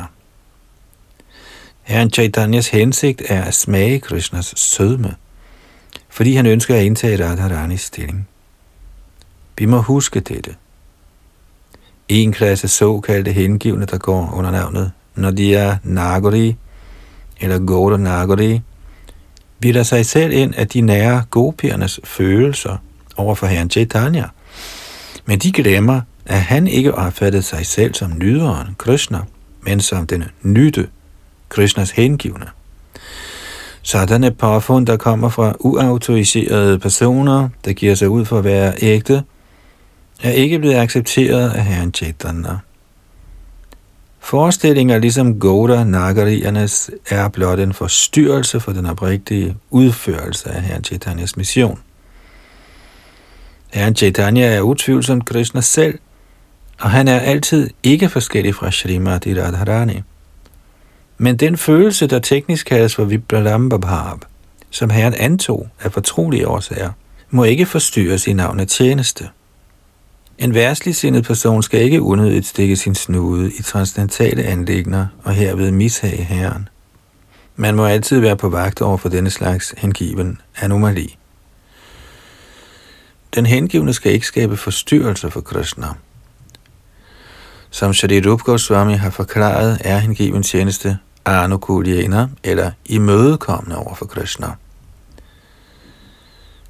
Herren 1.81 2.11
Chaitanyas 2.11 2.67
hensigt 2.67 3.21
er 3.25 3.43
at 3.43 3.53
smage 3.53 3.99
Krishnas 3.99 4.53
sødme, 4.55 5.15
fordi 6.09 6.35
han 6.35 6.45
ønsker 6.45 6.75
at 6.75 6.83
indtage 6.83 7.29
Radharanis 7.29 7.81
stilling. 7.81 8.27
Vi 9.57 9.65
må 9.65 9.81
huske 9.81 10.19
dette. 10.19 10.55
En 12.07 12.33
klasse 12.33 12.67
såkaldte 12.67 13.31
hengivne, 13.31 13.85
der 13.85 13.97
går 13.97 14.33
under 14.33 14.51
navnet 14.51 14.91
Nadia 15.15 15.77
Nagori 15.83 16.55
eller 17.39 17.59
Goda 17.59 17.97
Nagori, 17.97 18.61
bilder 19.59 19.83
sig 19.83 20.05
selv 20.05 20.33
ind 20.33 20.53
at 20.57 20.73
de 20.73 20.81
nærer 20.81 21.21
gopiernes 21.29 21.99
følelser 22.03 22.77
over 23.17 23.35
for 23.35 23.47
herren 23.47 23.69
Chaitanya. 23.69 24.25
Men 25.25 25.39
de 25.39 25.51
glemmer, 25.51 26.01
at 26.25 26.41
han 26.41 26.67
ikke 26.67 26.95
opfattede 26.95 27.43
sig 27.43 27.65
selv 27.65 27.93
som 27.93 28.13
nyderen 28.17 28.75
Krishna, 28.77 29.19
men 29.61 29.79
som 29.79 30.07
den 30.07 30.23
nytte 30.43 30.87
Krishnas 31.49 31.91
hengivne. 31.91 32.45
Sådanne 33.81 34.31
påfund, 34.31 34.87
der 34.87 34.97
kommer 34.97 35.29
fra 35.29 35.53
uautoriserede 35.59 36.79
personer, 36.79 37.49
der 37.65 37.73
giver 37.73 37.95
sig 37.95 38.09
ud 38.09 38.25
for 38.25 38.37
at 38.37 38.43
være 38.43 38.73
ægte, 38.81 39.23
er 40.23 40.31
ikke 40.31 40.59
blevet 40.59 40.75
accepteret 40.75 41.49
af 41.49 41.65
herren 41.65 41.93
Chaitanya. 41.93 42.57
Forestillinger 44.19 44.99
ligesom 44.99 45.39
Goda 45.39 45.83
Nagariernes 45.83 46.91
er 47.09 47.27
blot 47.27 47.59
en 47.59 47.73
forstyrrelse 47.73 48.59
for 48.59 48.71
den 48.71 48.85
oprigtige 48.85 49.57
udførelse 49.69 50.49
af 50.49 50.61
herren 50.61 50.83
Chaitanyas 50.83 51.37
mission. 51.37 51.79
Herren 53.73 53.95
Chaitanya 53.95 54.45
er 54.45 54.61
utvivlsomt 54.61 55.25
Krishna 55.25 55.61
selv, 55.61 55.99
og 56.79 56.91
han 56.91 57.07
er 57.07 57.19
altid 57.19 57.69
ikke 57.83 58.09
forskellig 58.09 58.55
fra 58.55 58.71
Srimati 58.71 59.41
Radharani. 59.41 60.01
Men 61.17 61.37
den 61.37 61.57
følelse, 61.57 62.07
der 62.07 62.19
teknisk 62.19 62.65
kaldes 62.65 62.95
for 62.95 63.03
Vibralambabhab, 63.03 64.17
som 64.69 64.89
herren 64.89 65.13
antog 65.13 65.67
af 65.79 65.91
fortrolige 65.91 66.47
årsager, 66.47 66.91
må 67.29 67.43
ikke 67.43 67.65
forstyrres 67.65 68.27
i 68.27 68.33
navnet 68.33 68.67
tjeneste. 68.67 69.29
En 70.39 70.53
værtslig 70.53 70.95
sindet 70.95 71.23
person 71.23 71.63
skal 71.63 71.81
ikke 71.81 72.01
unødigt 72.01 72.45
stikke 72.45 72.75
sin 72.75 72.95
snude 72.95 73.51
i 73.53 73.61
transcendentale 73.61 74.43
anlægner 74.43 75.07
og 75.23 75.33
herved 75.33 75.71
mishage 75.71 76.23
herren. 76.23 76.69
Man 77.55 77.75
må 77.75 77.85
altid 77.85 78.19
være 78.19 78.37
på 78.37 78.49
vagt 78.49 78.81
over 78.81 78.97
for 78.97 79.09
denne 79.09 79.29
slags 79.29 79.73
hengiven 79.77 80.41
anomali. 80.61 81.17
Den 83.35 83.45
hengivne 83.45 83.93
skal 83.93 84.11
ikke 84.11 84.25
skabe 84.25 84.57
forstyrrelser 84.57 85.29
for 85.29 85.41
Krishna. 85.41 85.87
Som 87.69 87.93
Shadi 87.93 88.19
Goswami 88.19 88.93
har 88.93 89.09
forklaret, 89.09 89.81
er 89.83 89.97
hengiven 89.97 90.43
tjeneste 90.43 90.97
anukuljena 91.25 92.27
eller 92.43 92.71
imødekommende 92.85 93.77
over 93.77 93.95
for 93.95 94.05
Krishna. 94.05 94.47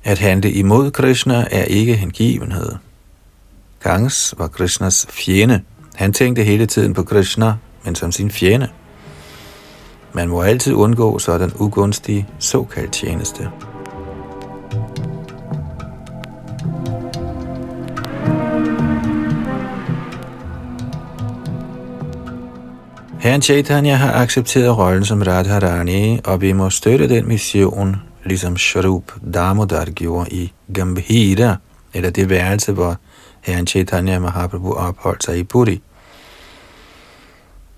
At 0.03 0.19
handle 0.19 0.51
imod 0.51 0.91
Krishna 0.91 1.47
er 1.51 1.63
ikke 1.63 1.95
hengivenhed. 1.95 2.71
Gangs 3.79 4.33
var 4.37 4.47
Krishnas 4.47 5.07
fjende. 5.09 5.61
Han 5.95 6.13
tænkte 6.13 6.43
hele 6.43 6.65
tiden 6.65 6.93
på 6.93 7.03
Krishna, 7.03 7.53
men 7.85 7.95
som 7.95 8.11
sin 8.11 8.31
fjende. 8.31 8.67
Man 10.13 10.29
må 10.29 10.41
altid 10.41 10.73
undgå 10.73 11.19
sådan 11.19 11.51
ugunstig 11.59 12.27
såkaldt 12.39 12.91
tjeneste. 12.91 13.49
Herren 23.19 23.41
Chaitanya 23.41 23.95
har 23.95 24.13
accepteret 24.13 24.77
rollen 24.77 25.05
som 25.05 25.21
Radharani, 25.21 26.19
og 26.23 26.41
vi 26.41 26.53
må 26.53 26.69
støtte 26.69 27.09
den 27.09 27.27
mission, 27.27 27.95
ligesom 28.25 28.57
Sharup 28.57 29.03
Damodar 29.33 29.85
gjorde 29.85 30.29
i 30.31 30.53
Gambhira, 30.73 31.55
eller 31.93 32.09
det 32.09 32.29
værelse, 32.29 32.71
hvor 32.71 32.97
herren 33.41 33.67
Chaitanya 33.67 34.19
Mahaprabhu 34.19 34.73
opholdt 34.73 35.23
sig 35.23 35.37
i 35.37 35.43
Puri. 35.43 35.81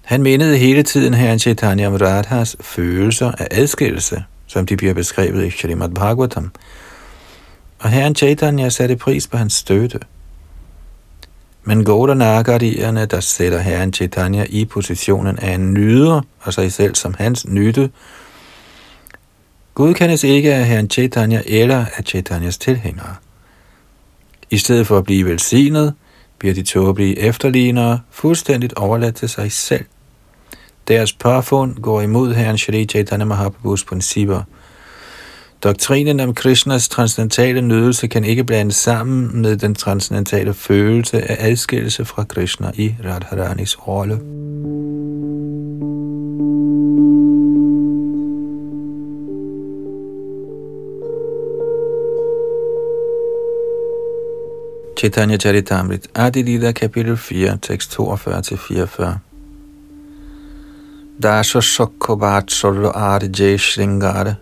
Han 0.02 0.24
mindede 0.24 0.58
hele 0.58 0.84
tiden 0.84 1.14
herren 1.14 1.40
Chaitanya 1.40 1.88
om 1.88 1.96
Radhas 1.96 2.56
følelser 2.62 3.32
af 3.32 3.48
adskillelse, 3.52 4.24
som 4.48 4.66
de 4.66 4.78
bliver 4.78 4.94
beskrevet 4.94 5.46
i 5.48 5.52
Srimad 5.52 5.90
Bhagavatam. 5.90 6.52
Og 7.80 7.90
herren 7.90 8.16
Chaitanya 8.16 8.70
satte 8.70 8.96
pris 8.96 9.28
på 9.28 9.38
hans 9.38 9.54
støtte. 9.54 10.00
Men 11.64 11.86
Gauda 11.86 12.14
Nagarierne, 12.14 13.06
der 13.06 13.20
sætter 13.20 13.60
herren 13.60 13.94
Chaitanya 13.94 14.46
i 14.50 14.66
positionen 14.66 15.40
af 15.40 15.54
en 15.54 15.74
nyder 15.74 16.22
og 16.42 16.54
sig 16.54 16.74
selv 16.74 16.96
som 16.96 17.16
hans 17.18 17.48
nytte, 17.48 17.90
godkendes 19.74 20.24
ikke 20.24 20.54
af 20.54 20.66
herren 20.66 20.90
Chaitanya 20.90 21.42
eller 21.46 21.86
af 21.98 22.04
Chaitanyas 22.04 22.58
tilhængere. 22.58 23.16
I 24.52 24.58
stedet 24.58 24.88
for 24.88 24.98
at 24.98 25.04
blive 25.04 25.26
velsignet, 25.26 25.94
bliver 26.40 26.54
de 26.54 26.64
tåbelige 26.64 27.20
efterlignere 27.20 28.00
fuldstændigt 28.12 28.74
overladt 28.74 29.16
til 29.16 29.30
sig 29.30 29.52
selv. 29.52 29.86
Deres 30.88 31.14
påfund 31.14 31.76
går 31.76 32.02
imod 32.02 32.34
herren 32.34 32.58
Shri 32.58 32.86
Chaitanya 32.86 33.26
Mahaprabhus 33.26 33.84
principper. 33.84 34.44
Doktrinen 35.64 36.20
om 36.20 36.34
Krishnas 36.34 36.90
transcendentale 36.90 37.62
nydelse 37.62 38.08
kan 38.08 38.24
ikke 38.24 38.44
blandes 38.44 38.76
sammen 38.76 39.42
med 39.42 39.58
den 39.58 39.76
transcendentale 39.76 40.54
følelse 40.54 41.32
af 41.32 41.50
adskillelse 41.50 42.06
fra 42.06 42.24
Krishna 42.24 42.72
i 42.76 42.96
Radharanis 43.06 43.88
rolle. 43.88 44.20
Chaitanya 55.02 55.38
Charitamrit, 55.38 56.10
Adi 56.14 56.44
Lila, 56.44 56.74
kapitel 56.74 57.18
4, 57.18 57.58
tekst 57.58 57.96
42-44. 57.96 59.20
Dasha 61.20 61.60
Shokho 61.60 62.16
arje 62.94 63.58
shringar 63.58 63.58
Shringara 63.58 64.38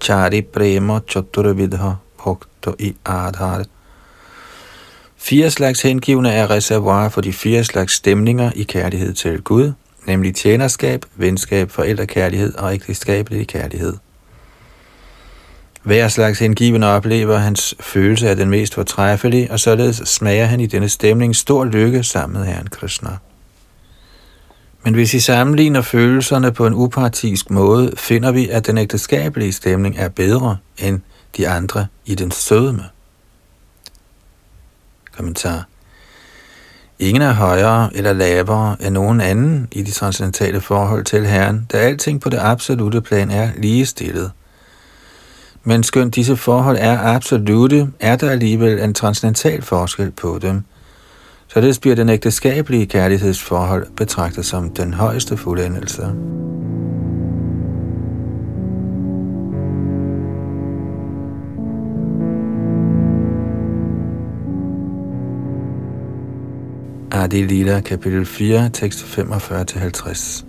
Chari 0.00 0.42
Prema 0.42 1.00
Chaturvidha 1.00 1.98
Bhakta 2.18 2.74
i 2.78 2.96
Adhar. 3.04 3.66
Fire 5.16 5.50
slags 5.50 5.82
hengivne 5.82 6.32
er 6.32 6.50
reservoir 6.50 7.08
for 7.08 7.20
de 7.20 7.32
fire 7.32 7.64
slags 7.64 7.92
stemninger 7.92 8.50
i 8.54 8.62
kærlighed 8.62 9.14
til 9.14 9.42
Gud, 9.42 9.72
nemlig 10.06 10.34
tjenerskab, 10.34 11.04
venskab, 11.16 11.70
forældrekærlighed 11.70 12.54
og 12.54 12.74
ægteskabelig 12.74 13.48
kærlighed. 13.48 13.96
Hver 15.84 16.08
slags 16.08 16.38
hengivende 16.38 16.86
oplever 16.86 17.36
hans 17.36 17.74
følelse 17.80 18.30
af 18.30 18.36
den 18.36 18.50
mest 18.50 18.74
fortræffelige, 18.74 19.50
og 19.50 19.60
således 19.60 19.96
smager 19.96 20.44
han 20.44 20.60
i 20.60 20.66
denne 20.66 20.88
stemning 20.88 21.36
stor 21.36 21.64
lykke 21.64 22.02
sammen 22.02 22.38
med 22.38 22.46
Herren 22.46 22.66
Krishna. 22.66 23.10
Men 24.84 24.94
hvis 24.94 25.14
I 25.14 25.20
sammenligner 25.20 25.80
følelserne 25.80 26.52
på 26.52 26.66
en 26.66 26.74
upartisk 26.74 27.50
måde, 27.50 27.92
finder 27.96 28.32
vi, 28.32 28.48
at 28.48 28.66
den 28.66 28.78
ægteskabelige 28.78 29.52
stemning 29.52 29.96
er 29.98 30.08
bedre 30.08 30.56
end 30.78 31.00
de 31.36 31.48
andre 31.48 31.86
i 32.06 32.14
den 32.14 32.30
sødme. 32.30 32.84
Kommentar. 35.16 35.64
Ingen 36.98 37.22
er 37.22 37.32
højere 37.32 37.90
eller 37.94 38.12
lavere 38.12 38.76
end 38.80 38.94
nogen 38.94 39.20
anden 39.20 39.68
i 39.72 39.82
de 39.82 39.90
transcendentale 39.90 40.60
forhold 40.60 41.04
til 41.04 41.26
Herren, 41.26 41.66
da 41.72 41.78
alting 41.78 42.20
på 42.20 42.28
det 42.28 42.38
absolute 42.38 43.00
plan 43.00 43.30
er 43.30 43.50
ligestillet– 43.56 44.30
men 45.64 45.82
skønt 45.82 46.14
disse 46.14 46.36
forhold 46.36 46.76
er 46.80 46.98
absolute, 46.98 47.88
er 48.00 48.16
der 48.16 48.30
alligevel 48.30 48.78
en 48.78 48.94
transcendental 48.94 49.62
forskel 49.62 50.10
på 50.10 50.38
dem. 50.42 50.62
Således 51.48 51.78
bliver 51.78 51.96
den 51.96 52.08
ægteskabelige 52.08 52.86
kærlighedsforhold 52.86 53.86
betragtet 53.96 54.44
som 54.44 54.70
den 54.70 54.94
højeste 54.94 55.36
fuldendelse. 55.36 56.02
Adi 67.12 67.42
Lila, 67.42 67.80
kapitel 67.80 68.26
4, 68.26 68.70
tekst 68.72 69.18
45-50. 69.18 70.44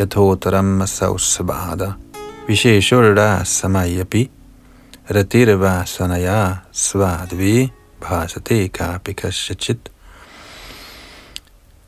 Yatotram 0.00 0.82
Sausabada 0.86 1.92
Visheshurra 2.46 3.44
samayapi 3.44 4.30
radirva 5.10 5.84
sanaya 5.84 6.60
svadvi 6.72 7.72
bhasate 8.00 8.68
kapikashachit 8.68 9.90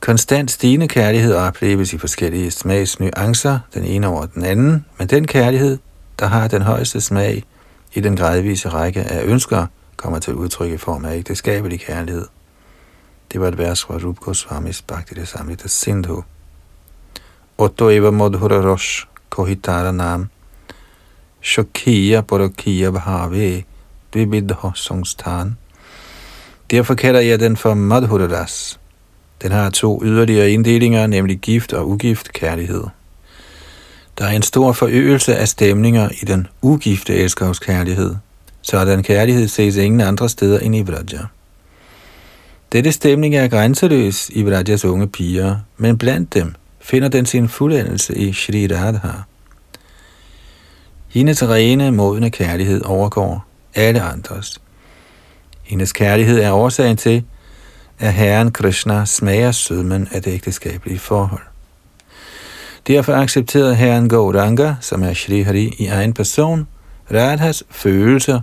Konstant 0.00 0.50
stigende 0.50 0.88
kærlighed 0.88 1.34
opleves 1.34 1.92
i 1.92 1.98
forskellige 1.98 2.50
smagsnuancer, 2.50 3.58
den 3.74 3.84
ene 3.84 4.06
over 4.06 4.26
den 4.26 4.44
anden, 4.44 4.84
men 4.98 5.08
den 5.08 5.26
kærlighed, 5.26 5.78
der 6.18 6.26
har 6.26 6.48
den 6.48 6.62
højeste 6.62 7.00
smag 7.00 7.42
i 7.94 8.00
den 8.00 8.16
gradvise 8.16 8.68
række 8.68 9.00
af 9.00 9.24
ønsker, 9.24 9.66
kommer 9.96 10.18
til 10.18 10.34
udtryk 10.34 10.72
i 10.72 10.76
form 10.76 11.04
af 11.04 11.16
ægteskabelig 11.16 11.80
kærlighed. 11.80 12.26
Det 13.32 13.40
var 13.40 13.48
et 13.48 13.58
vers 13.58 13.84
fra 13.84 13.94
Rup 13.94 14.20
Goswamis 14.20 14.82
Bhakti 14.82 15.26
samlede 15.26 15.68
Sindhu. 15.68 16.24
Otto 17.58 17.90
eva 17.90 18.10
modhura 18.10 18.70
rosh 18.70 19.06
kohitara 19.30 19.92
nam 19.92 20.28
Shokhiya 21.42 22.20
Borokiya 22.20 22.90
Bhave 22.90 23.64
Dvibidho 24.14 24.70
Sungstan. 24.74 25.56
Derfor 26.70 26.94
kalder 26.94 27.20
jeg 27.20 27.40
den 27.40 27.56
for 27.56 27.74
Madhuraras. 27.74 28.80
Den 29.42 29.52
har 29.52 29.70
to 29.70 30.02
yderligere 30.04 30.50
inddelinger, 30.50 31.06
nemlig 31.06 31.38
gift 31.38 31.72
og 31.72 31.88
ugift 31.88 32.32
kærlighed. 32.32 32.84
Der 34.18 34.24
er 34.24 34.30
en 34.30 34.42
stor 34.42 34.72
forøgelse 34.72 35.36
af 35.36 35.48
stemninger 35.48 36.08
i 36.22 36.24
den 36.24 36.46
ugifte 36.62 37.14
elskovs 37.14 37.58
kærlighed. 37.58 38.14
Sådan 38.62 39.02
kærlighed 39.02 39.48
ses 39.48 39.76
ingen 39.76 40.00
andre 40.00 40.28
steder 40.28 40.58
end 40.58 40.76
i 40.76 40.82
Vraja. 40.82 41.26
Dette 42.72 42.92
stemning 42.92 43.36
er 43.36 43.48
grænseløs 43.48 44.30
i 44.30 44.42
Vrajas 44.42 44.84
unge 44.84 45.08
piger, 45.08 45.56
men 45.76 45.98
blandt 45.98 46.34
dem 46.34 46.54
finder 46.80 47.08
den 47.08 47.26
sin 47.26 47.48
fuldendelse 47.48 48.16
i 48.16 48.32
Shri 48.32 48.66
Radha. 48.66 49.08
Hendes 51.08 51.42
rene, 51.42 51.90
modne 51.90 52.30
kærlighed 52.30 52.82
overgår 52.84 53.46
alle 53.74 54.00
andres. 54.00 54.60
Hendes 55.62 55.92
kærlighed 55.92 56.40
er 56.40 56.52
årsagen 56.52 56.96
til, 56.96 57.24
at 57.98 58.12
Herren 58.12 58.52
Krishna 58.52 59.04
smager 59.04 59.52
sødmen 59.52 60.08
af 60.12 60.22
det 60.22 60.34
ægteskabelige 60.34 60.98
forhold. 60.98 61.42
Derfor 62.86 63.12
accepterede 63.12 63.74
Herren 63.74 64.08
Gauranga, 64.08 64.74
som 64.80 65.02
er 65.02 65.14
Shri 65.14 65.42
Hari 65.42 65.74
i 65.78 65.86
egen 65.86 66.12
person, 66.12 66.68
Radhas 67.12 67.64
følelser 67.70 68.40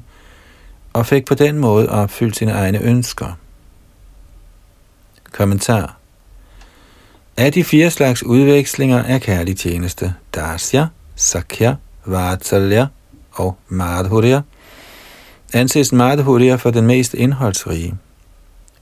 og 0.94 1.06
fik 1.06 1.26
på 1.26 1.34
den 1.36 1.58
måde 1.58 1.90
opfyldt 1.90 2.38
sine 2.38 2.52
egne 2.52 2.80
ønsker. 2.82 3.38
Kommentar 5.32 5.98
Af 7.38 7.52
de 7.54 7.64
fire 7.64 7.92
slags 7.92 8.24
udvekslinger 8.24 9.04
er 9.04 9.20
kærlig 9.20 9.58
tjeneste 9.58 10.14
Dasya, 10.36 10.88
Sakya, 11.16 11.76
Vatsalya 12.06 12.88
og 13.32 13.58
Madhurya 13.68 14.42
anses 15.54 15.94
Madhurya 15.94 16.56
for 16.56 16.72
den 16.72 16.88
mest 16.88 17.14
indholdsrige. 17.14 17.96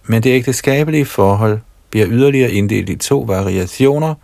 Men 0.03 0.23
det 0.23 0.29
ægteskabelige 0.29 1.05
forhold 1.05 1.59
bliver 1.89 2.07
yderligere 2.09 2.51
inddelt 2.51 2.89
i 2.89 2.95
to 2.95 3.19
variationer, 3.19 4.15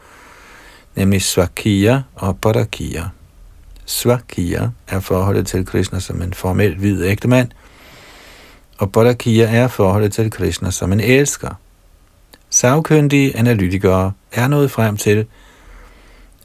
nemlig 0.95 1.21
Svakiya 1.21 2.01
og 2.15 2.37
Badakiya. 2.37 3.03
Svakiya 3.85 4.67
er 4.87 4.99
forholdet 4.99 5.47
til 5.47 5.65
Krishna 5.65 5.99
som 5.99 6.21
en 6.21 6.33
formel 6.33 6.75
hvid 6.75 7.05
ægtemand, 7.05 7.49
og 8.77 8.91
Badakiya 8.91 9.45
er 9.45 9.67
forholdet 9.67 10.13
til 10.13 10.31
Krishna 10.31 10.71
som 10.71 10.91
en 10.91 10.99
elsker. 10.99 11.49
Savkyndige 12.49 13.37
analytikere 13.37 14.11
er 14.31 14.47
nået 14.47 14.71
frem 14.71 14.97
til, 14.97 15.25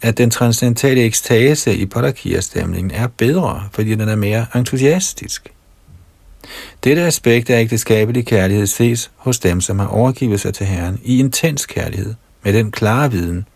at 0.05 0.19
den 0.19 0.31
transcendentale 0.31 1.03
ekstase 1.05 1.77
i 1.77 1.87
Padakia-stemningen 1.87 2.91
er 2.91 3.07
bedre, 3.07 3.63
fordi 3.73 3.95
den 3.95 4.09
er 4.09 4.17
mere 4.17 4.47
entusiastisk. 4.55 5.49
Dette 6.85 7.03
aspekt 7.03 7.51
af 7.51 7.61
ægteskabelig 7.61 8.27
kærlighed 8.27 8.67
ses 8.67 9.11
hos 9.17 9.39
dem, 9.39 9.61
som 9.61 9.79
har 9.79 9.87
overgivet 9.87 10.41
sig 10.41 10.55
til 10.55 10.67
Herren 10.67 11.01
i 11.05 11.19
intens 11.19 11.67
kærlighed, 11.67 12.15
med 12.43 12.53
den 12.53 12.71
klare 12.71 13.11
viden, 13.11 13.47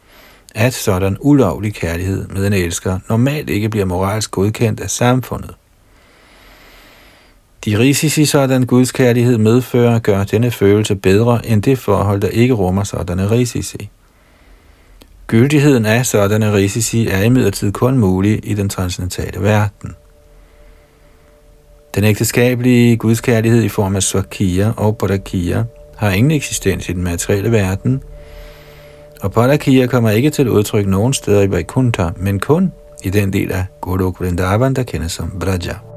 at 0.54 0.74
sådan 0.74 1.16
ulovlig 1.20 1.74
kærlighed 1.74 2.28
med 2.28 2.46
en 2.46 2.52
elsker 2.52 2.98
normalt 3.08 3.50
ikke 3.50 3.68
bliver 3.68 3.86
moralsk 3.86 4.30
godkendt 4.30 4.80
af 4.80 4.90
samfundet. 4.90 5.54
De 7.64 7.78
risici 7.78 8.24
sådan 8.24 8.66
Guds 8.66 8.92
kærlighed 8.92 9.38
medfører, 9.38 9.98
gør 9.98 10.24
denne 10.24 10.50
følelse 10.50 10.96
bedre 10.96 11.46
end 11.46 11.62
det 11.62 11.78
forhold, 11.78 12.20
der 12.20 12.28
ikke 12.28 12.54
rummer 12.54 12.84
sådanne 12.84 13.30
risici. 13.30 13.90
Gyldigheden 15.28 15.86
af 15.86 16.06
sådanne 16.06 16.52
risici 16.52 17.06
er 17.06 17.22
imidlertid 17.22 17.72
kun 17.72 17.98
mulig 17.98 18.40
i 18.42 18.54
den 18.54 18.68
transcendentale 18.68 19.42
verden. 19.42 19.96
Den 21.94 22.04
ægteskabelige 22.04 22.96
gudskærlighed 22.96 23.62
i 23.62 23.68
form 23.68 23.96
af 23.96 24.02
svakia 24.02 24.72
og 24.76 24.98
bodakia 24.98 25.64
har 25.96 26.10
ingen 26.10 26.30
eksistens 26.30 26.88
i 26.88 26.92
den 26.92 27.02
materielle 27.02 27.52
verden, 27.52 28.02
og 29.22 29.32
bodakia 29.32 29.86
kommer 29.86 30.10
ikke 30.10 30.30
til 30.30 30.48
udtryk 30.48 30.86
nogen 30.86 31.12
steder 31.12 31.42
i 31.42 31.50
Vaikuntha, 31.50 32.08
men 32.16 32.40
kun 32.40 32.72
i 33.04 33.10
den 33.10 33.32
del 33.32 33.52
af 33.52 33.66
Golok 33.80 34.20
Vrindavan, 34.20 34.74
der 34.74 34.82
kendes 34.82 35.12
som 35.12 35.32
Braja. 35.40 35.87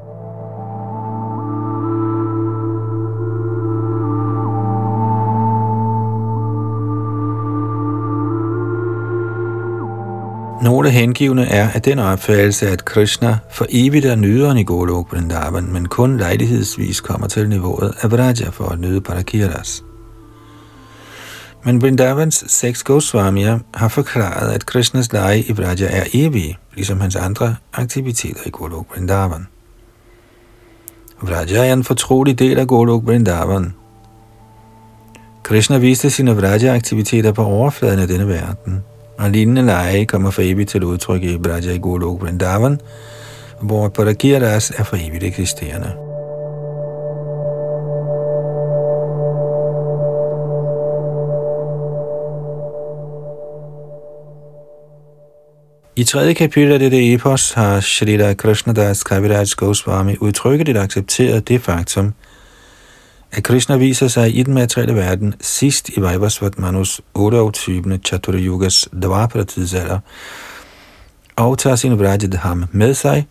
Nogle 10.62 10.90
hengivne 10.90 11.46
er 11.46 11.68
af 11.70 11.82
den 11.82 11.98
opfattelse, 11.98 12.68
at 12.68 12.84
Krishna 12.84 13.38
for 13.50 13.66
evigt 13.68 14.04
er 14.04 14.14
nyderen 14.14 14.58
i 14.58 14.64
Golok 14.64 15.12
Vrindavan, 15.12 15.72
men 15.72 15.88
kun 15.88 16.16
lejlighedsvis 16.16 17.00
kommer 17.00 17.26
til 17.26 17.48
niveauet 17.48 17.94
af 18.00 18.12
Vraja 18.12 18.48
for 18.48 18.68
at 18.68 18.80
nyde 18.80 19.00
Parakiras. 19.00 19.84
Men 21.64 21.82
Vrindavans 21.82 22.44
seks 22.46 22.82
Goswamier 22.82 23.58
har 23.74 23.88
forklaret, 23.88 24.52
at 24.52 24.66
Krishnas 24.66 25.12
leje 25.12 25.40
i 25.40 25.52
Vraja 25.52 25.86
er 25.90 26.04
evig, 26.14 26.58
ligesom 26.74 27.00
hans 27.00 27.16
andre 27.16 27.56
aktiviteter 27.72 28.40
i 28.46 28.50
Golok 28.50 28.86
Vrindavan. 28.94 29.46
Vraja 31.20 31.68
er 31.68 31.72
en 31.72 31.84
fortrolig 31.84 32.38
del 32.38 32.58
af 32.58 32.66
Golok 32.66 33.06
Vrindavan. 33.06 33.74
Krishna 35.42 35.78
viste 35.78 36.10
sine 36.10 36.36
Vraja-aktiviteter 36.36 37.32
på 37.32 37.44
overfladen 37.44 37.98
af 37.98 38.08
denne 38.08 38.28
verden– 38.28 38.82
og 39.22 39.30
lignende 39.30 39.62
lege 39.62 40.06
kommer 40.06 40.30
for 40.30 40.42
evigt 40.42 40.70
til 40.70 40.84
udtryk 40.84 41.22
i 41.22 41.38
Braja 41.38 41.76
Golok 41.76 42.20
Vrindavan, 42.22 42.80
hvor 43.60 43.88
Parakiras 43.88 44.70
er 44.70 44.84
for 44.84 44.96
evigt 44.96 45.24
eksisterende. 45.24 45.92
I 55.96 56.04
tredje 56.04 56.34
kapitel 56.34 56.72
af 56.72 56.78
dette 56.78 57.12
epos 57.12 57.52
har 57.52 57.80
Shrita 57.80 58.34
Krishnadas 58.34 59.02
Kaviraj 59.02 59.44
Goswami 59.56 60.16
udtrykket 60.20 60.68
et 60.68 60.76
accepteret 60.76 61.48
det 61.48 61.60
faktum, 61.60 62.14
at 63.32 63.42
Krishna 63.44 63.76
viser 63.76 64.08
sig 64.08 64.36
i 64.36 64.42
den 64.42 64.54
materielle 64.54 64.94
verden 64.94 65.34
sidst 65.40 65.88
i 65.88 66.00
Vajvasvat 66.00 66.58
Manus 66.58 67.00
28. 67.14 68.00
Chaturayugas 68.04 68.88
Dvapara 69.02 69.44
tidsalder, 69.44 69.98
og 71.36 71.58
tager 71.58 71.76
sin 71.76 71.98
Vrajadham 71.98 72.64
med 72.72 72.94
sig, 72.94 73.26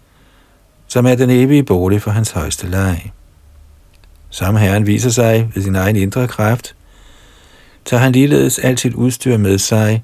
som 0.87 1.05
er 1.05 1.15
den 1.15 1.29
evige 1.29 1.63
bolig 1.63 2.01
for 2.01 2.11
hans 2.11 2.31
højeste 2.31 2.67
leg. 2.67 3.11
Samme 4.29 4.59
Herren 4.59 4.87
viser 4.87 5.09
sig 5.09 5.49
ved 5.55 5.63
sin 5.63 5.75
egen 5.75 5.95
indre 5.95 6.27
kraft, 6.27 6.75
tager 7.85 8.01
han 8.01 8.11
ligeledes 8.11 8.59
alt 8.59 8.79
sit 8.79 8.93
udstyr 8.93 9.37
med 9.37 9.57
sig 9.57 10.03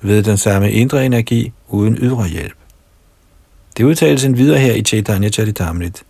ved 0.00 0.22
den 0.22 0.36
samme 0.36 0.72
indre 0.72 1.06
energi 1.06 1.52
uden 1.68 1.96
ydre 2.00 2.28
hjælp. 2.28 2.56
Det 3.76 3.84
udtales 3.84 4.24
en 4.24 4.36
videre 4.36 4.58
her 4.58 4.72
i 4.72 4.82
Chaitanya 4.82 5.28
Charitamrit 5.28 6.05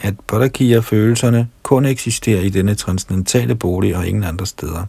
at 0.00 0.14
Bodhakiya-følelserne 0.26 1.48
kun 1.62 1.86
eksisterer 1.86 2.40
i 2.40 2.48
denne 2.48 2.74
transcendentale 2.74 3.54
bolig 3.54 3.96
og 3.96 4.06
ingen 4.06 4.24
andre 4.24 4.46
steder. 4.46 4.84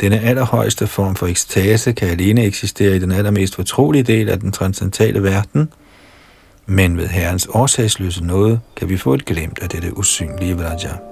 Denne 0.00 0.20
allerhøjeste 0.20 0.86
form 0.86 1.16
for 1.16 1.26
ekstase 1.26 1.92
kan 1.92 2.08
alene 2.08 2.44
eksistere 2.44 2.96
i 2.96 2.98
den 2.98 3.12
allermest 3.12 3.54
fortrolige 3.54 4.02
del 4.02 4.28
af 4.28 4.40
den 4.40 4.52
transcendentale 4.52 5.22
verden, 5.22 5.72
men 6.66 6.96
ved 6.96 7.06
Herrens 7.06 7.48
årsagsløse 7.50 8.24
nåde 8.24 8.60
kan 8.76 8.88
vi 8.88 8.96
få 8.96 9.14
et 9.14 9.24
glimt 9.24 9.58
af 9.62 9.68
dette 9.68 9.96
usynlige 9.96 10.56
Vraja. 10.56 11.11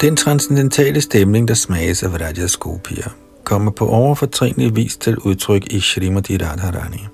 Den 0.00 0.16
transcendentale 0.16 1.00
stemning, 1.00 1.48
der 1.48 1.54
smages 1.54 2.02
af 2.02 2.12
Vrajas 2.12 2.56
Gopier, 2.56 3.08
kommer 3.44 3.70
på 3.70 3.88
overfortrinlig 3.88 4.76
vis 4.76 4.96
til 4.96 5.18
udtryk 5.18 5.72
i 5.72 5.80
Srimati 5.80 6.36
Radharani. 6.36 7.06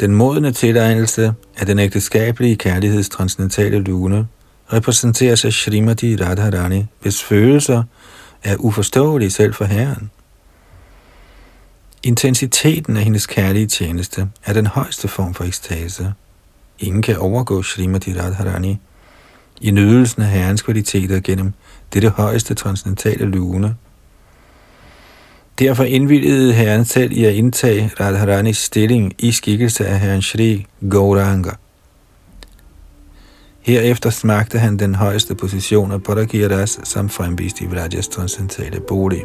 Den 0.00 0.14
modne 0.14 0.52
tilegnelse 0.52 1.34
af 1.56 1.66
den 1.66 1.78
ægteskabelige 1.78 2.56
kærligheds 2.56 3.08
transcendentale 3.08 3.78
lune 3.78 4.28
repræsenteres 4.72 5.44
af 5.44 5.52
Srimati 5.52 6.16
Radharani, 6.16 6.86
hvis 7.00 7.22
følelser 7.22 7.82
er 8.44 8.56
uforståelige 8.56 9.30
selv 9.30 9.54
for 9.54 9.64
Herren. 9.64 10.10
Intensiteten 12.02 12.96
af 12.96 13.04
hendes 13.04 13.26
kærlige 13.26 13.66
tjeneste 13.66 14.28
er 14.44 14.52
den 14.52 14.66
højeste 14.66 15.08
form 15.08 15.34
for 15.34 15.44
ekstase. 15.44 16.12
Ingen 16.78 17.02
kan 17.02 17.18
overgå 17.18 17.62
Srimati 17.62 18.20
Radharani 18.20 18.78
i 19.60 19.70
nydelsen 19.70 20.22
af 20.22 20.28
herrens 20.28 20.62
kvaliteter 20.62 21.20
gennem 21.20 21.52
dette 21.94 22.08
højeste 22.08 22.54
transcendentale 22.54 23.24
lune. 23.24 23.74
Derfor 25.58 25.84
indvilligede 25.84 26.52
herren 26.52 26.84
selv 26.84 27.12
i 27.12 27.24
at 27.24 27.34
indtage 27.34 27.90
Radharanis 28.00 28.58
stilling 28.58 29.12
i 29.18 29.32
skikkelse 29.32 29.86
af 29.86 30.00
herren 30.00 30.22
Shri 30.22 30.66
Gauranga. 30.90 31.50
Herefter 33.60 34.10
smagte 34.10 34.58
han 34.58 34.76
den 34.76 34.94
højeste 34.94 35.34
position 35.34 35.92
af 35.92 36.02
Padakiras, 36.02 36.78
som 36.84 37.08
fremviste 37.08 37.64
i 37.64 37.66
Vrajas 37.66 38.08
transcendentale 38.08 38.80
bolig. 38.80 39.22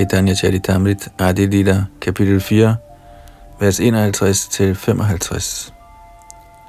Chaitanya 0.00 0.32
Charitamrit 0.32 1.12
Adi 1.20 1.44
Lila, 1.44 1.90
kapitel 2.00 2.40
4, 2.40 2.80
vers 3.60 3.80
51 3.80 4.48
til 4.48 4.72
55. 4.72 5.72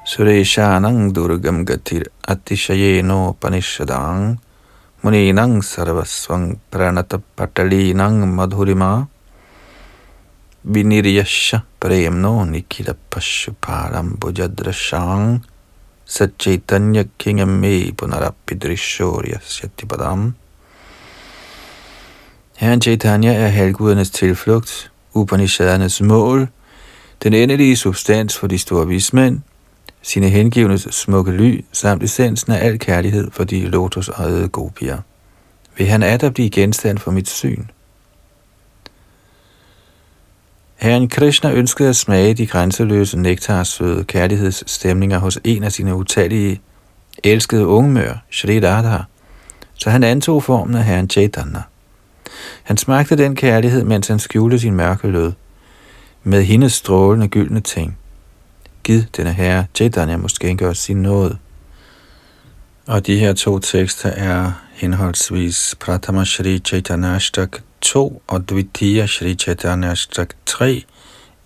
Sureshanang 0.03 1.15
Durgam 1.15 1.63
Gatir 1.63 2.11
Atishayeno 2.27 3.31
Panishadang 3.39 4.35
Muninang 5.01 5.63
Sarvasvang 5.63 6.59
Pranata 6.69 7.23
Patalinang 7.23 8.27
Madhurima 8.27 9.07
viniryasya 10.67 11.63
Premno 11.79 12.43
Nikila 12.43 12.99
Pashuparam 13.09 14.19
Bujadrashang 14.19 15.39
Satchaitanya 16.03 17.07
me 17.47 17.91
Punarapidrishorya 17.95 19.39
Syatipadam 19.39 20.40
Herren 22.61 22.81
Chaitanya 22.81 23.33
er 23.33 23.47
halvgudernes 23.47 24.09
tilflugt, 24.09 24.91
Upanishadernes 25.13 26.01
mål, 26.01 26.47
den 27.23 27.33
endelige 27.33 27.77
substans 27.77 28.37
for 28.37 28.47
de 28.47 28.57
store 28.57 28.87
vismænd, 28.87 29.39
sine 30.01 30.29
hengivnes 30.29 30.87
smukke 30.91 31.31
ly, 31.31 31.65
samt 31.71 32.03
essensen 32.03 32.51
af 32.51 32.65
al 32.65 32.79
kærlighed 32.79 33.31
for 33.31 33.43
de 33.43 33.67
lotus 33.67 34.09
ejede 34.09 34.47
gopier. 34.47 34.97
Vil 35.77 35.87
han 35.87 36.03
atter 36.03 36.29
blive 36.29 36.49
genstand 36.49 36.97
for 36.97 37.11
mit 37.11 37.29
syn? 37.29 37.65
Herren 40.75 41.09
Krishna 41.09 41.51
ønskede 41.51 41.89
at 41.89 41.95
smage 41.95 42.33
de 42.33 42.47
grænseløse 42.47 43.19
nektarsøde 43.19 44.03
kærlighedsstemninger 44.03 45.17
hos 45.17 45.39
en 45.43 45.63
af 45.63 45.71
sine 45.71 45.95
utallige 45.95 46.61
elskede 47.23 47.67
ungemør, 47.67 48.23
Shri 48.31 48.67
Radha, 48.67 48.97
så 49.73 49.89
han 49.89 50.03
antog 50.03 50.43
formen 50.43 50.75
af 50.75 50.83
herren 50.83 51.09
Chaitanya. 51.09 51.61
Han 52.71 52.77
smagte 52.77 53.15
den 53.15 53.35
kærlighed, 53.35 53.83
mens 53.83 54.07
han 54.07 54.19
skjulte 54.19 54.59
sin 54.59 54.75
mørke 54.75 55.07
lød. 55.07 55.31
Med 56.23 56.43
hendes 56.43 56.73
strålende 56.73 57.27
gyldne 57.27 57.61
ting. 57.61 57.97
Gid 58.83 59.03
denne 59.17 59.33
herre 59.33 59.65
Chaitanya 59.75 60.17
måske 60.17 60.57
gøre 60.57 60.75
sin 60.75 61.01
nåde. 61.01 61.37
Og 62.87 63.07
de 63.07 63.19
her 63.19 63.33
to 63.33 63.59
tekster 63.59 64.09
er 64.09 64.51
henholdsvis 64.73 65.75
Pratama 65.79 66.25
Shri 66.25 66.59
Chaitanyashtak 66.59 67.57
2 67.81 68.23
og 68.27 68.49
Dvitiya 68.49 69.05
Shri 69.05 69.35
Chaitanyashtak 69.35 70.29
3 70.45 70.83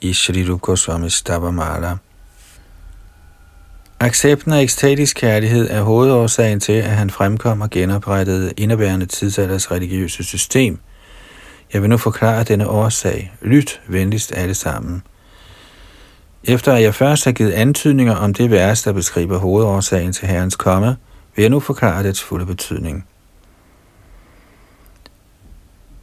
i 0.02 0.14
Shri 0.14 0.50
Rup 0.50 0.62
Goswami 0.62 1.10
Stavamala. 1.10 1.98
Accepten 4.00 4.54
af 4.54 4.62
ekstatisk 4.62 5.16
kærlighed 5.16 5.70
er 5.70 5.82
hovedårsagen 5.82 6.60
til, 6.60 6.74
at 6.74 6.92
han 6.92 7.10
fremkom 7.10 7.62
og 7.62 7.70
genoprettede 7.70 8.54
indeværende 8.58 9.06
tidsalders 9.06 9.72
religiøse 9.72 10.24
system. 10.24 10.80
Jeg 11.76 11.82
vil 11.82 11.90
nu 11.90 11.98
forklare 11.98 12.44
denne 12.44 12.68
årsag. 12.68 13.34
Lyt 13.42 13.82
venligst 13.88 14.32
alle 14.36 14.54
sammen. 14.54 15.04
Efter 16.44 16.74
at 16.74 16.82
jeg 16.82 16.96
først 16.96 17.26
har 17.26 17.32
givet 17.32 17.52
antydninger 17.52 18.16
om 18.16 18.34
det 18.34 18.52
vers, 18.52 18.84
der 18.84 18.94
beskriver 18.94 19.38
hovedårsagen 19.38 20.14
til 20.14 20.28
Herrens 20.28 20.56
komme, 20.56 20.98
vil 21.36 21.44
jeg 21.44 21.50
nu 21.50 21.60
forklare 21.60 22.04
dets 22.04 22.24
fulde 22.24 22.46
betydning. 22.46 23.08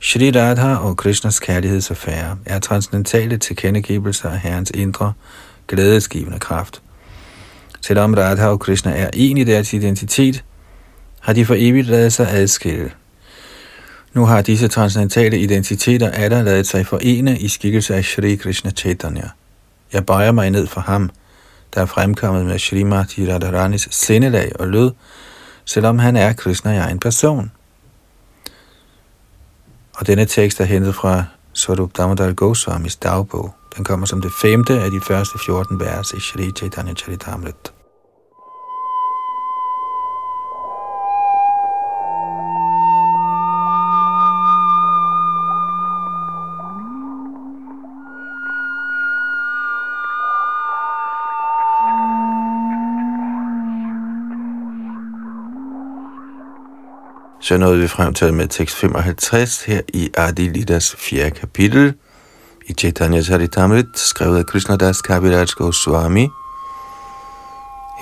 Shri 0.00 0.30
Radha 0.30 0.74
og 0.74 0.96
Krishnas 0.96 1.40
kærlighedsaffære 1.40 2.38
er 2.46 2.58
transcendentale 2.58 3.38
tilkendegivelser 3.38 4.30
af 4.30 4.40
Herrens 4.40 4.70
indre, 4.70 5.12
glædesgivende 5.68 6.38
kraft– 6.38 6.82
Selvom 7.80 8.14
Radha 8.14 8.46
og 8.46 8.60
Krishna 8.60 8.96
er 8.96 9.10
en 9.14 9.38
i 9.38 9.44
deres 9.44 9.72
identitet, 9.72 10.44
har 11.20 11.32
de 11.32 11.44
for 11.44 11.54
evigt 11.58 11.86
lavet 11.86 12.12
sig 12.12 12.28
adskille. 12.30 12.90
Nu 14.12 14.24
har 14.24 14.42
disse 14.42 14.68
transcendentale 14.68 15.38
identiteter 15.38 16.10
alle 16.10 16.42
lavet 16.42 16.66
sig 16.66 16.86
forene 16.86 17.38
i 17.38 17.48
skikkelse 17.48 17.94
af 17.94 18.04
Shri 18.04 18.36
Krishna 18.36 18.70
Chaitanya. 18.70 19.28
Jeg 19.92 20.06
bøjer 20.06 20.32
mig 20.32 20.50
ned 20.50 20.66
for 20.66 20.80
ham, 20.80 21.10
der 21.74 21.80
er 21.80 21.86
fremkommet 21.86 22.46
med 22.46 22.58
Srimati 22.58 23.32
Radharanis 23.32 23.88
sindelag 23.90 24.52
og 24.60 24.68
lød, 24.68 24.90
selvom 25.64 25.98
han 25.98 26.16
er 26.16 26.32
Krishna 26.32 26.72
i 26.72 26.76
egen 26.76 26.98
person. 26.98 27.52
Og 29.94 30.06
denne 30.06 30.26
tekst 30.26 30.60
er 30.60 30.64
hentet 30.64 30.94
fra 30.94 31.24
Swarup 31.52 31.96
Damodar 31.96 32.32
Goswamis 32.32 32.96
dagbog. 32.96 33.54
Den 33.76 33.84
kommer 33.84 34.06
som 34.06 34.22
det 34.22 34.32
femte 34.42 34.80
af 34.80 34.90
de 34.90 35.00
første 35.08 35.38
14 35.46 35.80
vers 35.80 36.12
i 36.12 36.20
Shri 36.20 36.50
Chaitanya 36.56 36.94
Charitamrita. 36.94 37.81
Så 57.52 57.58
nåede 57.58 57.80
vi 57.80 57.88
frem 57.88 58.14
til 58.14 58.34
med 58.34 58.48
tekst 58.48 58.76
55 58.76 59.64
her 59.64 59.80
i 59.88 60.10
Adi 60.16 60.42
Lidas 60.42 60.96
4. 60.98 61.30
kapitel 61.30 61.94
i 62.66 62.72
Chaitanya 62.72 63.22
Charitamrit, 63.22 63.86
skrevet 63.94 64.38
af 64.38 64.46
Krishnadas 64.46 65.02
Kaviraj 65.02 65.46
Goswami, 65.56 66.28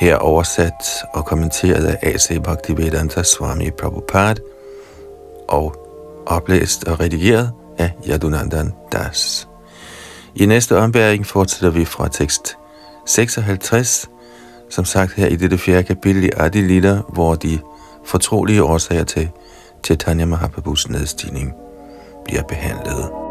her 0.01 0.17
oversat 0.17 0.73
og 1.15 1.25
kommenteret 1.25 1.85
af 1.85 1.99
A.C. 2.03 2.43
Bhaktivedanta 2.43 3.23
Swami 3.23 3.71
Prabhupada 3.71 4.41
og 5.49 5.75
oplæst 6.27 6.85
og 6.85 7.01
redigeret 7.01 7.53
af 7.79 7.93
Yadunandan 8.09 8.73
Das. 8.93 9.49
I 10.35 10.47
næste 10.47 10.77
ombæring 10.77 11.27
fortsætter 11.27 11.71
vi 11.71 11.85
fra 11.85 12.09
tekst 12.09 12.57
56, 13.07 14.09
som 14.71 14.85
sagt 14.85 15.13
her 15.13 15.27
i 15.27 15.37
dette 15.37 15.59
fjerde 15.59 15.83
kapitel 15.83 16.25
i 16.25 16.31
Adi 16.37 16.61
Lida, 16.61 17.01
hvor 17.09 17.35
de 17.35 17.59
fortrolige 18.05 18.63
årsager 18.63 19.05
til 19.05 19.31
Chaitanya 19.87 20.25
Mahaprabhus 20.27 20.89
nedstigning 20.89 21.55
bliver 22.25 22.43
behandlet. 22.43 23.30